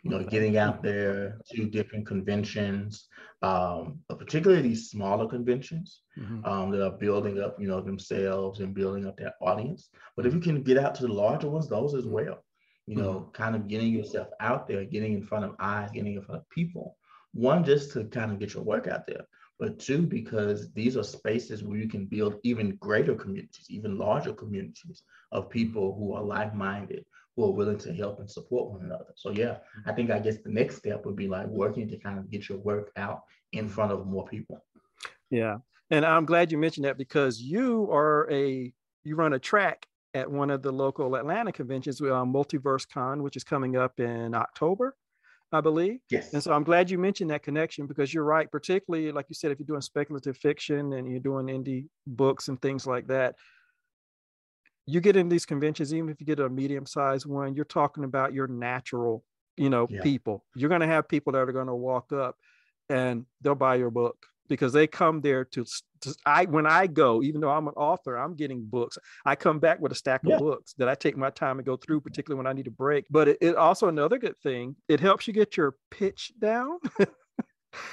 you 0.07 0.13
know, 0.13 0.25
getting 0.25 0.57
out 0.57 0.85
there 0.85 1.41
to 1.51 1.65
different 1.65 2.07
conventions, 2.07 3.09
um, 3.43 3.99
particularly 4.09 4.63
these 4.63 4.89
smaller 4.89 5.27
conventions 5.27 6.03
mm-hmm. 6.17 6.45
um, 6.45 6.71
that 6.71 6.85
are 6.85 6.97
building 6.97 7.41
up, 7.41 7.57
you 7.59 7.67
know, 7.67 7.81
themselves 7.81 8.61
and 8.61 8.73
building 8.73 9.05
up 9.05 9.17
their 9.17 9.35
audience. 9.43 9.89
But 10.17 10.25
if 10.25 10.33
you 10.33 10.39
can 10.39 10.63
get 10.63 10.79
out 10.79 10.95
to 10.97 11.03
the 11.09 11.13
larger 11.13 11.51
ones, 11.51 11.69
those 11.69 11.93
as 11.93 12.07
well, 12.07 12.45
you 12.87 12.95
know, 12.95 13.15
mm-hmm. 13.15 13.31
kind 13.33 13.57
of 13.57 13.67
getting 13.67 13.93
yourself 13.93 14.29
out 14.39 14.69
there, 14.69 14.85
getting 14.85 15.15
in 15.15 15.25
front 15.25 15.45
of 15.45 15.57
eyes, 15.59 15.91
getting 15.93 16.15
in 16.15 16.23
front 16.23 16.43
of 16.43 16.51
people. 16.51 16.97
One, 17.33 17.65
just 17.65 17.93
to 17.95 18.05
kind 18.05 18.31
of 18.31 18.39
get 18.39 18.55
your 18.55 18.63
work 18.63 18.87
out 18.87 19.09
there, 19.09 19.27
but 19.59 19.81
two, 19.81 20.03
because 20.03 20.73
these 20.73 20.97
are 20.97 21.03
spaces 21.03 21.65
where 21.65 21.79
you 21.79 21.89
can 21.89 22.07
build 22.07 22.37
even 22.45 22.77
greater 22.77 23.17
communities, 23.17 23.67
even 23.71 23.99
larger 23.99 24.33
communities 24.33 25.03
of 25.33 25.51
people 25.51 25.97
who 25.99 26.15
are 26.15 26.23
like-minded, 26.23 27.05
who 27.37 27.45
are 27.45 27.53
willing 27.53 27.79
to 27.79 27.93
help 27.93 28.19
and 28.19 28.31
support 28.31 28.73
one 28.73 28.85
another. 28.85 29.13
So 29.15 29.31
yeah, 29.31 29.59
I 29.85 29.93
think 29.93 30.11
I 30.11 30.19
guess 30.19 30.39
the 30.39 30.51
next 30.51 30.77
step 30.77 31.05
would 31.05 31.17
be 31.17 31.29
like 31.29 31.47
working 31.47 31.89
to 31.89 31.99
kind 31.99 32.19
of 32.19 32.31
get 32.31 32.49
your 32.49 32.59
work 32.59 32.91
out 32.97 33.23
in 33.53 33.69
front 33.69 33.93
of 33.93 34.07
more 34.07 34.27
people. 34.27 34.65
Yeah. 35.31 35.59
And 35.91 36.05
I'm 36.05 36.25
glad 36.25 36.51
you 36.51 36.59
mentioned 36.59 36.87
that 36.87 36.99
because 36.99 37.41
you 37.41 37.89
are 37.93 38.29
a 38.31 38.73
you 39.05 39.17
run 39.17 39.35
a 39.35 39.39
track 39.39 39.87
at 40.15 40.31
one 40.31 40.51
of 40.51 40.63
the 40.63 40.73
local 40.73 41.15
Atlanta 41.15 41.53
conventions, 41.53 42.01
uh, 42.01 42.05
Multiverse 42.05 42.89
Con, 42.89 43.23
which 43.23 43.37
is 43.37 43.45
coming 43.45 43.77
up 43.77 44.01
in 44.01 44.35
October, 44.35 44.97
I 45.53 45.61
believe. 45.61 46.01
Yes. 46.11 46.33
And 46.33 46.43
so 46.43 46.53
I'm 46.53 46.65
glad 46.65 46.91
you 46.91 46.99
mentioned 46.99 47.31
that 47.31 47.43
connection 47.43 47.87
because 47.87 48.13
you're 48.13 48.25
right, 48.25 48.51
particularly 48.51 49.13
like 49.13 49.27
you 49.29 49.35
said, 49.35 49.53
if 49.53 49.59
you're 49.59 49.67
doing 49.67 49.83
speculative 49.83 50.39
fiction 50.39 50.95
and 50.95 51.09
you're 51.09 51.21
doing 51.21 51.47
indie 51.47 51.87
books 52.07 52.49
and 52.49 52.61
things 52.61 52.87
like 52.87 53.07
that, 53.09 53.37
you 54.87 55.01
get 55.01 55.17
in 55.17 55.29
these 55.29 55.45
conventions, 55.45 55.93
even 55.93 56.09
if 56.09 56.21
you 56.21 56.27
get 56.27 56.41
a 56.41 56.49
medium 56.49 56.87
sized 56.87 57.27
one, 57.27 57.55
you're 57.55 57.65
talking 57.65 58.05
about 58.05 58.33
your 58.33 58.47
natural, 58.47 59.25
you 59.57 59.69
know, 59.69 59.87
yeah. 59.91 60.03
people. 60.03 60.45
You're 60.55 60.69
going 60.69 60.81
to 60.81 60.87
have 60.87 61.09
people 61.09 61.33
that 61.33 61.41
are 61.41 61.53
going 61.53 61.67
to 61.67 61.75
walk 61.75 62.13
up 62.13 62.37
and 62.89 63.27
they'll 63.41 63.57
buy 63.57 63.75
your 63.75 63.91
book 63.91 64.17
because 64.49 64.73
they 64.73 64.87
come 64.87 65.21
there 65.21 65.45
to, 65.45 65.65
to, 66.03 66.15
I 66.25 66.45
when 66.45 66.67
I 66.67 66.87
go, 66.87 67.21
even 67.23 67.41
though 67.41 67.51
I'm 67.51 67.67
an 67.67 67.75
author, 67.75 68.17
I'm 68.17 68.35
getting 68.35 68.65
books. 68.65 68.97
I 69.25 69.35
come 69.35 69.59
back 69.59 69.81
with 69.81 69.91
a 69.91 69.97
stack 69.97 70.21
yeah. 70.25 70.35
of 70.35 70.41
books 70.41 70.75
that 70.79 70.89
I 70.89 70.95
take 70.95 71.17
my 71.17 71.31
time 71.31 71.59
and 71.59 71.67
go 71.67 71.77
through, 71.77 72.03
particularly 72.03 72.39
when 72.39 72.47
I 72.47 72.53
need 72.53 72.69
a 72.69 72.71
break. 72.71 73.07
But 73.11 73.29
it, 73.29 73.39
it 73.41 73.57
also 73.57 73.89
another 73.89 74.19
good 74.19 74.39
thing, 74.39 74.77
it 74.89 75.01
helps 75.01 75.27
you 75.27 75.33
get 75.33 75.57
your 75.57 75.75
pitch 75.91 76.33
down. 76.41 76.79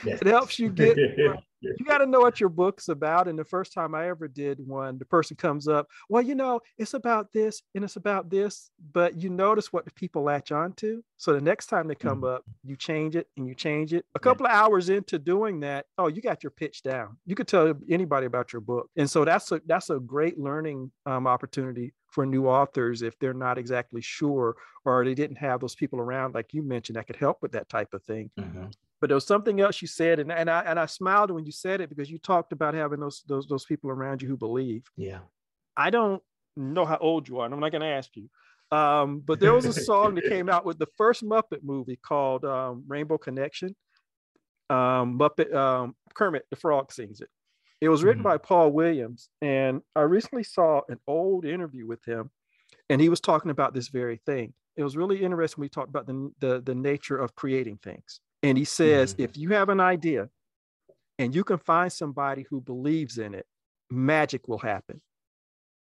yes. 0.06 0.22
It 0.22 0.28
helps 0.28 0.60
you 0.60 0.70
get 0.70 0.98
you 1.64 1.86
got 1.86 2.00
to 2.00 2.06
know 2.06 2.20
what 2.20 2.40
your 2.40 2.50
book's 2.50 2.90
about. 2.90 3.28
And 3.28 3.38
the 3.38 3.46
first 3.46 3.74
time 3.74 3.96
I 3.96 4.10
ever 4.10 4.28
did 4.28 4.60
one, 4.66 4.98
the 4.98 5.06
person 5.06 5.36
comes 5.36 5.68
up, 5.68 5.88
well, 6.10 6.22
you 6.22 6.36
know, 6.36 6.60
it's 6.78 6.94
about 6.94 7.32
this 7.34 7.62
and 7.76 7.84
it's 7.84 7.96
about 7.96 8.30
this, 8.30 8.70
but 8.92 9.22
you 9.22 9.30
notice 9.30 9.72
what 9.72 9.86
the 9.86 9.92
people 9.92 10.24
latch 10.24 10.52
on 10.52 10.74
to. 10.74 11.04
So 11.18 11.34
the 11.34 11.42
next 11.42 11.68
time 11.68 11.88
they 11.88 11.96
come 11.96 12.22
mm-hmm. 12.22 12.36
up, 12.36 12.44
you 12.64 12.76
change 12.76 13.16
it 13.16 13.28
and 13.38 13.48
you 13.48 13.56
change 13.56 13.94
it. 13.94 14.06
A 14.16 14.20
couple 14.20 14.46
yeah. 14.46 14.54
of 14.54 14.66
hours 14.66 14.90
into 14.90 15.18
doing 15.18 15.60
that, 15.62 15.86
oh, 15.98 16.08
you 16.08 16.22
got 16.22 16.44
your 16.44 16.52
pitch 16.52 16.84
down. 16.84 17.18
You 17.26 17.36
could 17.36 17.48
tell 17.48 17.74
anybody 17.90 18.26
about 18.26 18.54
your 18.54 18.62
book. 18.62 18.90
And 18.98 19.10
so 19.10 19.26
that's 19.26 19.52
a 19.52 19.62
that's 19.66 19.90
a 19.90 20.00
great 20.00 20.38
learning 20.38 20.92
um, 21.06 21.28
opportunity 21.28 21.94
for 22.14 22.26
new 22.26 22.48
authors 22.48 23.02
if 23.02 23.18
they're 23.20 23.34
not 23.34 23.58
exactly 23.58 24.02
sure 24.02 24.56
or 24.86 25.04
they 25.04 25.16
didn't 25.16 25.38
have 25.38 25.60
those 25.60 25.76
people 25.76 26.00
around, 26.00 26.36
like 26.36 26.54
you 26.54 26.62
mentioned, 26.62 26.96
that 26.96 27.08
could 27.08 27.16
help 27.16 27.42
with 27.42 27.52
that 27.54 27.70
type 27.70 27.94
of 27.94 28.04
thing. 28.04 28.30
Mm-hmm 28.40 28.66
but 29.02 29.10
there 29.10 29.16
was 29.16 29.28
something 29.28 29.60
else 29.60 29.82
you 29.82 29.88
said 29.90 30.20
and, 30.20 30.32
and 30.32 30.50
I 30.50 30.62
and 30.62 30.80
I 30.80 30.86
smiled 30.86 31.30
when 31.30 31.46
you 31.46 31.52
said 31.52 31.82
it 31.82 31.90
because 31.90 32.10
you 32.10 32.18
talked 32.18 32.54
about 32.54 32.74
having 32.74 33.02
those 33.02 33.22
those 33.28 33.46
those 33.48 33.66
people 33.66 33.90
around 33.90 34.22
you 34.22 34.30
who 34.30 34.38
believe. 34.38 34.90
Yeah. 34.96 35.20
I 35.76 35.90
don't 35.90 36.24
know 36.56 36.86
how 36.86 36.98
old 37.02 37.28
you 37.28 37.40
are, 37.40 37.46
and 37.46 37.54
I'm 37.54 37.60
not 37.60 37.74
going 37.74 37.82
to 37.82 37.88
ask 37.88 38.12
you. 38.16 38.30
Um, 38.72 39.20
but 39.20 39.42
there 39.42 39.52
was 39.52 39.66
a 39.66 39.74
song 39.74 40.16
that 40.16 40.24
came 40.30 40.48
out 40.48 40.64
with 40.66 40.80
the 40.80 40.88
first 40.98 41.22
Muppet 41.22 41.64
movie 41.64 42.00
called 42.02 42.46
um, 42.46 42.86
Rainbow 42.88 43.18
Connection. 43.18 43.76
Um, 44.70 45.20
Muppet 45.20 45.54
um, 45.54 45.96
Kermit 46.14 46.46
the 46.50 46.56
Frog 46.56 46.92
sings 46.94 47.20
it. 47.20 47.30
It 47.84 47.90
was 47.90 48.02
written 48.02 48.24
mm-hmm. 48.24 48.30
by 48.30 48.38
Paul 48.38 48.72
Williams, 48.72 49.28
and 49.42 49.82
I 49.94 50.04
recently 50.04 50.44
saw 50.44 50.84
an 50.88 51.02
old 51.06 51.44
interview 51.44 51.86
with 51.86 52.02
him, 52.06 52.32
and 52.90 53.02
he 53.02 53.10
was 53.10 53.20
talking 53.20 53.52
about 53.52 53.74
this 53.74 53.90
very 53.90 54.22
thing. 54.26 54.54
It 54.78 54.84
was 54.84 54.96
really 54.96 55.22
interesting. 55.22 55.62
We 55.62 55.68
talked 55.68 55.90
about 55.90 56.08
the, 56.08 56.32
the, 56.40 56.62
the 56.62 56.76
nature 56.76 57.18
of 57.18 57.36
creating 57.36 57.80
things. 57.84 58.22
And 58.42 58.58
he 58.58 58.64
says, 58.64 59.14
mm-hmm. 59.14 59.24
if 59.24 59.36
you 59.36 59.50
have 59.50 59.68
an 59.68 59.82
idea 59.82 60.30
and 61.20 61.36
you 61.36 61.44
can 61.44 61.58
find 61.58 61.92
somebody 61.92 62.46
who 62.50 62.62
believes 62.62 63.18
in 63.18 63.34
it, 63.34 63.46
magic 63.92 64.48
will 64.48 64.60
happen. 64.60 65.02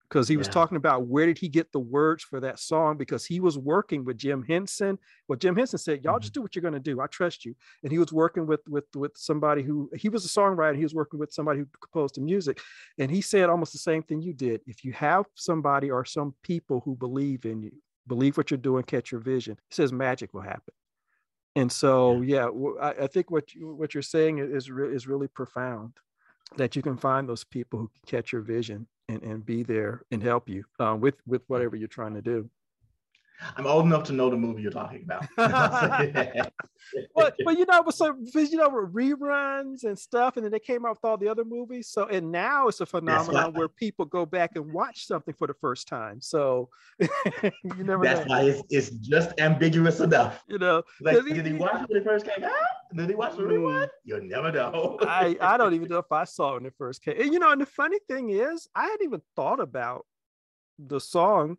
Because 0.09 0.27
he 0.27 0.35
yeah. 0.35 0.39
was 0.39 0.49
talking 0.49 0.77
about 0.77 1.07
where 1.07 1.27
did 1.27 1.37
he 1.37 1.49
get 1.49 1.71
the 1.71 1.81
words 1.81 2.25
for 2.25 2.41
that 2.41 2.59
song? 2.59 2.97
Because 2.97 3.27
he 3.27 3.41
was 3.41 3.59
working 3.59 4.05
with 4.05 4.17
Jim 4.17 4.43
Henson. 4.43 4.99
Well, 5.29 5.39
Jim 5.39 5.55
Henson 5.55 5.79
said, 5.79 6.03
"Y'all 6.03 6.15
mm-hmm. 6.15 6.23
just 6.23 6.33
do 6.33 6.41
what 6.41 6.57
you're 6.57 6.63
going 6.63 6.75
to 6.75 6.81
do. 6.81 7.01
I 7.01 7.07
trust 7.09 7.45
you." 7.45 7.55
And 7.83 7.93
he 7.93 7.99
was 7.99 8.13
working 8.13 8.47
with 8.47 8.61
with 8.69 8.85
with 8.97 9.13
somebody 9.17 9.63
who 9.63 9.91
he 9.97 10.09
was 10.09 10.25
a 10.25 10.29
songwriter. 10.29 10.77
He 10.77 10.83
was 10.83 10.95
working 10.95 11.21
with 11.21 11.33
somebody 11.33 11.61
who 11.61 11.67
composed 11.81 12.15
the 12.15 12.23
music, 12.23 12.61
and 12.99 13.11
he 13.11 13.21
said 13.21 13.51
almost 13.51 13.73
the 13.73 13.79
same 13.79 14.03
thing 14.03 14.23
you 14.23 14.33
did. 14.33 14.63
If 14.67 14.85
you 14.85 14.93
have 14.93 15.27
somebody 15.35 15.91
or 15.91 16.05
some 16.05 16.35
people 16.43 16.81
who 16.85 16.97
believe 16.97 17.45
in 17.45 17.63
you, 17.63 17.73
believe 18.07 18.37
what 18.39 18.51
you're 18.51 18.59
doing, 18.59 18.85
catch 18.85 19.13
your 19.13 19.21
vision, 19.21 19.59
he 19.69 19.75
says 19.75 19.93
magic 19.93 20.33
will 20.33 20.41
happen. 20.41 20.75
And 21.55 21.73
so, 21.73 22.23
yeah, 22.23 22.49
I, 22.81 22.91
I 22.91 23.07
think 23.09 23.31
what 23.31 23.53
you, 23.53 23.75
what 23.75 23.93
you're 23.93 24.03
saying 24.03 24.39
is 24.39 24.71
re- 24.71 24.95
is 24.95 25.07
really 25.07 25.29
profound. 25.29 25.95
That 26.57 26.75
you 26.77 26.83
can 26.83 26.97
find 26.97 27.29
those 27.29 27.45
people 27.45 27.79
who 27.79 27.89
can 27.89 28.19
catch 28.19 28.33
your 28.33 28.43
vision 28.43 28.87
and, 29.09 29.23
and 29.23 29.45
be 29.45 29.63
there 29.63 30.03
and 30.11 30.23
help 30.23 30.49
you 30.49 30.65
uh, 30.81 30.97
with 30.99 31.17
with 31.27 31.43
whatever 31.49 31.77
you're 31.77 31.89
trying 31.89 32.15
to 32.15 32.23
do. 32.23 32.49
I'm 33.57 33.67
old 33.67 33.85
enough 33.85 34.05
to 34.05 34.13
know 34.13 34.31
the 34.31 34.37
movie 34.37 34.63
you're 34.63 34.71
talking 34.73 35.05
about. 35.05 35.27
but, 35.37 37.35
but 37.45 37.59
you 37.59 37.67
know, 37.67 37.83
but 37.85 37.95
so 37.95 38.17
you 38.35 38.57
know, 38.57 38.71
reruns 38.71 39.85
and 39.85 39.97
stuff, 39.99 40.37
and 40.37 40.45
then 40.45 40.51
they 40.51 40.59
came 40.59 40.85
out 40.85 40.91
with 40.91 41.05
all 41.05 41.17
the 41.17 41.29
other 41.29 41.45
movies. 41.45 41.89
So 41.89 42.07
and 42.07 42.33
now 42.33 42.67
it's 42.69 42.81
a 42.81 42.87
phenomenon 42.87 43.53
where 43.53 43.69
people 43.69 44.07
go 44.07 44.27
back 44.27 44.53
and 44.57 44.73
watch 44.73 45.07
something 45.07 45.35
for 45.35 45.47
the 45.47 45.55
first 45.55 45.87
time. 45.87 46.21
So 46.21 46.69
you 47.01 47.85
never. 47.85 48.03
That's 48.05 48.27
know. 48.27 48.35
why 48.35 48.43
it's, 48.43 48.63
it's 48.71 48.91
just 48.91 49.39
ambiguous 49.41 50.01
enough. 50.01 50.43
You 50.49 50.59
know, 50.59 50.83
like 51.01 51.25
did 51.25 51.47
he 51.47 51.53
watch 51.53 51.83
it 51.83 51.89
when 51.89 52.01
it 52.01 52.05
first 52.05 52.27
came 52.27 52.45
out? 52.45 52.53
Did 52.95 53.11
he 53.11 53.15
watch 53.15 53.37
the 53.37 53.43
rerun? 53.43 53.85
Mm. 53.85 53.89
You'll 54.05 54.23
never 54.23 54.51
know. 54.53 54.99
I 55.03 55.37
I 55.41 55.57
don't 55.57 55.75
even 55.75 55.89
know 55.89 55.99
if 55.99 56.11
I 56.11 56.25
saw 56.25 56.53
it 56.53 56.55
when 56.55 56.67
it 56.67 56.75
first 56.79 57.03
came. 57.03 57.21
And 57.21 57.33
you 57.33 57.39
know, 57.39 57.51
and 57.51 57.61
the 57.61 57.67
funny 57.67 57.99
thing 58.09 58.31
is, 58.31 58.69
I 58.75 58.85
hadn't 58.85 59.05
even 59.05 59.23
thought 59.37 59.61
about 59.61 60.07
the 60.79 61.01
song 61.01 61.59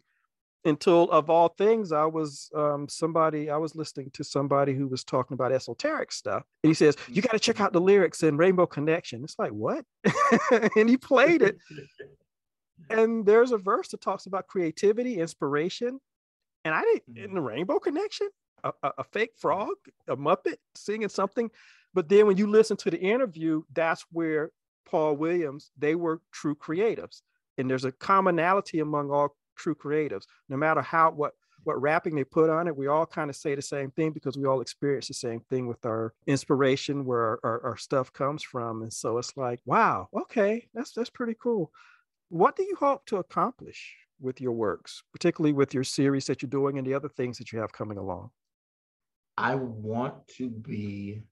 until 0.66 1.10
of 1.12 1.30
all 1.30 1.50
things 1.58 1.92
i 1.92 2.06
was 2.06 2.50
um, 2.54 2.88
somebody 2.90 3.50
i 3.50 3.56
was 3.56 3.76
listening 3.76 4.10
to 4.12 4.24
somebody 4.24 4.74
who 4.74 4.88
was 4.88 5.04
talking 5.04 5.34
about 5.34 5.52
esoteric 5.52 6.12
stuff 6.12 6.44
and 6.64 6.70
he 6.70 6.74
says 6.74 6.98
you 7.08 7.22
got 7.22 7.32
to 7.32 7.40
check 7.40 7.62
out 7.62 7.72
the 7.72 7.80
lyrics 7.80 8.24
in 8.24 8.36
rainbow 8.36 8.66
connection 8.66 9.24
it's 9.24 9.40
like 9.40 9.52
what 9.52 9.86
and 10.76 10.90
he 10.90 10.98
played 10.98 11.42
it 11.42 11.58
and 12.90 13.26
there's 13.26 13.52
a 13.52 13.58
verse 13.58 13.88
that 13.90 14.02
talks 14.02 14.26
about 14.26 14.48
creativity 14.48 15.20
inspiration 15.20 15.98
and 16.66 16.76
i 16.76 16.82
didn't 16.82 17.18
in 17.18 17.34
the 17.34 17.42
rainbow 17.42 17.80
connection 17.80 18.28
a, 18.64 18.92
a, 18.98 19.04
fake 19.04 19.32
frog 19.36 19.76
a 20.08 20.16
muppet 20.16 20.58
singing 20.76 21.10
something 21.10 21.50
but 21.94 22.10
then 22.10 22.28
when 22.28 22.38
you 22.38 22.48
listen 22.48 22.78
to 22.78 22.90
the 22.90 23.00
interview 23.00 23.62
that's 23.74 24.06
where 24.12 24.52
paul 24.86 25.16
williams 25.16 25.72
they 25.78 25.96
were 25.96 26.22
true 26.32 26.56
creatives 26.56 27.22
and 27.60 27.70
there's 27.70 27.86
a 27.86 27.92
commonality 27.92 28.80
among 28.80 29.12
all 29.12 29.36
true 29.60 29.76
creatives. 29.76 30.24
No 30.48 30.58
matter 30.58 30.82
how 30.82 31.12
what 31.12 31.34
what 31.64 31.80
wrapping 31.82 32.16
they 32.16 32.24
put 32.24 32.50
on 32.50 32.68
it, 32.68 32.76
we 32.76 32.88
all 32.88 33.06
kind 33.06 33.30
of 33.30 33.36
say 33.36 33.54
the 33.54 33.62
same 33.62 33.92
thing 33.92 34.12
because 34.12 34.38
we 34.38 34.46
all 34.46 34.62
experience 34.62 35.10
the 35.10 35.14
same 35.14 35.42
thing 35.50 35.68
with 35.68 35.86
our 35.86 36.14
inspiration, 36.26 37.04
where 37.04 37.20
our, 37.20 37.40
our, 37.44 37.64
our 37.66 37.78
stuff 37.78 38.14
comes 38.14 38.42
from. 38.42 38.82
And 38.82 38.94
so 38.94 39.18
it's 39.18 39.36
like, 39.36 39.60
wow, 39.66 40.08
okay, 40.16 40.68
that's 40.74 40.94
that's 40.94 41.10
pretty 41.10 41.36
cool. 41.38 41.72
What 42.30 42.56
do 42.56 42.64
you 42.64 42.76
hope 42.76 43.06
to 43.08 43.18
accomplish 43.18 43.94
with 44.22 44.40
your 44.40 44.54
works, 44.54 45.04
particularly 45.12 45.54
with 45.54 45.74
your 45.74 45.84
series 45.84 46.26
that 46.28 46.42
you're 46.42 46.50
doing 46.50 46.78
and 46.78 46.88
the 46.88 46.94
other 46.94 47.10
things 47.10 47.38
that 47.38 47.52
you 47.52 47.60
have 47.60 47.74
coming 47.74 47.98
along? 47.98 48.32
I 49.40 49.56
want 49.56 50.28
to 50.38 50.50
be 50.50 51.24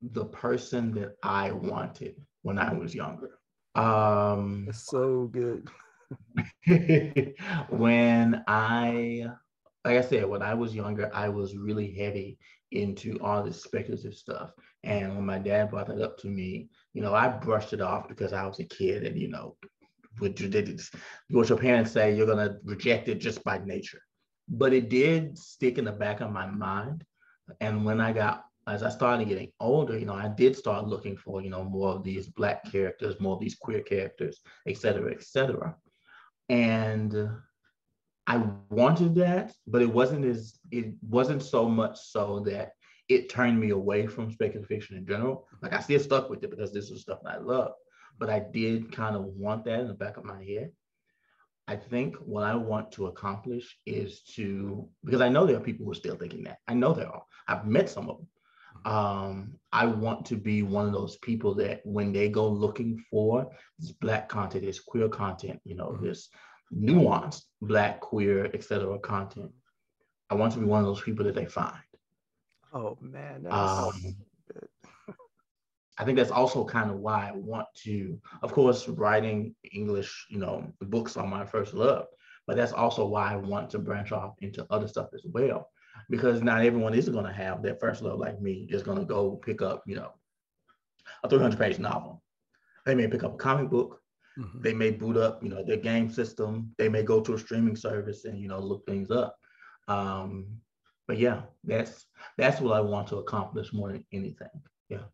the 0.00 0.24
person 0.26 0.92
that 0.94 1.16
I 1.22 1.50
wanted 1.50 2.14
when 2.42 2.58
I 2.58 2.72
was 2.72 2.94
younger. 2.94 3.38
Um, 3.74 4.66
That's 4.66 4.86
so 4.86 5.26
good. 5.32 5.68
when 7.70 8.44
I 8.46 9.26
like 9.84 9.98
I 9.98 10.00
said, 10.00 10.26
when 10.26 10.42
I 10.42 10.54
was 10.54 10.74
younger, 10.74 11.10
I 11.12 11.28
was 11.28 11.56
really 11.56 11.92
heavy 11.92 12.38
into 12.70 13.18
all 13.20 13.42
this 13.42 13.62
speculative 13.62 14.14
stuff. 14.14 14.52
And 14.84 15.14
when 15.14 15.26
my 15.26 15.38
dad 15.38 15.70
brought 15.70 15.88
that 15.88 16.00
up 16.00 16.16
to 16.18 16.28
me, 16.28 16.68
you 16.94 17.02
know, 17.02 17.14
I 17.14 17.28
brushed 17.28 17.72
it 17.72 17.80
off 17.80 18.08
because 18.08 18.32
I 18.32 18.46
was 18.46 18.60
a 18.60 18.64
kid 18.64 19.04
and, 19.04 19.18
you 19.18 19.28
know, 19.28 19.56
what, 20.18 20.36
did 20.36 20.80
what 21.30 21.48
your 21.48 21.58
parents 21.58 21.90
say, 21.90 22.14
you're 22.14 22.26
going 22.26 22.48
to 22.48 22.56
reject 22.64 23.08
it 23.08 23.16
just 23.16 23.42
by 23.44 23.58
nature. 23.58 24.00
But 24.48 24.72
it 24.72 24.88
did 24.88 25.36
stick 25.36 25.78
in 25.78 25.84
the 25.84 25.92
back 25.92 26.20
of 26.20 26.30
my 26.30 26.46
mind. 26.46 27.04
And 27.60 27.84
when 27.84 28.00
I 28.00 28.12
got, 28.12 28.44
as 28.66 28.82
I 28.82 28.88
started 28.88 29.28
getting 29.28 29.52
older, 29.60 29.98
you 29.98 30.06
know, 30.06 30.14
I 30.14 30.28
did 30.28 30.56
start 30.56 30.86
looking 30.86 31.16
for, 31.16 31.42
you 31.42 31.50
know, 31.50 31.64
more 31.64 31.90
of 31.90 32.02
these 32.02 32.28
Black 32.28 32.64
characters, 32.70 33.20
more 33.20 33.34
of 33.34 33.40
these 33.40 33.56
queer 33.56 33.82
characters, 33.82 34.40
et 34.66 34.78
cetera, 34.78 35.12
et 35.12 35.22
cetera. 35.22 35.76
And 36.48 37.28
I 38.26 38.42
wanted 38.70 39.14
that, 39.16 39.54
but 39.66 39.82
it 39.82 39.92
wasn't 39.92 40.24
as 40.24 40.58
it 40.70 40.94
wasn't 41.02 41.42
so 41.42 41.68
much 41.68 41.98
so 42.00 42.40
that 42.46 42.72
it 43.08 43.28
turned 43.28 43.60
me 43.60 43.70
away 43.70 44.06
from 44.06 44.32
speculative 44.32 44.66
fiction 44.66 44.96
in 44.96 45.06
general. 45.06 45.46
Like 45.62 45.74
I 45.74 45.80
still 45.80 46.00
stuck 46.00 46.30
with 46.30 46.42
it 46.42 46.50
because 46.50 46.72
this 46.72 46.90
was 46.90 47.02
stuff 47.02 47.18
I 47.26 47.36
love, 47.36 47.72
but 48.18 48.30
I 48.30 48.40
did 48.40 48.92
kind 48.92 49.14
of 49.14 49.24
want 49.24 49.64
that 49.66 49.80
in 49.80 49.88
the 49.88 49.94
back 49.94 50.16
of 50.16 50.24
my 50.24 50.42
head. 50.42 50.70
I 51.66 51.76
think 51.76 52.16
what 52.16 52.44
I 52.44 52.54
want 52.54 52.92
to 52.92 53.06
accomplish 53.06 53.76
is 53.86 54.22
to 54.36 54.88
because 55.04 55.20
I 55.20 55.28
know 55.28 55.46
there 55.46 55.56
are 55.56 55.60
people 55.60 55.84
who 55.84 55.92
are 55.92 55.96
still 55.96 56.16
thinking 56.16 56.44
that. 56.44 56.58
I 56.66 56.74
know 56.74 56.94
there 56.94 57.08
are. 57.08 57.22
I've 57.48 57.66
met 57.66 57.88
some 57.88 58.08
of 58.08 58.18
them. 58.18 58.28
Um, 58.84 59.54
I 59.72 59.86
want 59.86 60.26
to 60.26 60.36
be 60.36 60.62
one 60.62 60.86
of 60.86 60.92
those 60.92 61.16
people 61.18 61.54
that 61.54 61.80
when 61.84 62.12
they 62.12 62.28
go 62.28 62.46
looking 62.46 63.02
for 63.10 63.50
this 63.78 63.92
black 63.92 64.28
content, 64.28 64.64
this 64.64 64.80
queer 64.80 65.08
content, 65.08 65.60
you 65.64 65.74
know, 65.74 65.90
mm-hmm. 65.90 66.06
this 66.06 66.28
nuanced 66.72 67.42
black, 67.62 68.00
queer, 68.00 68.46
etc. 68.52 68.98
content. 68.98 69.50
I 70.30 70.34
want 70.34 70.52
to 70.54 70.58
be 70.58 70.66
one 70.66 70.80
of 70.80 70.86
those 70.86 71.00
people 71.00 71.24
that 71.24 71.34
they 71.34 71.46
find. 71.46 71.74
Oh 72.72 72.98
man, 73.00 73.46
um, 73.48 73.92
I 75.98 76.04
think 76.04 76.18
that's 76.18 76.32
also 76.32 76.64
kind 76.64 76.90
of 76.90 76.98
why 76.98 77.28
I 77.28 77.32
want 77.32 77.68
to, 77.84 78.20
of 78.42 78.52
course, 78.52 78.88
writing 78.88 79.54
English, 79.72 80.26
you 80.28 80.38
know, 80.38 80.72
books 80.80 81.16
are 81.16 81.26
my 81.26 81.44
first 81.44 81.72
love, 81.72 82.06
but 82.46 82.56
that's 82.56 82.72
also 82.72 83.06
why 83.06 83.32
I 83.32 83.36
want 83.36 83.70
to 83.70 83.78
branch 83.78 84.10
off 84.10 84.34
into 84.40 84.66
other 84.70 84.88
stuff 84.88 85.10
as 85.14 85.22
well. 85.24 85.70
Because 86.10 86.42
not 86.42 86.64
everyone 86.64 86.94
is 86.94 87.08
going 87.08 87.24
to 87.24 87.32
have 87.32 87.62
that 87.62 87.80
first 87.80 88.02
love 88.02 88.18
like 88.18 88.40
me, 88.40 88.66
is 88.70 88.82
going 88.82 88.98
to 88.98 89.04
go 89.04 89.36
pick 89.36 89.62
up, 89.62 89.82
you 89.86 89.96
know, 89.96 90.12
a 91.22 91.28
300 91.28 91.58
page 91.58 91.78
novel. 91.78 92.22
They 92.84 92.94
may 92.94 93.08
pick 93.08 93.24
up 93.24 93.34
a 93.34 93.38
comic 93.38 93.70
book, 93.70 94.00
Mm-hmm. 94.38 94.60
They 94.62 94.74
may 94.74 94.90
boot 94.90 95.16
up, 95.16 95.42
you 95.42 95.48
know, 95.48 95.62
their 95.62 95.76
game 95.76 96.10
system. 96.10 96.74
They 96.76 96.88
may 96.88 97.02
go 97.02 97.20
to 97.20 97.34
a 97.34 97.38
streaming 97.38 97.76
service 97.76 98.24
and 98.24 98.38
you 98.38 98.48
know 98.48 98.58
look 98.58 98.84
things 98.86 99.10
up. 99.10 99.36
Um, 99.86 100.46
but 101.06 101.18
yeah, 101.18 101.42
that's 101.62 102.06
that's 102.36 102.60
what 102.60 102.76
I 102.76 102.80
want 102.80 103.08
to 103.08 103.18
accomplish 103.18 103.72
more 103.72 103.92
than 103.92 104.04
anything. 104.12 104.48
Yeah. 104.88 105.04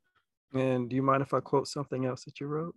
And 0.53 0.89
do 0.89 0.97
you 0.97 1.03
mind 1.03 1.23
if 1.23 1.33
I 1.33 1.41
quote 1.41 1.69
something 1.69 2.07
else 2.07 2.25
that 2.25 2.41
you 2.41 2.47
wrote? 2.47 2.75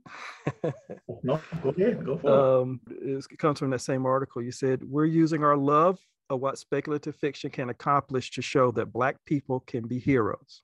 no, 1.24 1.42
go 1.64 1.70
ahead. 1.70 2.06
Go 2.06 2.18
for 2.18 2.62
um, 2.62 2.82
it. 2.88 3.26
It 3.32 3.40
comes 3.40 3.60
from 3.60 3.72
that 3.72 3.80
same 3.80 4.06
article. 4.06 4.42
You 4.42 4.52
said, 4.52 4.84
We're 4.84 5.06
using 5.06 5.44
our 5.44 5.58
love 5.58 6.00
of 6.34 6.42
what 6.42 6.58
speculative 6.58 7.16
fiction 7.16 7.50
can 7.50 7.70
accomplish 7.70 8.32
to 8.32 8.42
show 8.42 8.72
that 8.72 8.92
Black 8.92 9.18
people 9.26 9.62
can 9.62 9.88
be 9.88 10.00
heroes, 10.00 10.64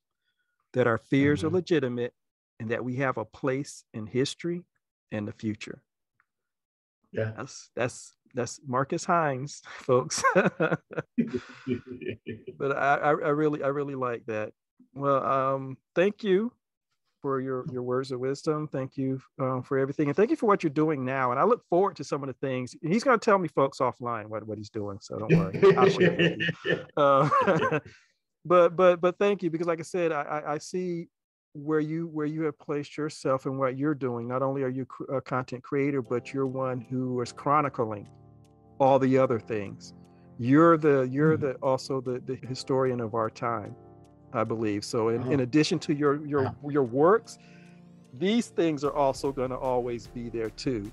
that 0.73 0.87
our 0.87 0.97
fears 0.97 1.39
mm-hmm. 1.39 1.47
are 1.47 1.51
legitimate, 1.51 2.13
and 2.59 2.69
that 2.71 2.83
we 2.83 2.95
have 2.97 3.17
a 3.17 3.25
place 3.25 3.83
in 3.93 4.05
history 4.05 4.63
and 5.11 5.27
the 5.27 5.31
future. 5.31 5.81
Yeah. 7.11 7.31
That's 7.37 7.71
that's 7.75 8.13
that's 8.33 8.59
Marcus 8.67 9.05
Hines, 9.05 9.61
folks. 9.79 10.23
but 10.35 10.77
I, 12.77 12.95
I 12.95 13.11
really 13.11 13.63
I 13.63 13.67
really 13.67 13.95
like 13.95 14.25
that. 14.27 14.53
Well, 14.93 15.23
um, 15.23 15.77
thank 15.95 16.23
you 16.23 16.51
for 17.21 17.41
your 17.41 17.65
your 17.71 17.83
words 17.83 18.11
of 18.11 18.19
wisdom. 18.19 18.67
Thank 18.67 18.97
you 18.97 19.21
um, 19.39 19.63
for 19.63 19.77
everything, 19.77 20.07
and 20.07 20.15
thank 20.15 20.29
you 20.29 20.35
for 20.35 20.45
what 20.45 20.63
you're 20.63 20.69
doing 20.69 21.03
now. 21.03 21.31
And 21.31 21.39
I 21.39 21.43
look 21.43 21.63
forward 21.69 21.95
to 21.97 22.03
some 22.03 22.23
of 22.23 22.27
the 22.27 22.33
things 22.33 22.75
he's 22.81 23.03
going 23.03 23.19
to 23.19 23.23
tell 23.23 23.37
me, 23.37 23.47
folks, 23.47 23.79
offline 23.79 24.27
what 24.27 24.45
what 24.45 24.57
he's 24.57 24.69
doing. 24.69 24.97
So 25.01 25.19
don't 25.19 25.37
worry. 25.37 26.39
uh, 26.97 27.79
but 28.45 28.75
but 28.75 29.01
but 29.01 29.17
thank 29.17 29.43
you 29.43 29.49
because, 29.49 29.67
like 29.67 29.79
I 29.79 29.83
said, 29.83 30.11
I 30.11 30.43
I 30.45 30.57
see 30.57 31.07
where 31.53 31.79
you 31.79 32.07
where 32.07 32.25
you 32.25 32.43
have 32.43 32.57
placed 32.59 32.97
yourself 32.97 33.45
and 33.45 33.57
what 33.57 33.77
you're 33.77 33.95
doing 33.95 34.27
not 34.27 34.41
only 34.43 34.61
are 34.61 34.69
you 34.69 34.85
a 35.11 35.19
content 35.19 35.63
creator 35.63 36.01
but 36.01 36.31
you're 36.31 36.45
one 36.45 36.79
who 36.79 37.19
is 37.21 37.31
chronicling 37.31 38.07
all 38.79 38.99
the 38.99 39.17
other 39.17 39.39
things 39.39 39.93
you're 40.37 40.77
the 40.77 41.01
you're 41.11 41.37
mm-hmm. 41.37 41.47
the 41.47 41.53
also 41.55 42.01
the, 42.01 42.19
the 42.25 42.35
historian 42.47 42.99
of 42.99 43.15
our 43.15 43.31
time 43.31 43.75
i 44.33 44.43
believe 44.43 44.83
so 44.83 45.09
in, 45.09 45.21
oh. 45.21 45.25
in 45.25 45.33
uh-huh. 45.33 45.43
addition 45.43 45.79
to 45.79 45.93
your 45.93 46.25
your 46.25 46.43
yeah. 46.43 46.51
your 46.69 46.83
works 46.83 47.37
these 48.13 48.47
things 48.47 48.83
are 48.83 48.93
also 48.93 49.31
going 49.31 49.49
to 49.49 49.57
always 49.57 50.07
be 50.07 50.29
there 50.29 50.49
too 50.51 50.91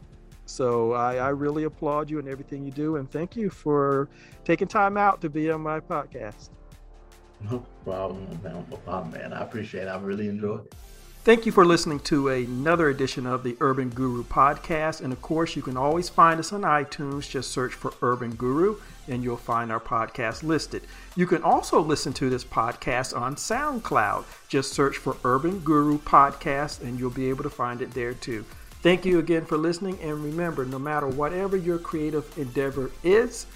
so 0.49 0.93
I, 0.93 1.17
I 1.17 1.29
really 1.31 1.65
applaud 1.65 2.09
you 2.09 2.21
and 2.21 2.29
everything 2.29 2.65
you 2.65 2.71
do 2.71 2.97
and 2.97 3.11
thank 3.11 3.35
you 3.35 3.51
for 3.51 4.09
taking 4.45 4.69
time 4.69 4.97
out 4.97 5.21
to 5.23 5.31
be 5.31 5.51
on 5.51 5.61
my 5.61 5.81
podcast 5.81 6.51
no 7.43 7.65
problem, 7.85 8.41
man. 8.43 8.67
No 8.71 8.77
problem, 8.79 9.13
man. 9.13 9.33
I 9.33 9.43
appreciate 9.43 9.85
it. 9.85 9.89
I 9.89 9.99
really 9.99 10.29
enjoyed 10.29 10.67
it. 10.67 10.75
Thank 11.25 11.45
you 11.45 11.53
for 11.53 11.67
listening 11.67 12.01
to 12.01 12.29
another 12.29 12.89
edition 12.89 13.27
of 13.27 13.43
the 13.43 13.57
Urban 13.61 13.91
Guru 13.91 14.23
podcast. 14.25 15.01
And 15.01 15.13
of 15.13 15.21
course, 15.23 15.57
you 15.57 15.63
can 15.63 15.77
always 15.77 16.09
find 16.09 16.39
us 16.39 16.53
on 16.53 16.63
iTunes. 16.63 17.29
Just 17.29 17.51
search 17.51 17.75
for 17.75 17.93
Urban 18.01 18.35
Guru 18.37 18.77
and 19.09 19.23
you'll 19.23 19.37
find 19.37 19.71
our 19.71 19.81
podcast 19.81 20.43
listed. 20.43 20.83
You 21.15 21.27
can 21.27 21.43
also 21.43 21.81
listen 21.81 22.13
to 22.15 22.31
this 22.31 22.45
podcast 22.45 23.17
on 23.17 23.37
SoundCloud. 23.37 24.25
Just 24.49 24.73
search 24.73 24.97
for 24.97 25.17
Urban 25.25 25.61
Guru 25.61 25.99
Podcast 25.99 26.83
and 26.83 26.99
you'll 26.99 27.11
be 27.11 27.29
able 27.29 27.43
to 27.43 27.51
find 27.51 27.83
it 27.83 27.93
there 27.93 28.15
too. 28.15 28.45
Thank 28.83 29.05
you 29.05 29.19
again 29.19 29.45
for 29.45 29.57
listening. 29.57 29.99
And 30.01 30.23
remember, 30.23 30.65
no 30.65 30.79
matter 30.79 31.07
whatever 31.07 31.57
your 31.57 31.79
creative 31.79 32.37
endeavor 32.39 32.91
is, 33.03 33.47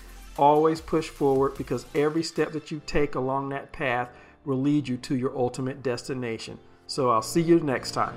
Always 0.41 0.81
push 0.81 1.09
forward 1.09 1.57
because 1.59 1.85
every 1.95 2.23
step 2.23 2.53
that 2.53 2.71
you 2.71 2.81
take 2.87 3.15
along 3.15 3.51
that 3.51 3.73
path 3.73 4.09
will 4.45 4.61
lead 4.61 4.89
you 4.89 4.97
to 4.97 5.15
your 5.15 5.37
ultimate 5.37 5.83
destination. 5.83 6.59
So 6.87 7.11
I'll 7.11 7.21
see 7.21 7.43
you 7.43 7.61
next 7.61 7.91
time. 7.91 8.17